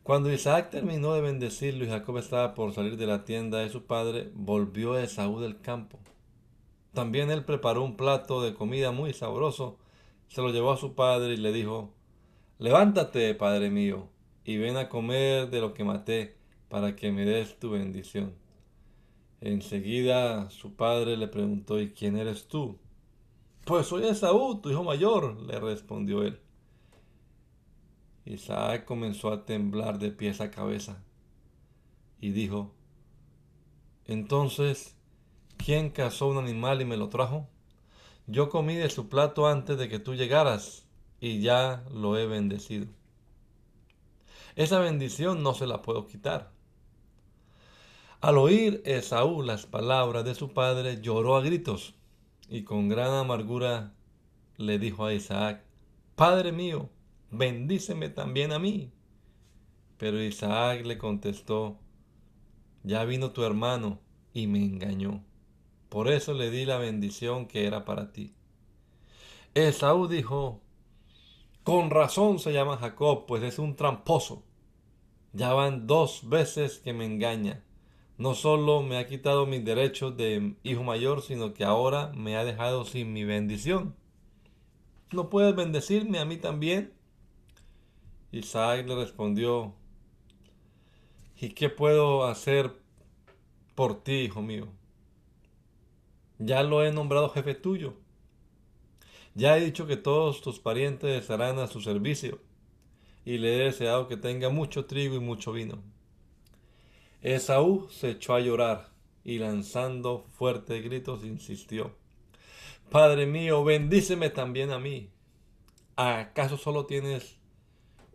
Cuando 0.03 0.33
Isaac 0.33 0.71
terminó 0.71 1.15
de 1.15 1.21
bendecirlo 1.21 1.85
y 1.85 1.89
Jacob 1.89 2.19
estaba 2.19 2.55
por 2.55 2.73
salir 2.73 2.97
de 2.97 3.07
la 3.07 3.25
tienda 3.25 3.59
de 3.59 3.71
su 3.71 3.87
padre, 3.87 4.31
volvió 4.35 4.97
Esaú 4.97 5.41
del 5.41 5.61
campo. 5.61 5.99
También 6.93 7.31
él 7.31 7.45
preparó 7.45 7.83
un 7.83 7.97
plato 7.97 8.41
de 8.41 8.55
comida 8.55 8.93
muy 8.93 9.13
sabroso, 9.13 9.79
se 10.29 10.43
lo 10.43 10.51
llevó 10.51 10.73
a 10.73 10.77
su 10.77 10.95
padre 10.95 11.35
y 11.35 11.39
le 11.39 11.53
dijo, 11.53 11.93
Levántate, 12.59 13.35
padre 13.35 13.69
mío, 13.69 14.09
y 14.45 14.59
ven 14.59 14.77
a 14.77 14.89
comer 14.89 15.51
de 15.51 15.61
lo 15.61 15.75
que 15.75 15.83
maté, 15.83 16.36
para 16.77 16.95
que 16.95 17.11
me 17.11 17.25
des 17.25 17.59
tu 17.59 17.71
bendición. 17.71 18.35
Enseguida 19.41 20.51
su 20.51 20.75
padre 20.75 21.17
le 21.17 21.27
preguntó, 21.27 21.81
¿y 21.81 21.93
quién 21.93 22.19
eres 22.19 22.49
tú? 22.49 22.79
Pues 23.65 23.87
soy 23.87 24.05
Esaú, 24.05 24.61
tu 24.61 24.69
hijo 24.69 24.85
mayor, 24.85 25.41
le 25.41 25.59
respondió 25.59 26.23
él. 26.23 26.39
Isaac 28.27 28.85
comenzó 28.85 29.33
a 29.33 29.47
temblar 29.47 29.99
de 29.99 30.11
pies 30.11 30.43
a 30.43 30.51
cabeza 30.51 31.03
y 32.21 32.33
dijo, 32.33 32.75
entonces, 34.05 34.99
¿quién 35.57 35.89
cazó 35.89 36.27
un 36.27 36.37
animal 36.37 36.83
y 36.83 36.85
me 36.85 36.99
lo 36.99 37.09
trajo? 37.09 37.49
Yo 38.27 38.51
comí 38.51 38.75
de 38.75 38.91
su 38.91 39.09
plato 39.09 39.47
antes 39.47 39.79
de 39.79 39.89
que 39.89 39.99
tú 39.99 40.15
llegaras 40.15 40.87
y 41.21 41.41
ya 41.41 41.87
lo 41.91 42.19
he 42.19 42.27
bendecido. 42.27 42.87
Esa 44.57 44.79
bendición 44.79 45.43
no 45.43 45.55
se 45.55 45.67
la 45.67 45.81
puedo 45.81 46.07
quitar. 46.07 46.55
Al 48.21 48.39
oír 48.39 48.83
Esaú 48.87 49.43
las 49.43 49.67
palabras 49.67 50.25
de 50.25 50.35
su 50.35 50.53
padre, 50.53 51.01
lloró 51.03 51.37
a 51.37 51.43
gritos 51.43 51.95
y 52.49 52.63
con 52.63 52.89
gran 52.89 53.13
amargura 53.13 53.93
le 54.57 54.79
dijo 54.79 55.05
a 55.05 55.13
Isaac, 55.13 55.63
Padre 56.15 56.51
mío, 56.51 56.89
bendíceme 57.31 58.09
también 58.09 58.53
a 58.53 58.59
mí. 58.59 58.91
Pero 59.99 60.23
Isaac 60.23 60.85
le 60.87 60.97
contestó, 60.97 61.79
ya 62.85 63.05
vino 63.05 63.33
tu 63.33 63.43
hermano 63.43 64.01
y 64.33 64.47
me 64.47 64.61
engañó. 64.61 65.23
Por 65.91 66.09
eso 66.09 66.33
le 66.33 66.51
di 66.51 66.65
la 66.65 66.79
bendición 66.79 67.47
que 67.47 67.67
era 67.67 67.85
para 67.85 68.13
ti. 68.13 68.35
Esaú 69.55 70.09
dijo, 70.09 70.63
con 71.65 71.91
razón 71.91 72.39
se 72.39 72.53
llama 72.53 72.79
Jacob, 72.79 73.27
pues 73.27 73.43
es 73.43 73.59
un 73.59 73.77
tramposo. 73.77 74.45
Ya 75.33 75.53
van 75.53 75.87
dos 75.87 76.29
veces 76.29 76.79
que 76.79 76.93
me 76.93 77.05
engaña. 77.05 77.66
No 78.19 78.35
solo 78.35 78.83
me 78.83 78.97
ha 78.97 79.07
quitado 79.07 79.45
mis 79.45 79.65
derechos 79.65 80.17
de 80.17 80.55
hijo 80.63 80.83
mayor, 80.83 81.21
sino 81.21 81.53
que 81.53 81.65
ahora 81.65 82.13
me 82.15 82.37
ha 82.37 82.45
dejado 82.45 82.85
sin 82.85 83.13
mi 83.13 83.25
bendición. 83.25 83.95
¿No 85.13 85.29
puedes 85.29 85.55
bendecirme 85.55 86.19
a 86.19 86.25
mí 86.25 86.39
también? 86.39 86.95
Isaac 88.33 88.87
le 88.89 88.97
respondió, 88.97 89.75
¿y 91.39 91.51
qué 91.51 91.69
puedo 91.69 92.25
hacer 92.25 92.75
por 93.75 94.03
ti, 94.03 94.13
hijo 94.13 94.43
mío? 94.43 94.69
Ya 96.39 96.63
lo 96.63 96.85
he 96.85 96.93
nombrado 96.93 97.29
jefe 97.31 97.55
tuyo. 97.55 97.95
Ya 99.35 99.57
he 99.57 99.65
dicho 99.65 99.87
que 99.87 99.97
todos 99.97 100.41
tus 100.41 100.59
parientes 100.59 101.21
estarán 101.21 101.59
a 101.59 101.67
su 101.67 101.83
servicio, 101.83 102.41
y 103.25 103.39
le 103.39 103.57
he 103.57 103.65
deseado 103.65 104.09
que 104.09 104.17
tenga 104.17 104.49
mucho 104.49 104.87
trigo 104.87 105.17
y 105.17 105.21
mucho 105.21 105.53
vino. 105.53 105.83
Esaú 107.23 107.89
se 107.91 108.11
echó 108.11 108.35
a 108.35 108.41
llorar 108.41 108.91
y 109.25 109.39
lanzando 109.39 110.27
fuertes 110.33 110.85
gritos 110.85 111.25
insistió, 111.25 111.95
Padre 112.91 113.27
mío, 113.27 113.65
bendíceme 113.65 114.31
también 114.31 114.71
a 114.71 114.79
mí. 114.79 115.11
¿Acaso 115.97 116.57
solo 116.57 116.87
tienes 116.87 117.37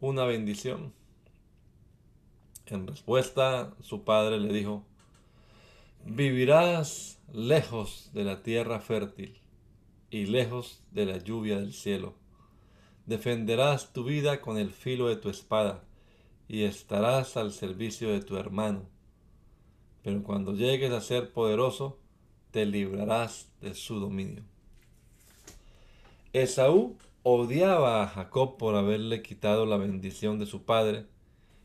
una 0.02 0.26
bendición. 0.26 0.94
En 2.66 2.88
respuesta, 2.88 3.76
su 3.82 4.04
padre 4.04 4.40
le 4.40 4.52
dijo, 4.52 4.84
vivirás 6.04 7.22
lejos 7.32 8.10
de 8.14 8.24
la 8.24 8.42
tierra 8.42 8.80
fértil 8.80 9.40
y 10.10 10.26
lejos 10.26 10.84
de 10.90 11.06
la 11.06 11.18
lluvia 11.18 11.60
del 11.60 11.74
cielo. 11.74 12.16
Defenderás 13.06 13.94
tu 13.94 14.04
vida 14.04 14.42
con 14.42 14.58
el 14.58 14.72
filo 14.72 15.08
de 15.08 15.18
tu 15.18 15.30
espada 15.30 15.84
y 16.48 16.64
estarás 16.64 17.38
al 17.38 17.52
servicio 17.52 18.10
de 18.10 18.22
tu 18.22 18.38
hermano. 18.38 18.90
Pero 20.04 20.24
cuando 20.24 20.54
llegues 20.54 20.92
a 20.92 21.02
ser 21.02 21.32
poderoso, 21.32 22.00
te 22.52 22.66
librarás 22.66 23.50
de 23.62 23.74
su 23.74 24.00
dominio. 24.00 24.44
Esaú 26.34 26.98
odiaba 27.24 28.04
a 28.04 28.08
Jacob 28.08 28.58
por 28.58 28.76
haberle 28.76 29.22
quitado 29.22 29.66
la 29.66 29.78
bendición 29.78 30.40
de 30.40 30.46
su 30.46 30.64
padre 30.64 31.06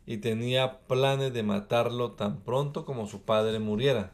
y 0.06 0.18
tenía 0.18 0.80
planes 0.80 1.32
de 1.32 1.42
matarlo 1.42 2.12
tan 2.12 2.40
pronto 2.40 2.84
como 2.84 3.06
su 3.06 3.22
padre 3.22 3.58
muriera. 3.58 4.12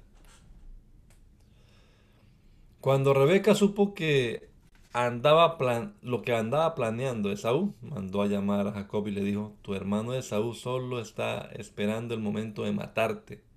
Cuando 2.81 3.15
Rebeca 3.15 3.55
supo 3.55 3.95
que 3.95 4.51
andaba 4.93 5.57
plan, 5.57 5.95
lo 6.03 6.23
que 6.23 6.35
andaba 6.35 6.75
planeando 6.75 7.31
Esaú, 7.31 7.75
mandó 7.81 8.23
a 8.23 8.27
llamar 8.27 8.67
a 8.67 8.73
Jacob 8.73 9.07
y 9.07 9.13
le 9.13 9.23
dijo, 9.23 9.55
tu 9.63 9.75
hermano 9.75 10.15
Esaú 10.15 10.55
solo 10.55 11.01
está 11.01 11.49
esperando 11.53 12.15
el 12.15 12.21
momento 12.21 12.65
de 12.65 12.73
matarte. 12.73 13.52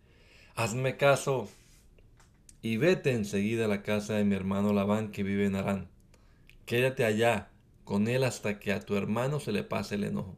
Hazme 0.58 0.96
caso 0.96 1.50
y 2.62 2.78
vete 2.78 3.12
enseguida 3.12 3.66
a 3.66 3.68
la 3.68 3.84
casa 3.84 4.14
de 4.14 4.24
mi 4.24 4.36
hermano 4.36 4.72
Labán 4.72 5.12
que 5.12 5.22
vive 5.22 5.46
en 5.46 5.56
Arán. 5.56 5.90
Quédate 6.66 7.04
allá 7.04 7.50
con 7.84 8.08
él 8.08 8.24
hasta 8.24 8.58
que 8.58 8.72
a 8.72 8.80
tu 8.80 8.96
hermano 8.96 9.42
se 9.42 9.52
le 9.52 9.64
pase 9.64 9.96
el 9.96 10.06
enojo. 10.06 10.38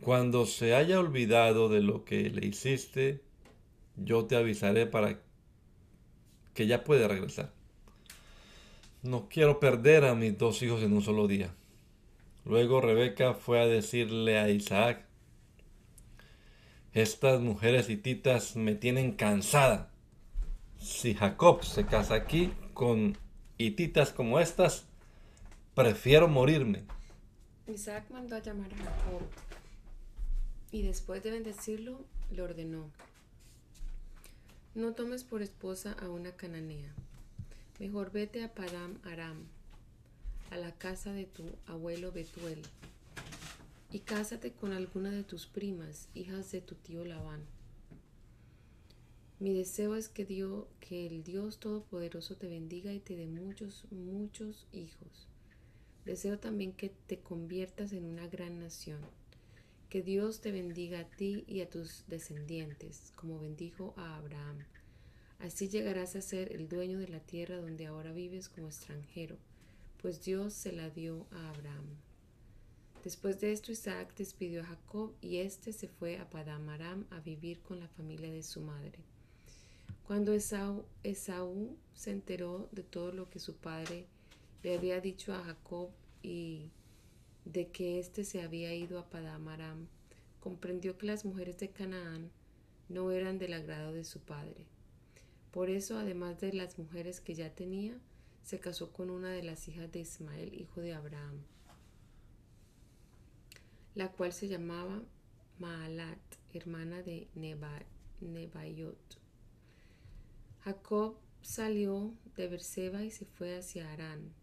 Cuando 0.00 0.44
se 0.44 0.74
haya 0.74 0.98
olvidado 0.98 1.68
de 1.68 1.82
lo 1.82 2.04
que 2.04 2.30
le 2.30 2.48
hiciste, 2.48 3.22
yo 3.94 4.24
te 4.24 4.34
avisaré 4.34 4.86
para 4.86 5.20
que 6.52 6.66
ya 6.66 6.82
puede 6.82 7.06
regresar. 7.06 7.52
No 9.04 9.28
quiero 9.28 9.60
perder 9.60 10.04
a 10.04 10.16
mis 10.16 10.36
dos 10.36 10.60
hijos 10.62 10.82
en 10.82 10.92
un 10.92 11.02
solo 11.02 11.28
día. 11.28 11.54
Luego 12.44 12.80
Rebeca 12.80 13.34
fue 13.34 13.60
a 13.60 13.66
decirle 13.66 14.38
a 14.38 14.50
Isaac, 14.50 15.05
estas 16.96 17.42
mujeres 17.42 17.90
hititas 17.90 18.56
me 18.56 18.74
tienen 18.74 19.12
cansada. 19.12 19.90
Si 20.78 21.12
Jacob 21.14 21.62
se 21.62 21.84
casa 21.84 22.14
aquí 22.14 22.54
con 22.72 23.18
hititas 23.58 24.12
como 24.12 24.40
estas, 24.40 24.86
prefiero 25.74 26.26
morirme. 26.26 26.84
Isaac 27.66 28.04
mandó 28.10 28.34
a 28.36 28.38
llamar 28.38 28.72
a 28.72 28.76
Jacob 28.76 29.20
y 30.72 30.82
después 30.82 31.22
de 31.22 31.32
bendecirlo, 31.32 32.00
le 32.30 32.40
ordenó, 32.40 32.90
no 34.74 34.94
tomes 34.94 35.22
por 35.22 35.42
esposa 35.42 35.94
a 36.00 36.08
una 36.08 36.32
cananea, 36.32 36.94
mejor 37.78 38.10
vete 38.10 38.42
a 38.42 38.54
Padam 38.54 38.98
Aram, 39.04 39.44
a 40.50 40.56
la 40.56 40.72
casa 40.72 41.12
de 41.12 41.26
tu 41.26 41.44
abuelo 41.66 42.10
Betuel, 42.10 42.62
y 43.96 44.00
cásate 44.00 44.52
con 44.52 44.74
alguna 44.74 45.10
de 45.10 45.24
tus 45.24 45.46
primas, 45.46 46.10
hijas 46.12 46.52
de 46.52 46.60
tu 46.60 46.74
tío 46.74 47.02
Labán. 47.06 47.46
Mi 49.40 49.54
deseo 49.54 49.94
es 49.94 50.10
que, 50.10 50.26
Dios, 50.26 50.66
que 50.80 51.06
el 51.06 51.24
Dios 51.24 51.58
Todopoderoso 51.60 52.36
te 52.36 52.46
bendiga 52.46 52.92
y 52.92 53.00
te 53.00 53.16
dé 53.16 53.26
muchos, 53.26 53.86
muchos 53.90 54.66
hijos. 54.70 55.28
Deseo 56.04 56.38
también 56.38 56.74
que 56.74 56.90
te 56.90 57.20
conviertas 57.20 57.94
en 57.94 58.04
una 58.04 58.28
gran 58.28 58.60
nación 58.60 59.00
que 59.88 60.02
Dios 60.02 60.42
te 60.42 60.52
bendiga 60.52 61.00
a 61.00 61.08
ti 61.08 61.44
y 61.46 61.62
a 61.62 61.70
tus 61.70 62.04
descendientes, 62.06 63.14
como 63.16 63.38
bendijo 63.38 63.94
a 63.96 64.18
Abraham. 64.18 64.58
Así 65.38 65.70
llegarás 65.70 66.16
a 66.16 66.20
ser 66.20 66.52
el 66.52 66.68
dueño 66.68 66.98
de 66.98 67.08
la 67.08 67.20
tierra 67.20 67.62
donde 67.62 67.86
ahora 67.86 68.12
vives 68.12 68.50
como 68.50 68.66
extranjero, 68.66 69.38
pues 70.02 70.22
Dios 70.22 70.52
se 70.52 70.72
la 70.72 70.90
dio 70.90 71.26
a 71.30 71.48
Abraham. 71.48 71.96
Después 73.06 73.40
de 73.40 73.52
esto 73.52 73.70
Isaac 73.70 74.16
despidió 74.16 74.62
a 74.62 74.66
Jacob 74.66 75.14
y 75.20 75.36
éste 75.36 75.72
se 75.72 75.86
fue 75.86 76.18
a 76.18 76.28
Padam 76.28 76.68
Aram 76.68 77.06
a 77.10 77.20
vivir 77.20 77.60
con 77.60 77.78
la 77.78 77.86
familia 77.86 78.32
de 78.32 78.42
su 78.42 78.60
madre. 78.60 78.98
Cuando 80.02 80.32
Esaú, 80.32 81.76
se 81.94 82.10
enteró 82.10 82.68
de 82.72 82.82
todo 82.82 83.12
lo 83.12 83.30
que 83.30 83.38
su 83.38 83.54
padre 83.58 84.08
le 84.64 84.74
había 84.76 85.00
dicho 85.00 85.32
a 85.32 85.44
Jacob 85.44 85.90
y 86.20 86.72
de 87.44 87.68
que 87.68 88.00
éste 88.00 88.24
se 88.24 88.42
había 88.42 88.74
ido 88.74 88.98
a 88.98 89.08
Padamaram, 89.08 89.86
comprendió 90.40 90.98
que 90.98 91.06
las 91.06 91.24
mujeres 91.24 91.58
de 91.58 91.70
Canaán 91.70 92.32
no 92.88 93.12
eran 93.12 93.38
del 93.38 93.52
agrado 93.52 93.92
de 93.92 94.02
su 94.02 94.18
padre. 94.18 94.66
Por 95.52 95.70
eso, 95.70 95.96
además 95.96 96.40
de 96.40 96.52
las 96.52 96.76
mujeres 96.76 97.20
que 97.20 97.36
ya 97.36 97.54
tenía, 97.54 97.96
se 98.42 98.58
casó 98.58 98.92
con 98.92 99.10
una 99.10 99.30
de 99.30 99.44
las 99.44 99.68
hijas 99.68 99.92
de 99.92 100.00
Ismael, 100.00 100.60
hijo 100.60 100.80
de 100.80 100.92
Abraham, 100.92 101.44
la 103.96 104.12
cual 104.12 104.32
se 104.34 104.46
llamaba 104.46 105.02
Maalat, 105.58 106.20
hermana 106.52 107.02
de 107.02 107.28
Nebaiot. 108.20 109.18
Jacob 110.60 111.16
salió 111.40 112.12
de 112.36 112.46
Berseba 112.46 113.04
y 113.04 113.10
se 113.10 113.24
fue 113.24 113.56
hacia 113.56 113.90
Arán. 113.90 114.34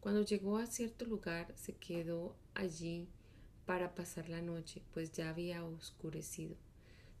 Cuando 0.00 0.22
llegó 0.22 0.56
a 0.56 0.66
cierto 0.66 1.04
lugar 1.04 1.52
se 1.56 1.74
quedó 1.74 2.34
allí 2.54 3.06
para 3.66 3.94
pasar 3.94 4.30
la 4.30 4.40
noche, 4.40 4.82
pues 4.94 5.12
ya 5.12 5.28
había 5.28 5.62
oscurecido. 5.62 6.56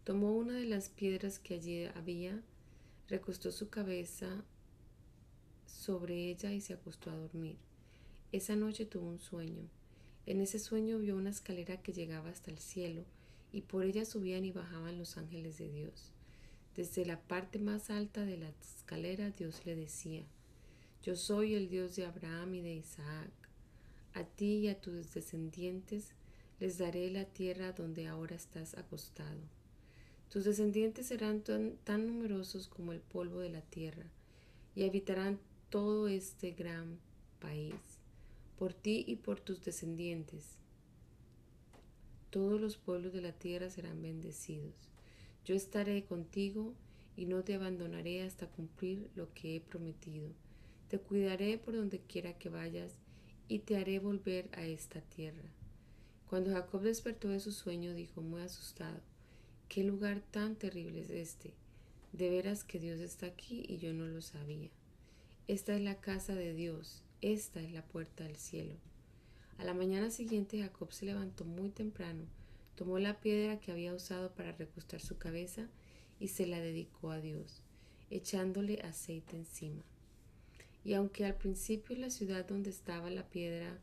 Tomó 0.04 0.32
una 0.32 0.54
de 0.54 0.64
las 0.64 0.88
piedras 0.88 1.38
que 1.38 1.54
allí 1.56 1.84
había, 1.94 2.42
recostó 3.06 3.52
su 3.52 3.68
cabeza 3.68 4.44
sobre 5.66 6.30
ella 6.30 6.52
y 6.52 6.62
se 6.62 6.72
acostó 6.72 7.10
a 7.10 7.16
dormir. 7.16 7.58
Esa 8.32 8.56
noche 8.56 8.86
tuvo 8.86 9.08
un 9.08 9.18
sueño. 9.18 9.68
En 10.26 10.40
ese 10.40 10.58
sueño 10.58 10.98
vio 10.98 11.16
una 11.16 11.30
escalera 11.30 11.82
que 11.82 11.92
llegaba 11.92 12.30
hasta 12.30 12.50
el 12.50 12.58
cielo 12.58 13.04
y 13.52 13.62
por 13.62 13.84
ella 13.84 14.04
subían 14.04 14.44
y 14.44 14.52
bajaban 14.52 14.98
los 14.98 15.16
ángeles 15.16 15.58
de 15.58 15.70
Dios. 15.70 16.12
Desde 16.76 17.04
la 17.04 17.20
parte 17.20 17.58
más 17.58 17.90
alta 17.90 18.24
de 18.24 18.36
la 18.36 18.48
escalera 18.48 19.30
Dios 19.30 19.66
le 19.66 19.74
decía, 19.74 20.24
yo 21.02 21.16
soy 21.16 21.54
el 21.54 21.68
Dios 21.68 21.96
de 21.96 22.04
Abraham 22.04 22.54
y 22.54 22.60
de 22.60 22.74
Isaac. 22.74 23.30
A 24.12 24.24
ti 24.24 24.58
y 24.58 24.68
a 24.68 24.80
tus 24.80 25.14
descendientes 25.14 26.12
les 26.58 26.76
daré 26.76 27.10
la 27.10 27.24
tierra 27.24 27.72
donde 27.72 28.06
ahora 28.06 28.36
estás 28.36 28.74
acostado. 28.76 29.40
Tus 30.28 30.44
descendientes 30.44 31.06
serán 31.06 31.42
tan, 31.42 32.06
numerosos 32.06 32.68
como 32.68 32.92
el 32.92 33.00
polvo 33.00 33.40
de 33.40 33.48
la 33.48 33.62
tierra 33.62 34.04
y 34.76 34.84
habitarán 34.84 35.40
todo 35.70 36.06
este 36.06 36.52
gran 36.52 36.98
país, 37.40 37.74
por 38.60 38.74
ti 38.74 39.04
y 39.08 39.16
por 39.16 39.40
tus 39.40 39.64
descendientes. 39.64 40.56
Todos 42.30 42.60
los 42.60 42.76
pueblos 42.76 43.12
de 43.12 43.22
la 43.22 43.32
tierra 43.32 43.70
serán 43.70 44.00
bendecidos. 44.00 44.92
Yo 45.44 45.56
estaré 45.56 46.04
contigo 46.04 46.76
y 47.16 47.26
no 47.26 47.42
te 47.42 47.54
abandonaré 47.54 48.22
hasta 48.22 48.46
cumplir 48.46 49.10
lo 49.16 49.34
que 49.34 49.56
he 49.56 49.60
prometido 49.60 50.30
te 50.90 50.98
cuidaré 50.98 51.56
por 51.56 51.76
donde 51.76 52.00
quiera 52.00 52.36
que 52.36 52.48
vayas 52.48 52.98
y 53.46 53.60
te 53.60 53.76
haré 53.76 54.00
volver 54.00 54.48
a 54.52 54.64
esta 54.64 55.00
tierra. 55.00 55.48
Cuando 56.28 56.50
Jacob 56.50 56.82
despertó 56.82 57.28
de 57.28 57.38
su 57.38 57.52
sueño, 57.52 57.94
dijo 57.94 58.22
muy 58.22 58.42
asustado, 58.42 59.00
¿qué 59.68 59.84
lugar 59.84 60.20
tan 60.32 60.56
terrible 60.56 61.02
es 61.02 61.10
este? 61.10 61.54
De 62.12 62.28
veras 62.28 62.64
que 62.64 62.80
Dios 62.80 62.98
está 62.98 63.26
aquí 63.26 63.64
y 63.68 63.76
yo 63.76 63.92
no 63.94 64.06
lo 64.06 64.20
sabía. 64.20 64.70
Esta 65.46 65.76
es 65.76 65.80
la 65.80 66.00
casa 66.00 66.34
de 66.34 66.54
Dios, 66.54 67.04
esta 67.22 67.60
es 67.60 67.72
la 67.72 67.82
puerta 67.82 68.24
del 68.24 68.36
cielo. 68.36 68.74
A 69.58 69.64
la 69.64 69.74
mañana 69.74 70.10
siguiente 70.10 70.60
Jacob 70.60 70.92
se 70.92 71.06
levantó 71.06 71.44
muy 71.44 71.70
temprano, 71.70 72.24
tomó 72.76 72.98
la 72.98 73.20
piedra 73.20 73.60
que 73.60 73.72
había 73.72 73.94
usado 73.94 74.32
para 74.32 74.52
recostar 74.52 75.00
su 75.00 75.18
cabeza 75.18 75.68
y 76.18 76.28
se 76.28 76.46
la 76.46 76.60
dedicó 76.60 77.10
a 77.10 77.20
Dios, 77.20 77.62
echándole 78.08 78.80
aceite 78.82 79.36
encima. 79.36 79.82
Y 80.82 80.94
aunque 80.94 81.26
al 81.26 81.36
principio 81.36 81.96
la 81.96 82.10
ciudad 82.10 82.46
donde 82.46 82.70
estaba 82.70 83.10
la 83.10 83.28
piedra 83.28 83.78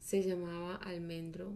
se 0.00 0.24
llamaba 0.24 0.74
Almendro, 0.74 1.52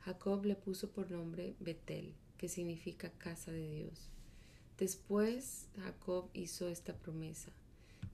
Jacob 0.00 0.44
le 0.44 0.56
puso 0.56 0.90
por 0.90 1.10
nombre 1.10 1.54
Betel, 1.60 2.14
que 2.36 2.48
significa 2.48 3.10
casa 3.10 3.52
de 3.52 3.68
Dios. 3.68 4.10
Después 4.78 5.68
Jacob 5.76 6.28
hizo 6.32 6.68
esta 6.68 6.94
promesa. 6.94 7.52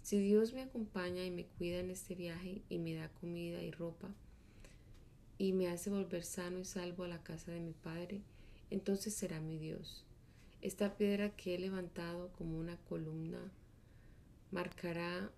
Si 0.02 0.18
Dios 0.18 0.52
me 0.52 0.62
acompaña 0.62 1.24
y 1.24 1.30
me 1.30 1.46
cuida 1.46 1.78
en 1.78 1.90
este 1.90 2.16
viaje 2.16 2.62
y 2.68 2.78
me 2.78 2.94
da 2.94 3.08
comida 3.08 3.62
y 3.62 3.70
ropa 3.70 4.08
y 5.38 5.52
me 5.52 5.68
hace 5.68 5.90
volver 5.90 6.24
sano 6.24 6.58
y 6.58 6.64
salvo 6.64 7.04
a 7.04 7.08
la 7.08 7.22
casa 7.22 7.52
de 7.52 7.60
mi 7.60 7.72
padre, 7.72 8.20
entonces 8.70 9.14
será 9.14 9.40
mi 9.40 9.58
Dios. 9.58 10.04
Esta 10.60 10.96
piedra 10.96 11.30
que 11.30 11.54
he 11.54 11.58
levantado 11.58 12.30
como 12.38 12.58
una 12.58 12.76
columna 12.88 13.52
marcará 14.50 15.30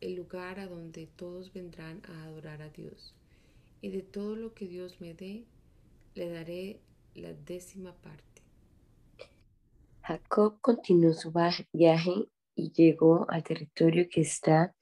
el 0.00 0.14
lugar 0.14 0.60
a 0.60 0.66
donde 0.66 1.06
todos 1.06 1.52
vendrán 1.52 2.02
a 2.06 2.24
adorar 2.24 2.62
a 2.62 2.68
Dios. 2.68 3.14
Y 3.80 3.88
de 3.90 4.02
todo 4.02 4.36
lo 4.36 4.52
que 4.52 4.66
Dios 4.66 5.00
me 5.00 5.14
dé, 5.14 5.44
le 6.14 6.30
daré 6.30 6.80
la 7.14 7.32
décima 7.32 7.94
parte. 7.94 8.42
Jacob 10.02 10.58
continuó 10.60 11.12
su 11.14 11.32
viaje 11.72 12.28
y 12.60 12.72
llegó 12.72 13.26
al 13.30 13.42
territorio 13.42 14.06
que 14.10 14.20
está 14.20 14.74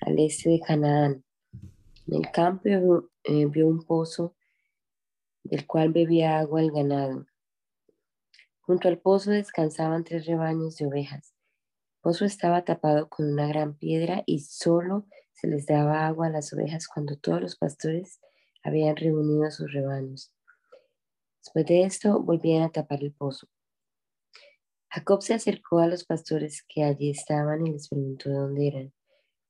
al 0.00 0.18
este 0.18 0.50
de 0.50 0.60
Canaán. 0.60 1.24
En 2.06 2.14
el 2.14 2.30
campo 2.32 2.64
vio, 2.64 3.10
eh, 3.22 3.64
un 3.64 3.84
pozo 3.84 4.34
del 5.44 5.66
cual 5.66 5.92
bebía 5.92 6.38
agua 6.38 6.60
el 6.60 6.72
ganado. 6.72 7.26
Junto 8.60 8.88
al 8.88 8.98
pozo 8.98 9.30
descansaban 9.30 10.02
tres 10.02 10.26
rebaños 10.26 10.76
de 10.76 10.86
ovejas. 10.86 11.32
El 11.96 12.00
pozo 12.02 12.24
estaba 12.24 12.64
tapado 12.64 13.08
con 13.08 13.32
una 13.32 13.46
gran 13.46 13.74
piedra 13.74 14.24
y 14.26 14.40
solo 14.40 15.06
se 15.32 15.46
les 15.46 15.66
daba 15.66 16.06
agua 16.06 16.26
a 16.26 16.30
las 16.30 16.52
ovejas 16.52 16.88
cuando 16.88 17.16
todos 17.16 17.40
los 17.40 17.56
pastores 17.56 18.20
habían 18.64 18.96
reunido 18.96 19.48
sus 19.52 19.72
rebaños. 19.72 20.32
Después 21.38 21.66
de 21.66 21.84
esto 21.84 22.20
volvían 22.20 22.64
a 22.64 22.70
tapar 22.70 23.04
el 23.04 23.12
pozo. 23.12 23.46
Jacob 24.96 25.20
se 25.20 25.34
acercó 25.34 25.80
a 25.80 25.88
los 25.88 26.04
pastores 26.04 26.64
que 26.66 26.82
allí 26.82 27.10
estaban 27.10 27.66
y 27.66 27.72
les 27.72 27.90
preguntó 27.90 28.30
de 28.30 28.36
dónde 28.36 28.66
eran. 28.66 28.94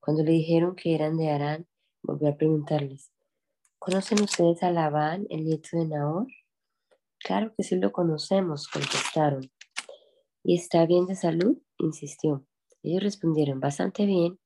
Cuando 0.01 0.25
le 0.25 0.33
dijeron 0.33 0.75
que 0.75 0.93
eran 0.93 1.17
de 1.17 1.31
Arán, 1.31 1.69
volvió 2.03 2.31
a 2.31 2.37
preguntarles, 2.37 3.13
¿conocen 3.79 4.21
ustedes 4.23 4.65
a 4.65 4.73
Labán, 4.73 5.25
el 5.31 5.45
nieto 5.45 5.69
de 5.79 5.87
Nahor? 5.87 6.27
Claro 7.21 7.55
que 7.57 7.63
sí 7.63 7.77
lo 7.77 7.93
conocemos, 7.93 8.67
contestaron. 8.67 9.49
¿Y 10.43 10.57
está 10.57 10.85
bien 10.85 11.07
de 11.07 11.15
salud? 11.15 11.57
insistió. 11.79 12.45
Ellos 12.83 13.05
respondieron, 13.05 13.61
bastante 13.61 14.05
bien. 14.05 14.41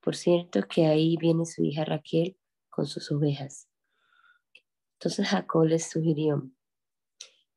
Por 0.00 0.16
cierto 0.16 0.62
que 0.62 0.86
ahí 0.86 1.16
viene 1.16 1.46
su 1.46 1.62
hija 1.62 1.84
Raquel 1.84 2.36
con 2.70 2.86
sus 2.86 3.12
ovejas. 3.12 3.68
Entonces 4.94 5.28
Jacob 5.28 5.66
les 5.66 5.88
sugirió, 5.88 6.50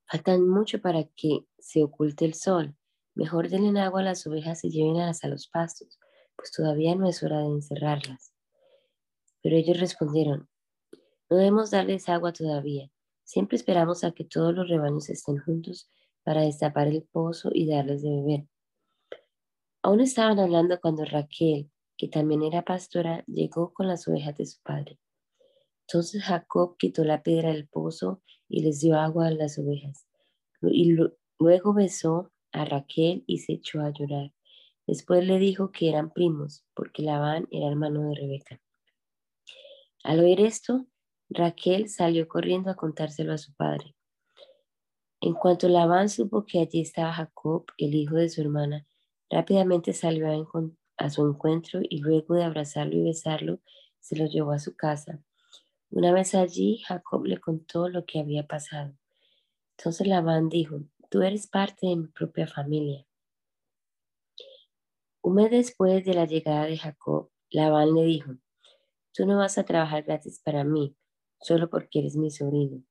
faltan 0.06 0.48
mucho 0.48 0.80
para 0.80 1.06
que 1.16 1.48
se 1.58 1.82
oculte 1.82 2.26
el 2.26 2.36
sol. 2.36 2.78
Mejor 3.16 3.50
denle 3.50 3.80
agua 3.80 4.02
a 4.02 4.04
las 4.04 4.26
ovejas 4.26 4.64
y 4.64 4.70
llévenlas 4.70 5.24
a 5.24 5.28
los 5.28 5.48
pastos, 5.48 6.00
pues 6.36 6.52
todavía 6.52 6.96
no 6.96 7.08
es 7.08 7.22
hora 7.24 7.40
de 7.40 7.48
encerrarlas. 7.48 8.34
Pero 9.42 9.56
ellos 9.56 9.80
respondieron, 9.80 10.50
no 11.30 11.38
debemos 11.38 11.72
darles 11.72 12.10
agua 12.10 12.34
todavía. 12.34 12.92
Siempre 13.24 13.58
esperamos 13.58 14.04
a 14.04 14.12
que 14.12 14.26
todos 14.26 14.54
los 14.54 14.68
rebaños 14.68 15.10
estén 15.10 15.38
juntos 15.38 15.90
para 16.24 16.42
destapar 16.42 16.88
el 16.88 17.04
pozo 17.04 17.50
y 17.54 17.68
darles 17.68 18.02
de 18.02 18.10
beber. 18.10 18.48
Aún 19.82 20.00
estaban 20.00 20.40
hablando 20.40 20.80
cuando 20.80 21.06
Raquel, 21.06 21.70
que 21.98 22.08
también 22.08 22.44
era 22.44 22.64
pastora, 22.64 23.24
llegó 23.28 23.74
con 23.74 23.88
las 23.88 24.08
ovejas 24.08 24.36
de 24.38 24.46
su 24.46 24.62
padre. 24.62 25.00
Entonces 25.88 26.24
Jacob 26.24 26.78
quitó 26.78 27.04
la 27.04 27.22
piedra 27.22 27.50
del 27.52 27.68
pozo 27.68 28.22
y 28.48 28.62
les 28.64 28.80
dio 28.80 28.96
agua 28.96 29.28
a 29.28 29.32
las 29.32 29.58
ovejas. 29.60 30.08
Y 30.62 30.96
luego 31.40 31.74
besó 31.74 32.32
a 32.54 32.66
Raquel 32.66 33.24
y 33.28 33.40
se 33.40 33.54
echó 33.54 33.82
a 33.82 33.92
llorar. 33.92 34.32
Después 34.88 35.26
le 35.26 35.40
dijo 35.40 35.72
que 35.72 35.90
eran 35.90 36.12
primos, 36.12 36.66
porque 36.74 37.04
Labán 37.04 37.48
era 37.52 37.68
hermano 37.68 38.10
de 38.10 38.16
Rebeca. 38.16 38.62
Al 40.04 40.20
oír 40.20 40.42
esto, 40.42 40.86
Raquel 41.30 41.90
salió 41.90 42.28
corriendo 42.28 42.70
a 42.70 42.76
contárselo 42.76 43.34
a 43.34 43.38
su 43.38 43.54
padre. 43.54 43.96
En 45.22 45.34
cuanto 45.34 45.70
Labán 45.70 46.10
supo 46.10 46.46
que 46.46 46.60
allí 46.60 46.82
estaba 46.82 47.14
Jacob, 47.14 47.66
el 47.78 47.96
hijo 47.96 48.16
de 48.16 48.28
su 48.28 48.42
hermana, 48.42 48.86
rápidamente 49.30 49.94
salió 49.94 50.28
a, 50.98 51.10
su 51.10 51.26
encuentro 51.26 51.80
y 51.82 52.00
luego 52.00 52.36
de 52.36 52.44
abrazarlo 52.44 52.98
y 52.98 53.04
besarlo, 53.04 53.60
se 54.02 54.18
lo 54.18 54.26
llevó 54.26 54.52
a 54.52 54.60
su 54.60 54.76
casa. 54.76 55.24
Una 55.90 56.12
vez 56.12 56.36
allí, 56.36 56.80
Jacob 56.80 57.26
le 57.26 57.38
contó 57.38 57.88
lo 57.88 58.06
que 58.06 58.20
había 58.20 58.46
pasado. 58.46 58.94
Entonces 59.78 60.08
Labán 60.08 60.50
dijo, 60.50 60.82
tú 61.14 61.22
eres 61.22 61.46
parte 61.46 61.86
de 61.86 61.96
mi 61.96 62.08
propia 62.08 62.48
familia. 62.48 63.06
Un 65.22 65.36
mes 65.36 65.52
después 65.52 66.04
de 66.04 66.16
la 66.16 66.26
llegada 66.26 66.66
de 66.66 66.76
Jacob, 66.76 67.30
Labán 67.52 67.94
le 67.94 68.02
dijo, 68.02 68.32
tú 69.14 69.28
no 69.28 69.38
vas 69.38 69.60
a 69.60 69.64
trabajar 69.64 70.02
gratis 70.02 70.42
para 70.44 70.64
mí, 70.64 70.98
solo 71.40 71.70
porque 71.70 72.00
eres 72.00 72.16
mi 72.16 72.32
sobrino. 72.32 72.84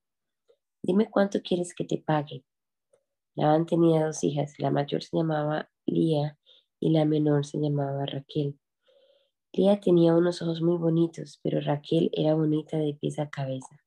Dime 0.84 1.10
cuánto 1.10 1.42
quieres 1.42 1.74
que 1.74 1.82
te 1.82 1.98
pague. 1.98 2.44
Labán 3.34 3.66
tenía 3.66 4.06
dos 4.06 4.22
hijas, 4.22 4.56
la 4.60 4.70
mayor 4.70 5.02
se 5.02 5.16
llamaba 5.16 5.68
Lía 5.84 6.38
y 6.78 6.90
la 6.90 7.04
menor 7.04 7.44
se 7.44 7.58
llamaba 7.58 8.06
Raquel. 8.06 8.56
Lía 9.52 9.80
tenía 9.80 10.14
unos 10.14 10.42
ojos 10.42 10.62
muy 10.62 10.76
bonitos, 10.76 11.40
pero 11.42 11.60
Raquel 11.60 12.08
era 12.12 12.34
bonita 12.34 12.76
de 12.78 12.94
pies 12.94 13.18
a 13.18 13.30
cabeza. 13.30 13.82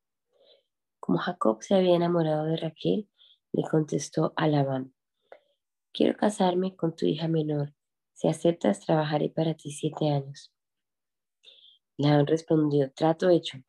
Como 1.00 1.20
Jacob 1.20 1.64
se 1.64 1.76
había 1.76 1.96
enamorado 1.96 2.44
de 2.44 2.58
Raquel, 2.58 3.08
le 3.56 3.64
contestó 3.64 4.34
a 4.36 4.50
Labán, 4.50 4.94
quiero 5.94 6.18
casarme 6.18 6.76
con 6.76 6.94
tu 6.94 7.06
hija 7.06 7.30
menor. 7.30 7.74
Si 8.12 8.28
aceptas, 8.28 8.82
trabajaré 8.82 9.30
para 9.30 9.54
ti 9.54 9.72
siete 9.72 10.10
años. 10.10 10.54
Labán 11.96 12.28
respondió, 12.28 12.92
trato 12.92 13.30
hecho. 13.30 13.60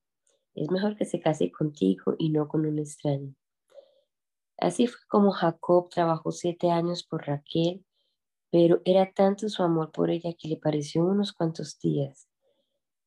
Es 0.57 0.73
mejor 0.73 0.97
que 0.97 1.05
se 1.05 1.21
case 1.21 1.53
contigo 1.53 2.17
y 2.19 2.31
no 2.31 2.49
con 2.49 2.67
un 2.67 2.81
extraño. 2.81 3.37
Así 4.59 4.89
fue 4.89 4.99
como 5.09 5.31
Jacob 5.31 5.89
trabajó 5.89 6.33
siete 6.33 6.71
años 6.71 7.05
por 7.05 7.25
Raquel, 7.25 7.85
pero 8.51 8.81
era 8.85 9.13
tanto 9.13 9.49
su 9.49 9.63
amor 9.63 9.93
por 9.93 10.11
ella 10.11 10.33
que 10.37 10.49
le 10.49 10.57
pareció 10.57 11.05
unos 11.05 11.33
cuantos 11.33 11.79
días. 11.79 12.29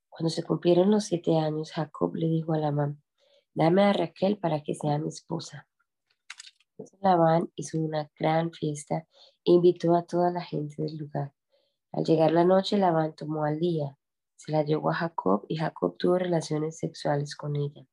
Cuando 0.07 0.30
se 0.30 0.43
cumplieron 0.43 0.91
los 0.91 1.05
siete 1.05 1.38
años, 1.38 1.73
Jacob 1.73 2.15
le 2.15 2.27
dijo 2.27 2.53
a 2.53 2.57
Labán, 2.57 3.03
dame 3.53 3.84
a 3.84 3.91
Raquel 3.91 4.38
para 4.38 4.63
que 4.63 4.75
sea 4.75 4.97
mi 4.97 5.09
esposa. 5.09 5.68
Entonces 6.80 7.01
Labán 7.01 7.51
hizo 7.55 7.77
una 7.77 8.09
gran 8.17 8.53
fiesta 8.53 9.05
e 9.43 9.51
invitó 9.51 9.95
a 9.97 10.03
toda 10.03 10.32
la 10.32 10.41
gente 10.41 10.82
del 10.82 10.95
lugar. 10.95 11.34
Al 11.91 12.05
llegar 12.05 12.32
la 12.32 12.45
noche, 12.45 12.77
Labán 12.77 13.13
tomó 13.17 13.43
al 13.43 13.59
día, 13.59 13.97
se 14.38 14.53
la 14.53 14.63
llevó 14.63 14.91
a 14.91 14.93
Jacob 14.93 15.45
y 15.49 15.57
Jacob 15.57 15.97
tuvo 15.97 16.17
relaciones 16.17 16.77
sexuales 16.77 17.36
con 17.36 17.57
ella. 17.57 17.86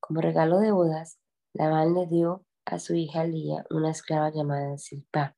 Como 0.00 0.20
regalo 0.20 0.58
de 0.58 0.72
bodas, 0.72 1.20
Labán 1.52 1.94
le 1.94 2.08
dio 2.08 2.44
a 2.64 2.80
su 2.80 2.94
hija 2.94 3.24
Lía 3.24 3.64
una 3.70 3.92
esclava 3.92 4.32
llamada 4.32 4.78
Silpa. 4.78 5.36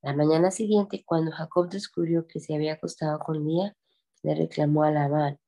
La 0.00 0.14
mañana 0.16 0.50
siguiente, 0.50 1.04
cuando 1.04 1.30
Jacob 1.30 1.68
descubrió 1.68 2.26
que 2.26 2.40
se 2.40 2.54
había 2.54 2.72
acostado 2.72 3.18
con 3.18 3.44
Lía, 3.44 3.76
le 4.22 4.34
reclamó 4.34 4.84
a 4.84 4.90
Labán, 4.90 5.38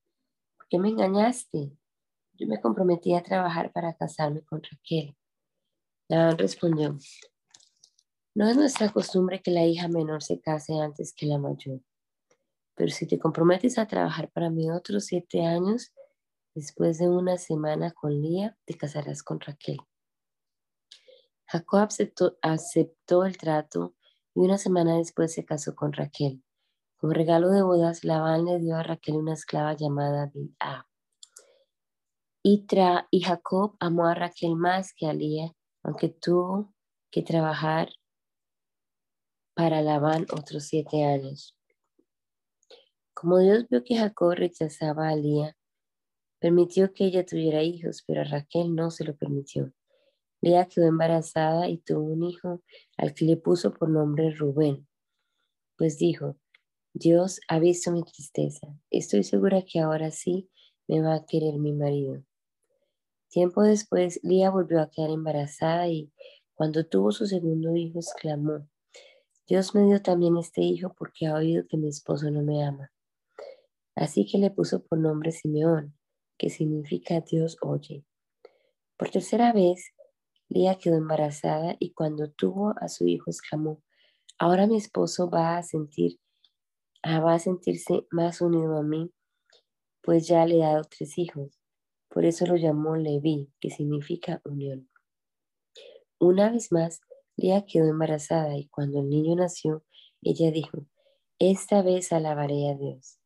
¿por 0.58 0.68
qué 0.68 0.78
me 0.78 0.90
engañaste? 0.90 1.72
Yo 2.34 2.46
me 2.48 2.60
comprometí 2.60 3.14
a 3.14 3.22
trabajar 3.22 3.72
para 3.72 3.94
casarme 3.94 4.42
con 4.42 4.62
Raquel. 4.62 5.16
Labán 6.08 6.36
respondió, 6.36 6.98
no 8.34 8.48
es 8.48 8.56
nuestra 8.56 8.90
costumbre 8.90 9.40
que 9.40 9.52
la 9.52 9.64
hija 9.64 9.86
menor 9.88 10.22
se 10.22 10.40
case 10.40 10.74
antes 10.74 11.14
que 11.14 11.26
la 11.26 11.38
mayor. 11.38 11.80
Pero 12.74 12.90
si 12.90 13.06
te 13.06 13.18
comprometes 13.18 13.78
a 13.78 13.86
trabajar 13.86 14.30
para 14.32 14.50
mí 14.50 14.70
otros 14.70 15.04
siete 15.06 15.46
años, 15.46 15.92
después 16.54 16.98
de 16.98 17.08
una 17.08 17.38
semana 17.38 17.92
con 17.92 18.20
Lía, 18.20 18.58
te 18.64 18.74
casarás 18.74 19.22
con 19.22 19.38
Raquel. 19.38 19.78
Jacob 21.46 21.80
aceptó, 21.80 22.36
aceptó 22.42 23.24
el 23.24 23.38
trato 23.38 23.94
y 24.34 24.40
una 24.40 24.58
semana 24.58 24.96
después 24.96 25.32
se 25.32 25.44
casó 25.44 25.76
con 25.76 25.92
Raquel. 25.92 26.42
Como 26.96 27.12
regalo 27.12 27.50
de 27.50 27.62
bodas, 27.62 28.02
Labán 28.02 28.46
le 28.46 28.58
dio 28.58 28.76
a 28.76 28.82
Raquel 28.82 29.16
una 29.16 29.34
esclava 29.34 29.74
llamada 29.74 30.30
Bilha. 30.34 30.88
Y, 32.42 32.66
y 33.10 33.20
Jacob 33.20 33.76
amó 33.78 34.06
a 34.06 34.14
Raquel 34.14 34.56
más 34.56 34.92
que 34.92 35.06
a 35.06 35.12
Lía, 35.12 35.54
aunque 35.84 36.08
tuvo 36.08 36.72
que 37.10 37.22
trabajar 37.22 37.90
para 39.54 39.82
Labán 39.82 40.26
otros 40.32 40.64
siete 40.64 41.04
años. 41.04 41.56
Como 43.12 43.38
Dios 43.38 43.68
vio 43.68 43.84
que 43.84 43.96
Jacob 43.96 44.32
rechazaba 44.32 45.08
a 45.08 45.14
Lía, 45.14 45.56
permitió 46.40 46.92
que 46.92 47.04
ella 47.04 47.24
tuviera 47.24 47.62
hijos, 47.62 48.02
pero 48.06 48.22
a 48.22 48.24
Raquel 48.24 48.74
no 48.74 48.90
se 48.90 49.04
lo 49.04 49.14
permitió. 49.14 49.72
Lía 50.40 50.66
quedó 50.66 50.86
embarazada 50.86 51.68
y 51.68 51.78
tuvo 51.78 52.02
un 52.12 52.24
hijo 52.24 52.62
al 52.96 53.14
que 53.14 53.24
le 53.24 53.36
puso 53.36 53.72
por 53.72 53.88
nombre 53.88 54.34
Rubén, 54.34 54.88
pues 55.76 55.98
dijo, 55.98 56.36
Dios 56.92 57.40
ha 57.48 57.58
visto 57.58 57.92
mi 57.92 58.02
tristeza, 58.02 58.68
estoy 58.90 59.22
segura 59.22 59.62
que 59.62 59.80
ahora 59.80 60.10
sí 60.10 60.50
me 60.86 61.00
va 61.00 61.14
a 61.14 61.26
querer 61.26 61.54
mi 61.54 61.72
marido. 61.72 62.22
Tiempo 63.34 63.62
después, 63.62 64.20
Lía 64.22 64.48
volvió 64.48 64.80
a 64.80 64.88
quedar 64.88 65.10
embarazada 65.10 65.88
y 65.88 66.12
cuando 66.54 66.86
tuvo 66.86 67.10
su 67.10 67.26
segundo 67.26 67.74
hijo 67.74 67.98
exclamó, 67.98 68.68
Dios 69.48 69.74
me 69.74 69.84
dio 69.86 70.00
también 70.00 70.36
este 70.36 70.60
hijo 70.60 70.94
porque 70.96 71.26
ha 71.26 71.34
oído 71.34 71.64
que 71.68 71.76
mi 71.76 71.88
esposo 71.88 72.30
no 72.30 72.42
me 72.42 72.64
ama. 72.64 72.92
Así 73.96 74.24
que 74.24 74.38
le 74.38 74.52
puso 74.52 74.84
por 74.84 75.00
nombre 75.00 75.32
Simeón, 75.32 75.98
que 76.38 76.48
significa 76.48 77.22
Dios 77.22 77.56
oye. 77.60 78.04
Por 78.96 79.10
tercera 79.10 79.52
vez, 79.52 79.84
Lía 80.48 80.76
quedó 80.76 80.94
embarazada 80.94 81.74
y 81.80 81.92
cuando 81.92 82.30
tuvo 82.30 82.72
a 82.80 82.86
su 82.86 83.08
hijo 83.08 83.32
exclamó, 83.32 83.82
ahora 84.38 84.68
mi 84.68 84.76
esposo 84.76 85.28
va 85.28 85.56
a 85.56 85.64
sentir, 85.64 86.20
ah, 87.02 87.18
va 87.18 87.34
a 87.34 87.40
sentirse 87.40 88.06
más 88.12 88.40
unido 88.40 88.78
a 88.78 88.84
mí, 88.84 89.12
pues 90.04 90.28
ya 90.28 90.46
le 90.46 90.58
he 90.58 90.60
dado 90.60 90.84
tres 90.84 91.18
hijos. 91.18 91.63
Por 92.14 92.24
eso 92.24 92.46
lo 92.46 92.54
llamó 92.54 92.94
Leví, 92.94 93.50
que 93.58 93.70
significa 93.70 94.40
unión. 94.44 94.88
Una 96.20 96.52
vez 96.52 96.70
más, 96.70 97.00
Lía 97.34 97.66
quedó 97.66 97.88
embarazada 97.88 98.56
y 98.56 98.68
cuando 98.68 99.00
el 99.00 99.10
niño 99.10 99.34
nació, 99.34 99.82
ella 100.22 100.52
dijo, 100.52 100.86
esta 101.40 101.82
vez 101.82 102.12
alabaré 102.12 102.70
a 102.70 102.76
Dios. 102.76 103.18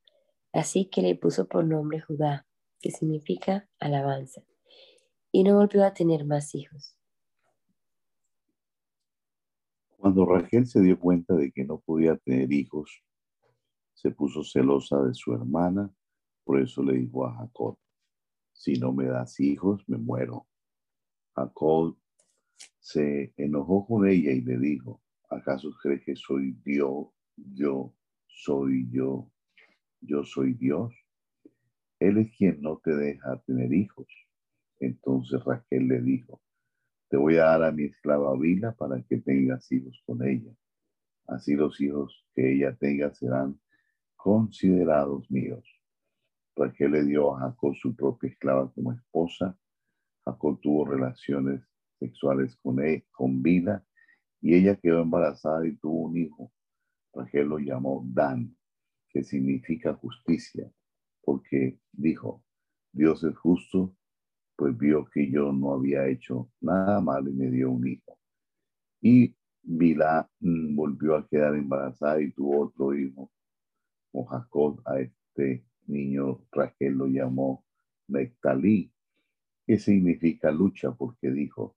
Así 0.54 0.86
que 0.86 1.02
le 1.02 1.14
puso 1.16 1.46
por 1.48 1.66
nombre 1.66 2.00
Judá, 2.00 2.46
que 2.80 2.90
significa 2.90 3.68
alabanza. 3.78 4.42
y 5.30 5.44
no 5.44 5.56
volvió 5.56 5.84
a 5.84 5.92
tener 5.92 6.24
más 6.24 6.54
hijos. 6.54 6.96
Cuando 9.98 10.24
Raquel 10.24 10.66
se 10.66 10.80
dio 10.80 10.98
cuenta 10.98 11.34
de 11.34 11.52
que 11.52 11.62
no 11.62 11.78
podía 11.78 12.16
tener 12.16 12.50
hijos, 12.50 13.04
se 13.92 14.10
puso 14.12 14.42
celosa 14.42 15.02
de 15.02 15.12
su 15.12 15.34
hermana, 15.34 15.94
por 16.42 16.58
eso 16.58 16.82
le 16.82 16.94
dijo 16.94 17.26
a 17.26 17.34
Jacob, 17.34 17.76
si 18.58 18.72
no 18.74 18.92
me 18.92 19.06
das 19.06 19.38
hijos, 19.38 19.88
me 19.88 19.98
muero. 19.98 20.48
Jacob 21.34 21.96
se 22.80 23.32
enojó 23.36 23.86
con 23.86 24.08
ella 24.08 24.32
y 24.32 24.40
le 24.40 24.58
dijo, 24.58 25.00
¿acaso 25.30 25.70
crees 25.80 26.04
que 26.04 26.16
soy 26.16 26.58
Dios? 26.64 27.06
Yo 27.36 27.94
soy 28.26 28.88
yo, 28.90 29.30
yo 30.00 30.24
soy 30.24 30.54
Dios. 30.54 30.92
Él 32.00 32.18
es 32.18 32.36
quien 32.36 32.60
no 32.60 32.78
te 32.78 32.96
deja 32.96 33.40
tener 33.46 33.72
hijos. 33.72 34.08
Entonces 34.80 35.42
Raquel 35.44 35.86
le 35.86 36.02
dijo, 36.02 36.42
te 37.08 37.16
voy 37.16 37.36
a 37.36 37.44
dar 37.44 37.62
a 37.62 37.72
mi 37.72 37.84
esclava 37.84 38.36
Vila 38.36 38.74
para 38.74 39.00
que 39.02 39.18
tengas 39.18 39.70
hijos 39.70 40.02
con 40.04 40.26
ella. 40.26 40.52
Así 41.28 41.54
los 41.54 41.80
hijos 41.80 42.26
que 42.34 42.54
ella 42.54 42.74
tenga 42.74 43.14
serán 43.14 43.60
considerados 44.16 45.30
míos. 45.30 45.77
Raquel 46.58 46.90
le 46.90 47.04
dio 47.04 47.36
a 47.36 47.40
Jacob 47.40 47.74
su 47.76 47.94
propia 47.94 48.30
esclava 48.30 48.70
como 48.72 48.92
esposa. 48.92 49.56
Jacob 50.24 50.60
tuvo 50.60 50.86
relaciones 50.86 51.62
sexuales 52.00 52.56
con, 52.56 52.80
él, 52.84 53.04
con 53.12 53.42
y 54.40 54.54
ella 54.54 54.76
quedó 54.76 55.02
embarazada 55.02 55.66
y 55.66 55.76
tuvo 55.76 56.08
un 56.08 56.16
hijo. 56.16 56.52
Raquel 57.14 57.48
lo 57.48 57.58
llamó 57.58 58.04
Dan, 58.06 58.56
que 59.08 59.22
significa 59.22 59.94
justicia, 59.94 60.70
porque 61.22 61.78
dijo, 61.92 62.44
Dios 62.92 63.22
es 63.22 63.36
justo, 63.38 63.94
pues 64.56 64.76
vio 64.76 65.04
que 65.06 65.30
yo 65.30 65.52
no 65.52 65.74
había 65.74 66.08
hecho 66.08 66.50
nada 66.60 67.00
malo 67.00 67.30
y 67.30 67.34
me 67.34 67.50
dio 67.50 67.70
un 67.70 67.86
hijo. 67.86 68.18
Y 69.00 69.36
Vila 69.62 70.28
mm, 70.40 70.74
volvió 70.74 71.16
a 71.16 71.26
quedar 71.28 71.54
embarazada 71.54 72.20
y 72.20 72.32
tuvo 72.32 72.66
otro 72.66 72.94
hijo. 72.94 73.30
O 74.12 74.24
Jacob 74.24 74.80
a 74.86 74.98
este 75.00 75.67
niño 75.88 76.46
Raquel 76.52 76.94
lo 76.94 77.06
llamó 77.06 77.64
Nectalí, 78.08 78.92
que 79.66 79.78
significa 79.78 80.50
lucha, 80.50 80.92
porque 80.92 81.30
dijo, 81.30 81.76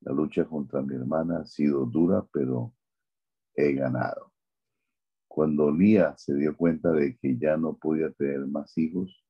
la 0.00 0.12
lucha 0.12 0.44
contra 0.44 0.80
mi 0.82 0.94
hermana 0.94 1.40
ha 1.40 1.46
sido 1.46 1.84
dura, 1.84 2.26
pero 2.32 2.72
he 3.54 3.72
ganado. 3.72 4.32
Cuando 5.26 5.70
Lía 5.70 6.16
se 6.16 6.34
dio 6.34 6.56
cuenta 6.56 6.90
de 6.92 7.16
que 7.16 7.36
ya 7.36 7.56
no 7.56 7.76
podía 7.76 8.10
tener 8.12 8.46
más 8.46 8.76
hijos, 8.78 9.24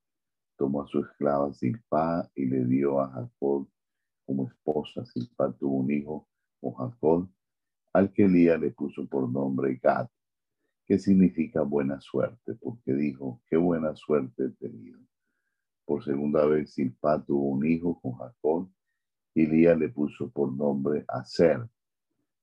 tomó 0.56 0.82
a 0.82 0.86
su 0.86 1.00
esclava 1.00 1.52
Silpa 1.54 2.30
y 2.34 2.46
le 2.46 2.64
dio 2.64 3.00
a 3.00 3.10
Jacob 3.10 3.68
como 4.24 4.48
esposa. 4.48 5.04
Silpa 5.06 5.52
tuvo 5.52 5.76
un 5.76 5.90
hijo 5.90 6.28
con 6.60 6.74
Jacob, 6.74 7.28
al 7.92 8.12
que 8.12 8.28
Lía 8.28 8.58
le 8.58 8.70
puso 8.70 9.06
por 9.06 9.28
nombre 9.28 9.78
Gad, 9.82 10.08
que 10.88 10.98
significa 10.98 11.60
buena 11.60 12.00
suerte, 12.00 12.54
porque 12.54 12.94
dijo, 12.94 13.42
qué 13.50 13.58
buena 13.58 13.94
suerte 13.94 14.46
he 14.46 14.50
tenido. 14.52 14.98
Por 15.84 16.02
segunda 16.02 16.46
vez 16.46 16.72
Silpa 16.72 17.22
tuvo 17.22 17.50
un 17.50 17.66
hijo 17.66 18.00
con 18.00 18.14
Jacob 18.14 18.70
y 19.34 19.46
Lía 19.46 19.74
le 19.74 19.90
puso 19.90 20.30
por 20.30 20.50
nombre 20.50 21.04
Aser, 21.08 21.68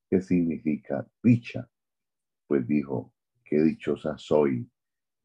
que 0.07 0.21
significa 0.21 1.07
dicha, 1.23 1.67
pues 2.45 2.67
dijo, 2.67 3.11
qué 3.43 3.63
dichosa 3.63 4.15
soy, 4.19 4.69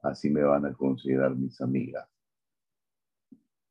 así 0.00 0.30
me 0.30 0.42
van 0.42 0.64
a 0.64 0.72
considerar 0.72 1.36
mis 1.36 1.60
amigas. 1.60 2.08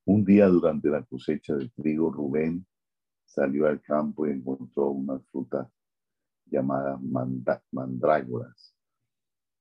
Un 0.06 0.24
día 0.26 0.48
durante 0.48 0.90
la 0.90 1.04
cosecha 1.04 1.56
de 1.56 1.70
trigo, 1.70 2.12
Rubén 2.12 2.64
salió 3.26 3.66
al 3.66 3.82
campo 3.82 4.28
y 4.28 4.32
encontró 4.32 4.90
unas 4.92 5.26
frutas 5.32 5.68
llamadas 6.46 7.00
mandrágoras. 7.72 8.79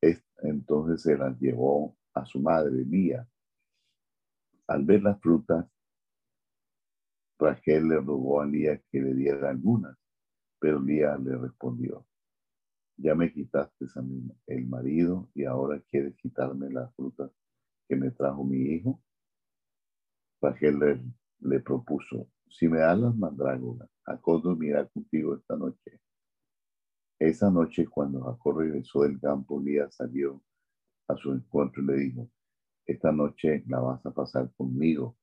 Entonces 0.00 1.02
se 1.02 1.16
las 1.16 1.38
llevó 1.40 1.96
a 2.14 2.24
su 2.24 2.40
madre, 2.40 2.84
Lía. 2.84 3.26
Al 4.66 4.84
ver 4.84 5.02
las 5.02 5.20
frutas, 5.20 5.66
Raquel 7.38 7.88
le 7.88 7.96
rogó 7.96 8.40
a 8.40 8.46
Lía 8.46 8.80
que 8.90 9.00
le 9.00 9.14
diera 9.14 9.50
algunas, 9.50 9.96
pero 10.58 10.80
Lía 10.80 11.16
le 11.16 11.36
respondió, 11.36 12.06
ya 12.96 13.14
me 13.14 13.32
quitaste 13.32 13.86
a 13.94 14.02
mí 14.02 14.28
el 14.46 14.66
marido 14.66 15.30
y 15.34 15.44
ahora 15.44 15.80
quieres 15.88 16.16
quitarme 16.16 16.68
las 16.70 16.92
frutas 16.94 17.30
que 17.88 17.96
me 17.96 18.10
trajo 18.10 18.44
mi 18.44 18.58
hijo. 18.58 19.00
Raquel 20.40 21.04
le, 21.40 21.60
propuso, 21.60 22.28
si 22.48 22.68
me 22.68 22.78
das 22.78 22.98
las 22.98 23.16
mandrágoras, 23.16 23.88
Jacob 24.02 24.42
dormirá 24.42 24.86
contigo 24.86 25.36
esta 25.36 25.56
noche. 25.56 26.00
Esa 27.18 27.50
noche 27.50 27.86
cuando 27.86 28.20
Jacob 28.22 28.58
regresó 28.58 29.02
del 29.02 29.20
campo, 29.20 29.60
Lía 29.60 29.90
salió 29.90 30.42
a 31.08 31.16
su 31.16 31.32
encuentro 31.32 31.82
y 31.82 31.86
le 31.86 31.94
dijo, 31.94 32.30
esta 32.86 33.12
noche 33.12 33.64
la 33.66 33.80
vas 33.80 34.04
a 34.06 34.10
pasar 34.10 34.50
conmigo 34.56 35.16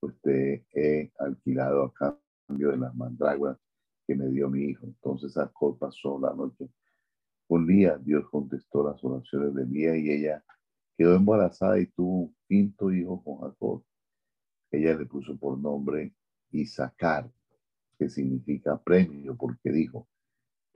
pues 0.00 0.20
te 0.22 0.66
he 0.72 1.12
alquilado 1.18 1.84
a 1.84 1.92
cambio 2.46 2.70
de 2.70 2.76
las 2.76 2.94
mandrágoras 2.94 3.58
que 4.06 4.14
me 4.14 4.28
dio 4.28 4.48
mi 4.48 4.64
hijo. 4.66 4.86
Entonces 4.86 5.34
Jacob 5.34 5.78
pasó 5.78 6.18
la 6.20 6.32
noche 6.34 6.68
un 7.48 7.66
día. 7.66 7.98
Dios 7.98 8.28
contestó 8.30 8.88
las 8.88 9.02
oraciones 9.02 9.54
de 9.54 9.66
Lía 9.66 9.96
y 9.96 10.10
ella 10.10 10.44
quedó 10.96 11.16
embarazada 11.16 11.78
y 11.78 11.86
tuvo 11.86 12.20
un 12.20 12.36
quinto 12.48 12.92
hijo 12.92 13.22
con 13.22 13.40
Jacob. 13.40 13.84
Ella 14.70 14.96
le 14.96 15.06
puso 15.06 15.36
por 15.36 15.58
nombre 15.58 16.14
Isaacar, 16.50 17.30
que 17.98 18.08
significa 18.08 18.80
premio, 18.80 19.36
porque 19.36 19.70
dijo, 19.70 20.08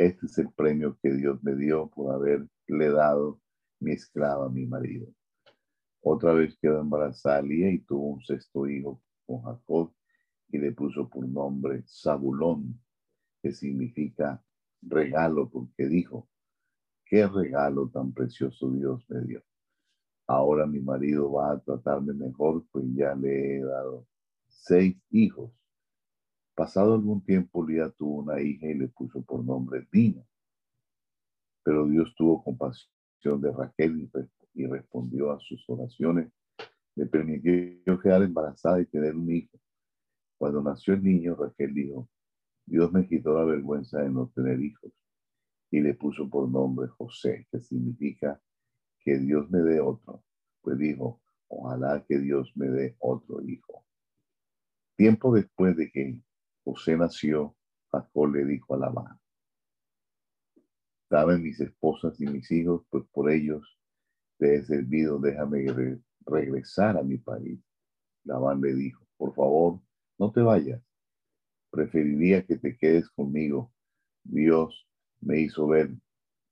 este 0.07 0.27
es 0.27 0.39
el 0.39 0.51
premio 0.53 0.99
que 1.03 1.13
Dios 1.13 1.43
me 1.43 1.55
dio 1.55 1.89
por 1.91 2.15
haberle 2.15 2.49
dado 2.69 3.41
mi 3.81 3.93
esclava 3.93 4.47
a 4.47 4.49
mi 4.49 4.67
marido. 4.67 5.07
Otra 6.03 6.33
vez 6.33 6.57
quedó 6.59 6.81
embarazada 6.81 7.43
Lía 7.43 7.71
y 7.71 7.81
tuvo 7.81 8.15
un 8.15 8.23
sexto 8.23 8.67
hijo 8.67 9.03
con 9.27 9.43
Jacob 9.43 9.93
y 10.49 10.59
le 10.59 10.73
puso 10.73 11.09
por 11.09 11.29
nombre 11.29 11.85
Zabulón, 11.87 12.81
que 13.43 13.53
significa 13.53 14.43
regalo, 14.81 15.51
porque 15.51 15.87
dijo, 15.87 16.29
qué 17.05 17.27
regalo 17.27 17.91
tan 17.91 18.13
precioso 18.13 18.71
Dios 18.71 19.05
me 19.11 19.21
dio. 19.21 19.43
Ahora 20.27 20.67
mi 20.67 20.81
marido 20.81 21.31
va 21.31 21.53
a 21.53 21.61
tratarme 21.61 22.15
mejor, 22.15 22.65
pues 22.73 22.87
ya 22.95 23.15
le 23.15 23.57
he 23.57 23.63
dado 23.63 24.07
seis 24.49 24.97
hijos. 25.11 25.60
Pasado 26.61 26.93
algún 26.93 27.25
tiempo, 27.25 27.67
Lía 27.67 27.89
tuvo 27.89 28.17
una 28.17 28.39
hija 28.39 28.67
y 28.67 28.75
le 28.75 28.89
puso 28.89 29.23
por 29.23 29.43
nombre 29.43 29.89
Dina. 29.91 30.23
Pero 31.63 31.87
Dios 31.87 32.15
tuvo 32.15 32.45
compasión 32.45 33.41
de 33.41 33.51
Raquel 33.51 34.11
y 34.53 34.67
respondió 34.67 35.33
a 35.33 35.41
sus 35.41 35.65
oraciones 35.71 36.31
le 36.97 37.07
permitió 37.07 37.99
quedar 37.99 38.25
embarazada 38.25 38.79
y 38.79 38.85
tener 38.85 39.17
un 39.17 39.31
hijo. 39.31 39.59
Cuando 40.37 40.61
nació 40.63 40.93
el 40.93 41.03
niño, 41.03 41.35
Raquel 41.35 41.73
dijo, 41.73 42.11
Dios 42.67 42.93
me 42.93 43.09
quitó 43.09 43.33
la 43.39 43.47
vergüenza 43.47 44.03
de 44.03 44.11
no 44.11 44.31
tener 44.35 44.61
hijos 44.61 44.93
y 45.71 45.81
le 45.81 45.95
puso 45.95 46.29
por 46.29 46.47
nombre 46.47 46.89
José, 46.89 47.49
que 47.51 47.59
significa 47.59 48.39
que 48.99 49.19
Dios 49.19 49.51
me 49.51 49.61
dé 49.61 49.81
otro. 49.81 50.23
Pues 50.61 50.77
dijo, 50.77 51.23
ojalá 51.49 52.05
que 52.07 52.19
Dios 52.19 52.53
me 52.55 52.67
dé 52.67 52.97
otro 52.99 53.41
hijo. 53.49 53.87
Tiempo 54.99 55.33
después 55.35 55.75
de 55.79 55.91
que 55.91 56.21
José 56.65 56.97
nació, 56.97 57.57
Jacob 57.91 58.35
le 58.35 58.45
dijo 58.45 58.75
a 58.75 58.79
Labán, 58.79 59.21
dame 61.11 61.39
mis 61.39 61.61
esposas 61.61 62.21
y 62.21 62.27
mis 62.27 62.51
hijos, 62.51 62.83
pues 62.91 63.05
por 63.13 63.31
ellos 63.31 63.79
te 64.39 64.57
he 64.57 64.63
servido, 64.63 65.19
déjame 65.19 65.67
regresar 66.25 66.97
a 66.97 67.03
mi 67.03 67.19
país. 67.19 67.61
Labán 68.25 68.61
le 68.61 68.75
dijo, 68.75 69.07
por 69.17 69.35
favor, 69.35 69.81
no 70.19 70.31
te 70.33 70.41
vayas. 70.41 70.83
Preferiría 71.71 72.45
que 72.47 72.57
te 72.57 72.77
quedes 72.77 73.09
conmigo. 73.11 73.73
Dios 74.23 74.87
me 75.21 75.41
hizo 75.41 75.67
ver 75.67 75.91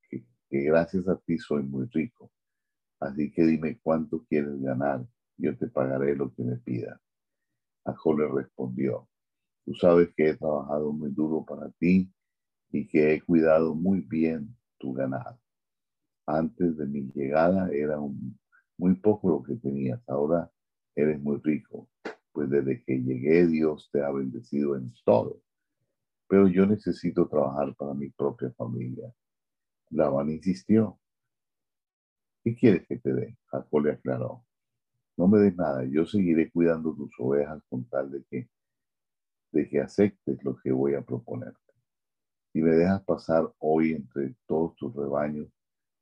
que, 0.09 0.25
gracias 0.51 1.09
a 1.09 1.17
ti 1.19 1.39
soy 1.39 1.63
muy 1.63 1.87
rico. 1.87 2.31
Así 3.01 3.31
que 3.31 3.45
dime 3.45 3.79
cuánto 3.83 4.25
quieres 4.25 4.61
ganar. 4.61 5.07
Yo 5.37 5.57
te 5.57 5.69
pagaré 5.69 6.17
lo 6.17 6.35
que 6.35 6.43
me 6.43 6.57
pidas. 6.57 7.01
Jacob 7.85 8.19
le 8.19 8.29
respondió, 8.29 9.09
tú 9.69 9.75
sabes 9.75 10.09
que 10.17 10.31
he 10.31 10.35
trabajado 10.35 10.93
muy 10.93 11.11
duro 11.11 11.45
para 11.45 11.69
ti 11.73 12.11
y 12.73 12.89
que 12.89 13.13
he 13.13 13.21
cuidado 13.21 13.75
muy 13.75 14.01
bien 14.01 14.57
tu 14.79 14.95
ganado. 14.95 15.39
Antes 16.25 16.79
de 16.79 16.87
mi 16.87 17.03
llegada 17.15 17.69
era 17.71 17.99
muy 18.79 18.95
poco 18.95 19.29
lo 19.29 19.43
que 19.43 19.57
tenías, 19.57 20.01
ahora 20.09 20.51
eres 20.95 21.21
muy 21.21 21.39
rico, 21.45 21.87
pues 22.33 22.49
desde 22.49 22.83
que 22.83 22.95
llegué 23.03 23.47
Dios 23.47 23.91
te 23.93 24.03
ha 24.03 24.11
bendecido 24.11 24.75
en 24.75 24.91
todo. 25.05 25.43
Pero 26.29 26.49
yo 26.49 26.65
necesito 26.65 27.29
trabajar 27.29 27.75
para 27.77 27.93
mi 27.93 28.09
propia 28.09 28.51
familia. 28.53 29.13
Labán 29.91 30.31
insistió. 30.31 30.99
¿Qué 32.43 32.55
quieres 32.55 32.87
que 32.87 32.99
te 32.99 33.13
dé? 33.13 33.37
Jacob 33.49 33.85
le 33.85 33.93
aclaró. 33.93 34.47
No 35.19 35.29
me 35.29 35.41
des 35.41 35.55
nada, 35.55 35.85
yo 35.85 36.07
seguiré 36.07 36.51
cuidando 36.51 36.95
tus 36.95 37.13
ovejas 37.19 37.63
con 37.69 37.85
tal 37.85 38.11
de 38.11 38.25
que 38.31 38.49
de 39.53 39.69
que 39.69 39.81
aceptes 39.81 40.43
lo 40.45 40.57
que 40.57 40.73
voy 40.73 40.95
a 40.95 41.03
proponerte. 41.03 41.59
Si 42.53 42.61
me 42.61 42.71
dejas 42.71 43.03
pasar 43.05 43.53
hoy 43.59 43.93
entre 43.93 44.35
todos 44.47 44.75
tus 44.77 44.95
rebaños, 44.95 45.49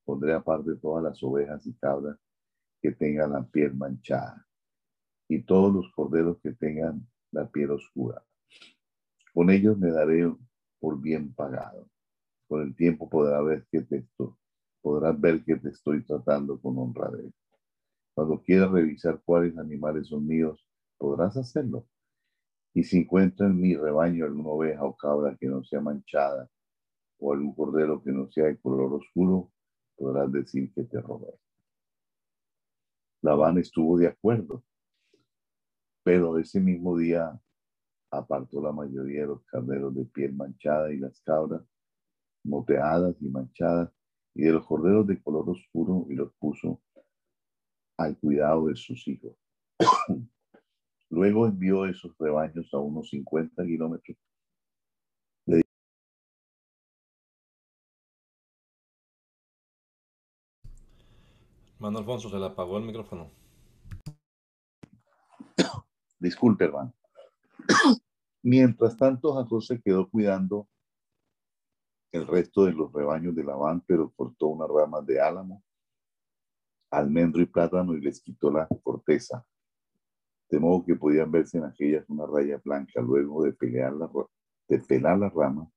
pondré 0.05 0.33
aparte 0.33 0.77
todas 0.77 1.03
las 1.03 1.23
ovejas 1.23 1.67
y 1.67 1.75
cabras 1.75 2.19
que 2.81 2.93
tengan 2.93 3.33
la 3.33 3.45
piel 3.45 3.75
manchada 3.75 4.47
y 5.29 5.43
todos 5.43 5.75
los 5.75 5.91
corderos 5.93 6.39
que 6.41 6.53
tengan 6.53 7.07
la 7.33 7.49
piel 7.49 7.73
oscura. 7.73 8.25
Con 9.33 9.51
ellos 9.51 9.77
me 9.77 9.91
daré 9.91 10.33
por 10.79 11.01
bien 11.01 11.35
pagado. 11.35 11.89
Con 12.49 12.63
el 12.63 12.77
tiempo 12.77 13.09
podrás 13.09 13.45
ver 13.45 13.67
que 13.71 13.83
te 13.83 13.97
estoy, 13.99 14.33
podrás 14.81 15.21
ver 15.21 15.45
que 15.45 15.57
te 15.57 15.71
estoy 15.71 16.05
tratando 16.05 16.61
con 16.61 16.79
honradez. 16.79 17.35
Cuando 18.15 18.41
quieras 18.41 18.71
revisar 18.71 19.21
cuáles 19.25 19.59
animales 19.59 20.07
son 20.07 20.27
míos, 20.27 20.65
podrás 20.97 21.37
hacerlo. 21.37 21.87
Y 22.77 22.85
si 22.85 22.99
encuentras 22.99 23.51
en 23.51 23.59
mi 23.59 23.75
rebaño 23.75 24.27
alguna 24.27 24.51
oveja 24.51 24.85
o 24.85 24.95
cabra 24.95 25.35
que 25.41 25.47
no 25.47 25.65
sea 25.65 25.81
manchada, 25.81 26.47
o 27.19 27.33
algún 27.33 27.55
cordero 27.55 28.03
que 28.03 28.13
no 28.13 28.31
sea 28.31 28.45
de 28.45 28.59
color 28.59 28.93
oscuro, 28.93 29.51
podrás 29.97 30.31
decir 30.31 30.71
que 30.75 30.85
te 30.85 31.01
robé. 31.01 31.33
Labán 33.23 33.57
estuvo 33.57 33.97
de 33.97 34.09
acuerdo, 34.09 34.63
pero 36.05 36.39
ese 36.39 36.61
mismo 36.61 36.99
día 36.99 37.41
apartó 38.11 38.61
la 38.61 38.73
mayoría 38.73 39.23
de 39.23 39.29
los 39.29 39.43
carneros 39.47 39.95
de 39.95 40.05
piel 40.05 40.35
manchada 40.35 40.93
y 40.93 40.99
las 40.99 41.19
cabras 41.23 41.63
moteadas 42.45 43.17
y 43.23 43.29
manchadas, 43.31 43.91
y 44.35 44.43
de 44.43 44.53
los 44.53 44.67
corderos 44.67 45.07
de 45.07 45.19
color 45.23 45.49
oscuro, 45.49 46.05
y 46.11 46.15
los 46.15 46.31
puso 46.35 46.83
al 47.97 48.19
cuidado 48.19 48.67
de 48.67 48.77
sus 48.77 49.09
hijos. 49.09 49.35
Luego 51.11 51.47
envió 51.47 51.87
esos 51.87 52.17
rebaños 52.19 52.73
a 52.75 52.79
unos 52.79 53.11
50 53.11 53.65
kilómetros 53.65 54.17
Hermano 61.77 61.99
Alfonso, 61.99 62.31
se 62.31 62.39
le 62.39 62.47
apagó 62.47 62.79
el 62.79 62.85
micrófono. 62.85 63.31
Disculpe, 66.19 66.65
hermano. 66.65 66.95
Mientras 68.43 68.97
tanto, 68.97 69.35
Jacob 69.35 69.63
se 69.63 69.81
quedó 69.83 70.09
cuidando 70.09 70.67
el 72.13 72.27
resto 72.27 72.65
de 72.65 72.73
los 72.73 72.91
rebaños 72.93 73.35
de 73.35 73.45
Labán, 73.45 73.83
pero 73.87 74.11
cortó 74.17 74.47
unas 74.47 74.71
ramas 74.71 75.05
de 75.05 75.21
álamo, 75.21 75.63
almendro 76.91 77.43
y 77.43 77.47
plátano 77.47 77.95
y 77.95 78.01
les 78.01 78.23
quitó 78.23 78.51
la 78.51 78.67
corteza, 78.83 79.47
de 80.49 80.61
modo 80.61 80.85
que 80.85 80.97
podían 80.97 81.31
verse 81.31 81.59
en 81.59 81.65
aquellas 81.65 82.09
una 82.09 82.27
raya 82.27 82.61
blanca. 82.65 83.01
Luego 83.01 83.45
de, 83.45 83.53
pelear 83.53 83.93
la, 83.93 84.11
de 84.69 84.79
pelar 84.81 85.19
las 85.19 85.33
ramas, 85.33 85.69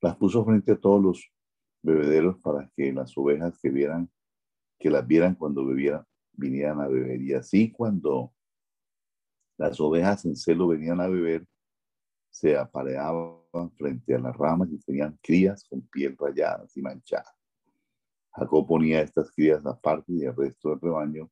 las 0.00 0.16
puso 0.16 0.44
frente 0.44 0.72
a 0.72 0.80
todos 0.80 1.02
los 1.02 1.32
bebederos 1.82 2.40
para 2.42 2.70
que 2.76 2.92
las 2.92 3.16
ovejas 3.16 3.58
que 3.60 3.70
vieran 3.70 4.10
que 4.78 4.90
las 4.90 5.06
vieran 5.06 5.34
cuando 5.34 5.64
bebieran, 5.64 6.04
vinieran 6.32 6.80
a 6.80 6.88
beber. 6.88 7.20
Y 7.22 7.32
así 7.32 7.72
cuando 7.72 8.32
las 9.56 9.80
ovejas 9.80 10.24
en 10.26 10.36
celo 10.36 10.68
venían 10.68 11.00
a 11.00 11.08
beber, 11.08 11.46
se 12.30 12.56
apareaban 12.56 13.70
frente 13.76 14.14
a 14.14 14.18
las 14.18 14.36
ramas 14.36 14.68
y 14.70 14.78
tenían 14.78 15.18
crías 15.22 15.64
con 15.68 15.80
piel 15.88 16.14
rayadas 16.18 16.76
y 16.76 16.82
manchadas. 16.82 17.32
Jacob 18.32 18.66
ponía 18.66 19.00
estas 19.00 19.30
crías 19.32 19.64
aparte 19.64 20.12
y 20.12 20.24
el 20.24 20.36
resto 20.36 20.68
del 20.70 20.80
rebaño 20.80 21.30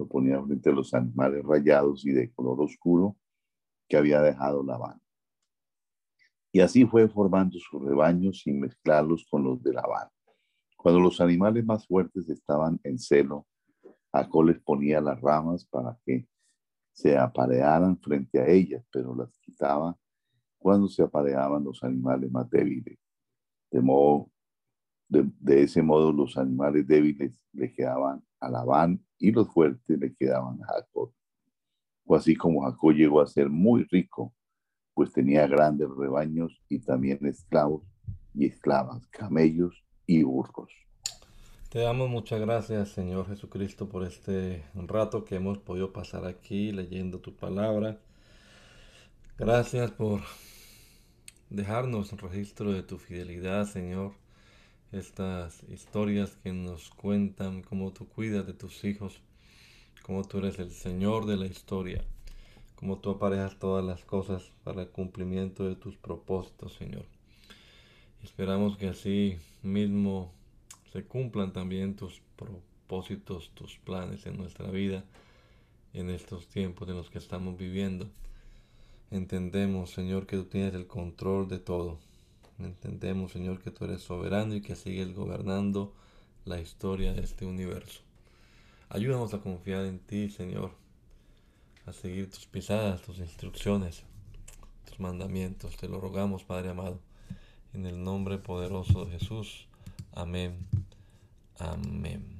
lo 0.00 0.08
ponía 0.08 0.42
frente 0.42 0.70
a 0.70 0.72
los 0.72 0.94
animales 0.94 1.44
rayados 1.44 2.06
y 2.06 2.12
de 2.12 2.32
color 2.32 2.62
oscuro 2.62 3.16
que 3.86 3.98
había 3.98 4.22
dejado 4.22 4.62
Labán. 4.64 4.98
Y 6.52 6.60
así 6.60 6.86
fue 6.86 7.06
formando 7.06 7.58
sus 7.58 7.82
rebaños 7.82 8.40
sin 8.40 8.60
mezclarlos 8.60 9.26
con 9.30 9.44
los 9.44 9.62
de 9.62 9.74
Labán. 9.74 10.08
Cuando 10.76 11.00
los 11.00 11.20
animales 11.20 11.66
más 11.66 11.86
fuertes 11.86 12.30
estaban 12.30 12.80
en 12.82 12.98
celo, 12.98 13.46
Jacob 14.10 14.44
les 14.44 14.58
ponía 14.60 15.02
las 15.02 15.20
ramas 15.20 15.66
para 15.66 15.98
que 16.06 16.26
se 16.92 17.18
aparearan 17.18 18.00
frente 18.00 18.40
a 18.40 18.48
ellas, 18.48 18.82
pero 18.90 19.14
las 19.14 19.38
quitaba 19.38 19.94
cuando 20.58 20.88
se 20.88 21.02
apareaban 21.02 21.62
los 21.62 21.84
animales 21.84 22.30
más 22.32 22.48
débiles. 22.48 22.98
De, 23.70 23.82
modo, 23.82 24.30
de, 25.08 25.62
ese 25.62 25.82
modo 25.82 26.10
los 26.10 26.38
animales 26.38 26.86
débiles 26.86 27.38
le 27.52 27.70
quedaban 27.70 28.24
a 28.40 28.48
Labán 28.48 29.04
y 29.20 29.30
los 29.30 29.48
fuertes 29.52 29.98
le 29.98 30.14
quedaban 30.14 30.60
a 30.62 30.66
Jacob. 30.66 31.12
Fue 32.04 32.18
así 32.18 32.34
como 32.34 32.62
Jacob 32.62 32.92
llegó 32.92 33.20
a 33.20 33.26
ser 33.26 33.48
muy 33.48 33.84
rico, 33.84 34.34
pues 34.94 35.12
tenía 35.12 35.46
grandes 35.46 35.88
rebaños 35.96 36.60
y 36.68 36.80
también 36.80 37.24
esclavos 37.24 37.84
y 38.34 38.46
esclavas, 38.46 39.06
camellos 39.08 39.84
y 40.06 40.24
burros. 40.24 40.72
Te 41.68 41.78
damos 41.78 42.10
muchas 42.10 42.40
gracias, 42.40 42.88
Señor 42.88 43.28
Jesucristo, 43.28 43.88
por 43.88 44.02
este 44.04 44.64
rato 44.74 45.24
que 45.24 45.36
hemos 45.36 45.58
podido 45.58 45.92
pasar 45.92 46.26
aquí 46.26 46.72
leyendo 46.72 47.20
tu 47.20 47.36
palabra. 47.36 48.00
Gracias 49.38 49.92
por 49.92 50.20
dejarnos 51.48 52.12
registro 52.20 52.72
de 52.72 52.82
tu 52.82 52.98
fidelidad, 52.98 53.66
Señor. 53.66 54.19
Estas 54.92 55.62
historias 55.68 56.36
que 56.42 56.52
nos 56.52 56.90
cuentan 56.90 57.62
cómo 57.62 57.92
tú 57.92 58.08
cuidas 58.08 58.46
de 58.46 58.54
tus 58.54 58.82
hijos, 58.84 59.20
cómo 60.02 60.24
tú 60.24 60.38
eres 60.38 60.58
el 60.58 60.72
Señor 60.72 61.26
de 61.26 61.36
la 61.36 61.46
historia, 61.46 62.04
cómo 62.74 62.98
tú 62.98 63.10
aparejas 63.10 63.58
todas 63.58 63.84
las 63.84 64.04
cosas 64.04 64.50
para 64.64 64.82
el 64.82 64.88
cumplimiento 64.88 65.64
de 65.68 65.76
tus 65.76 65.96
propósitos, 65.96 66.74
Señor. 66.74 67.06
Esperamos 68.22 68.76
que 68.76 68.88
así 68.88 69.38
mismo 69.62 70.32
se 70.92 71.04
cumplan 71.04 71.52
también 71.52 71.94
tus 71.94 72.20
propósitos, 72.34 73.50
tus 73.54 73.78
planes 73.78 74.26
en 74.26 74.36
nuestra 74.36 74.70
vida 74.70 75.04
en 75.92 76.10
estos 76.10 76.48
tiempos 76.48 76.88
en 76.88 76.96
los 76.96 77.10
que 77.10 77.18
estamos 77.18 77.56
viviendo. 77.56 78.08
Entendemos, 79.10 79.90
Señor, 79.90 80.26
que 80.26 80.36
tú 80.36 80.44
tienes 80.44 80.74
el 80.74 80.86
control 80.86 81.48
de 81.48 81.58
todo. 81.58 81.98
Entendemos, 82.64 83.32
Señor, 83.32 83.60
que 83.60 83.70
tú 83.70 83.84
eres 83.84 84.02
soberano 84.02 84.54
y 84.54 84.60
que 84.60 84.76
sigues 84.76 85.14
gobernando 85.14 85.94
la 86.44 86.60
historia 86.60 87.12
de 87.12 87.22
este 87.22 87.46
universo. 87.46 88.00
Ayúdanos 88.88 89.32
a 89.34 89.38
confiar 89.40 89.84
en 89.84 89.98
ti, 90.00 90.30
Señor, 90.30 90.72
a 91.86 91.92
seguir 91.92 92.30
tus 92.30 92.46
pisadas, 92.46 93.02
tus 93.02 93.18
instrucciones, 93.18 94.02
tus 94.88 94.98
mandamientos. 94.98 95.76
Te 95.76 95.88
lo 95.88 96.00
rogamos, 96.00 96.44
Padre 96.44 96.70
amado, 96.70 96.98
en 97.72 97.86
el 97.86 98.02
nombre 98.02 98.38
poderoso 98.38 99.04
de 99.04 99.18
Jesús. 99.18 99.68
Amén. 100.12 100.56
Amén. 101.58 102.39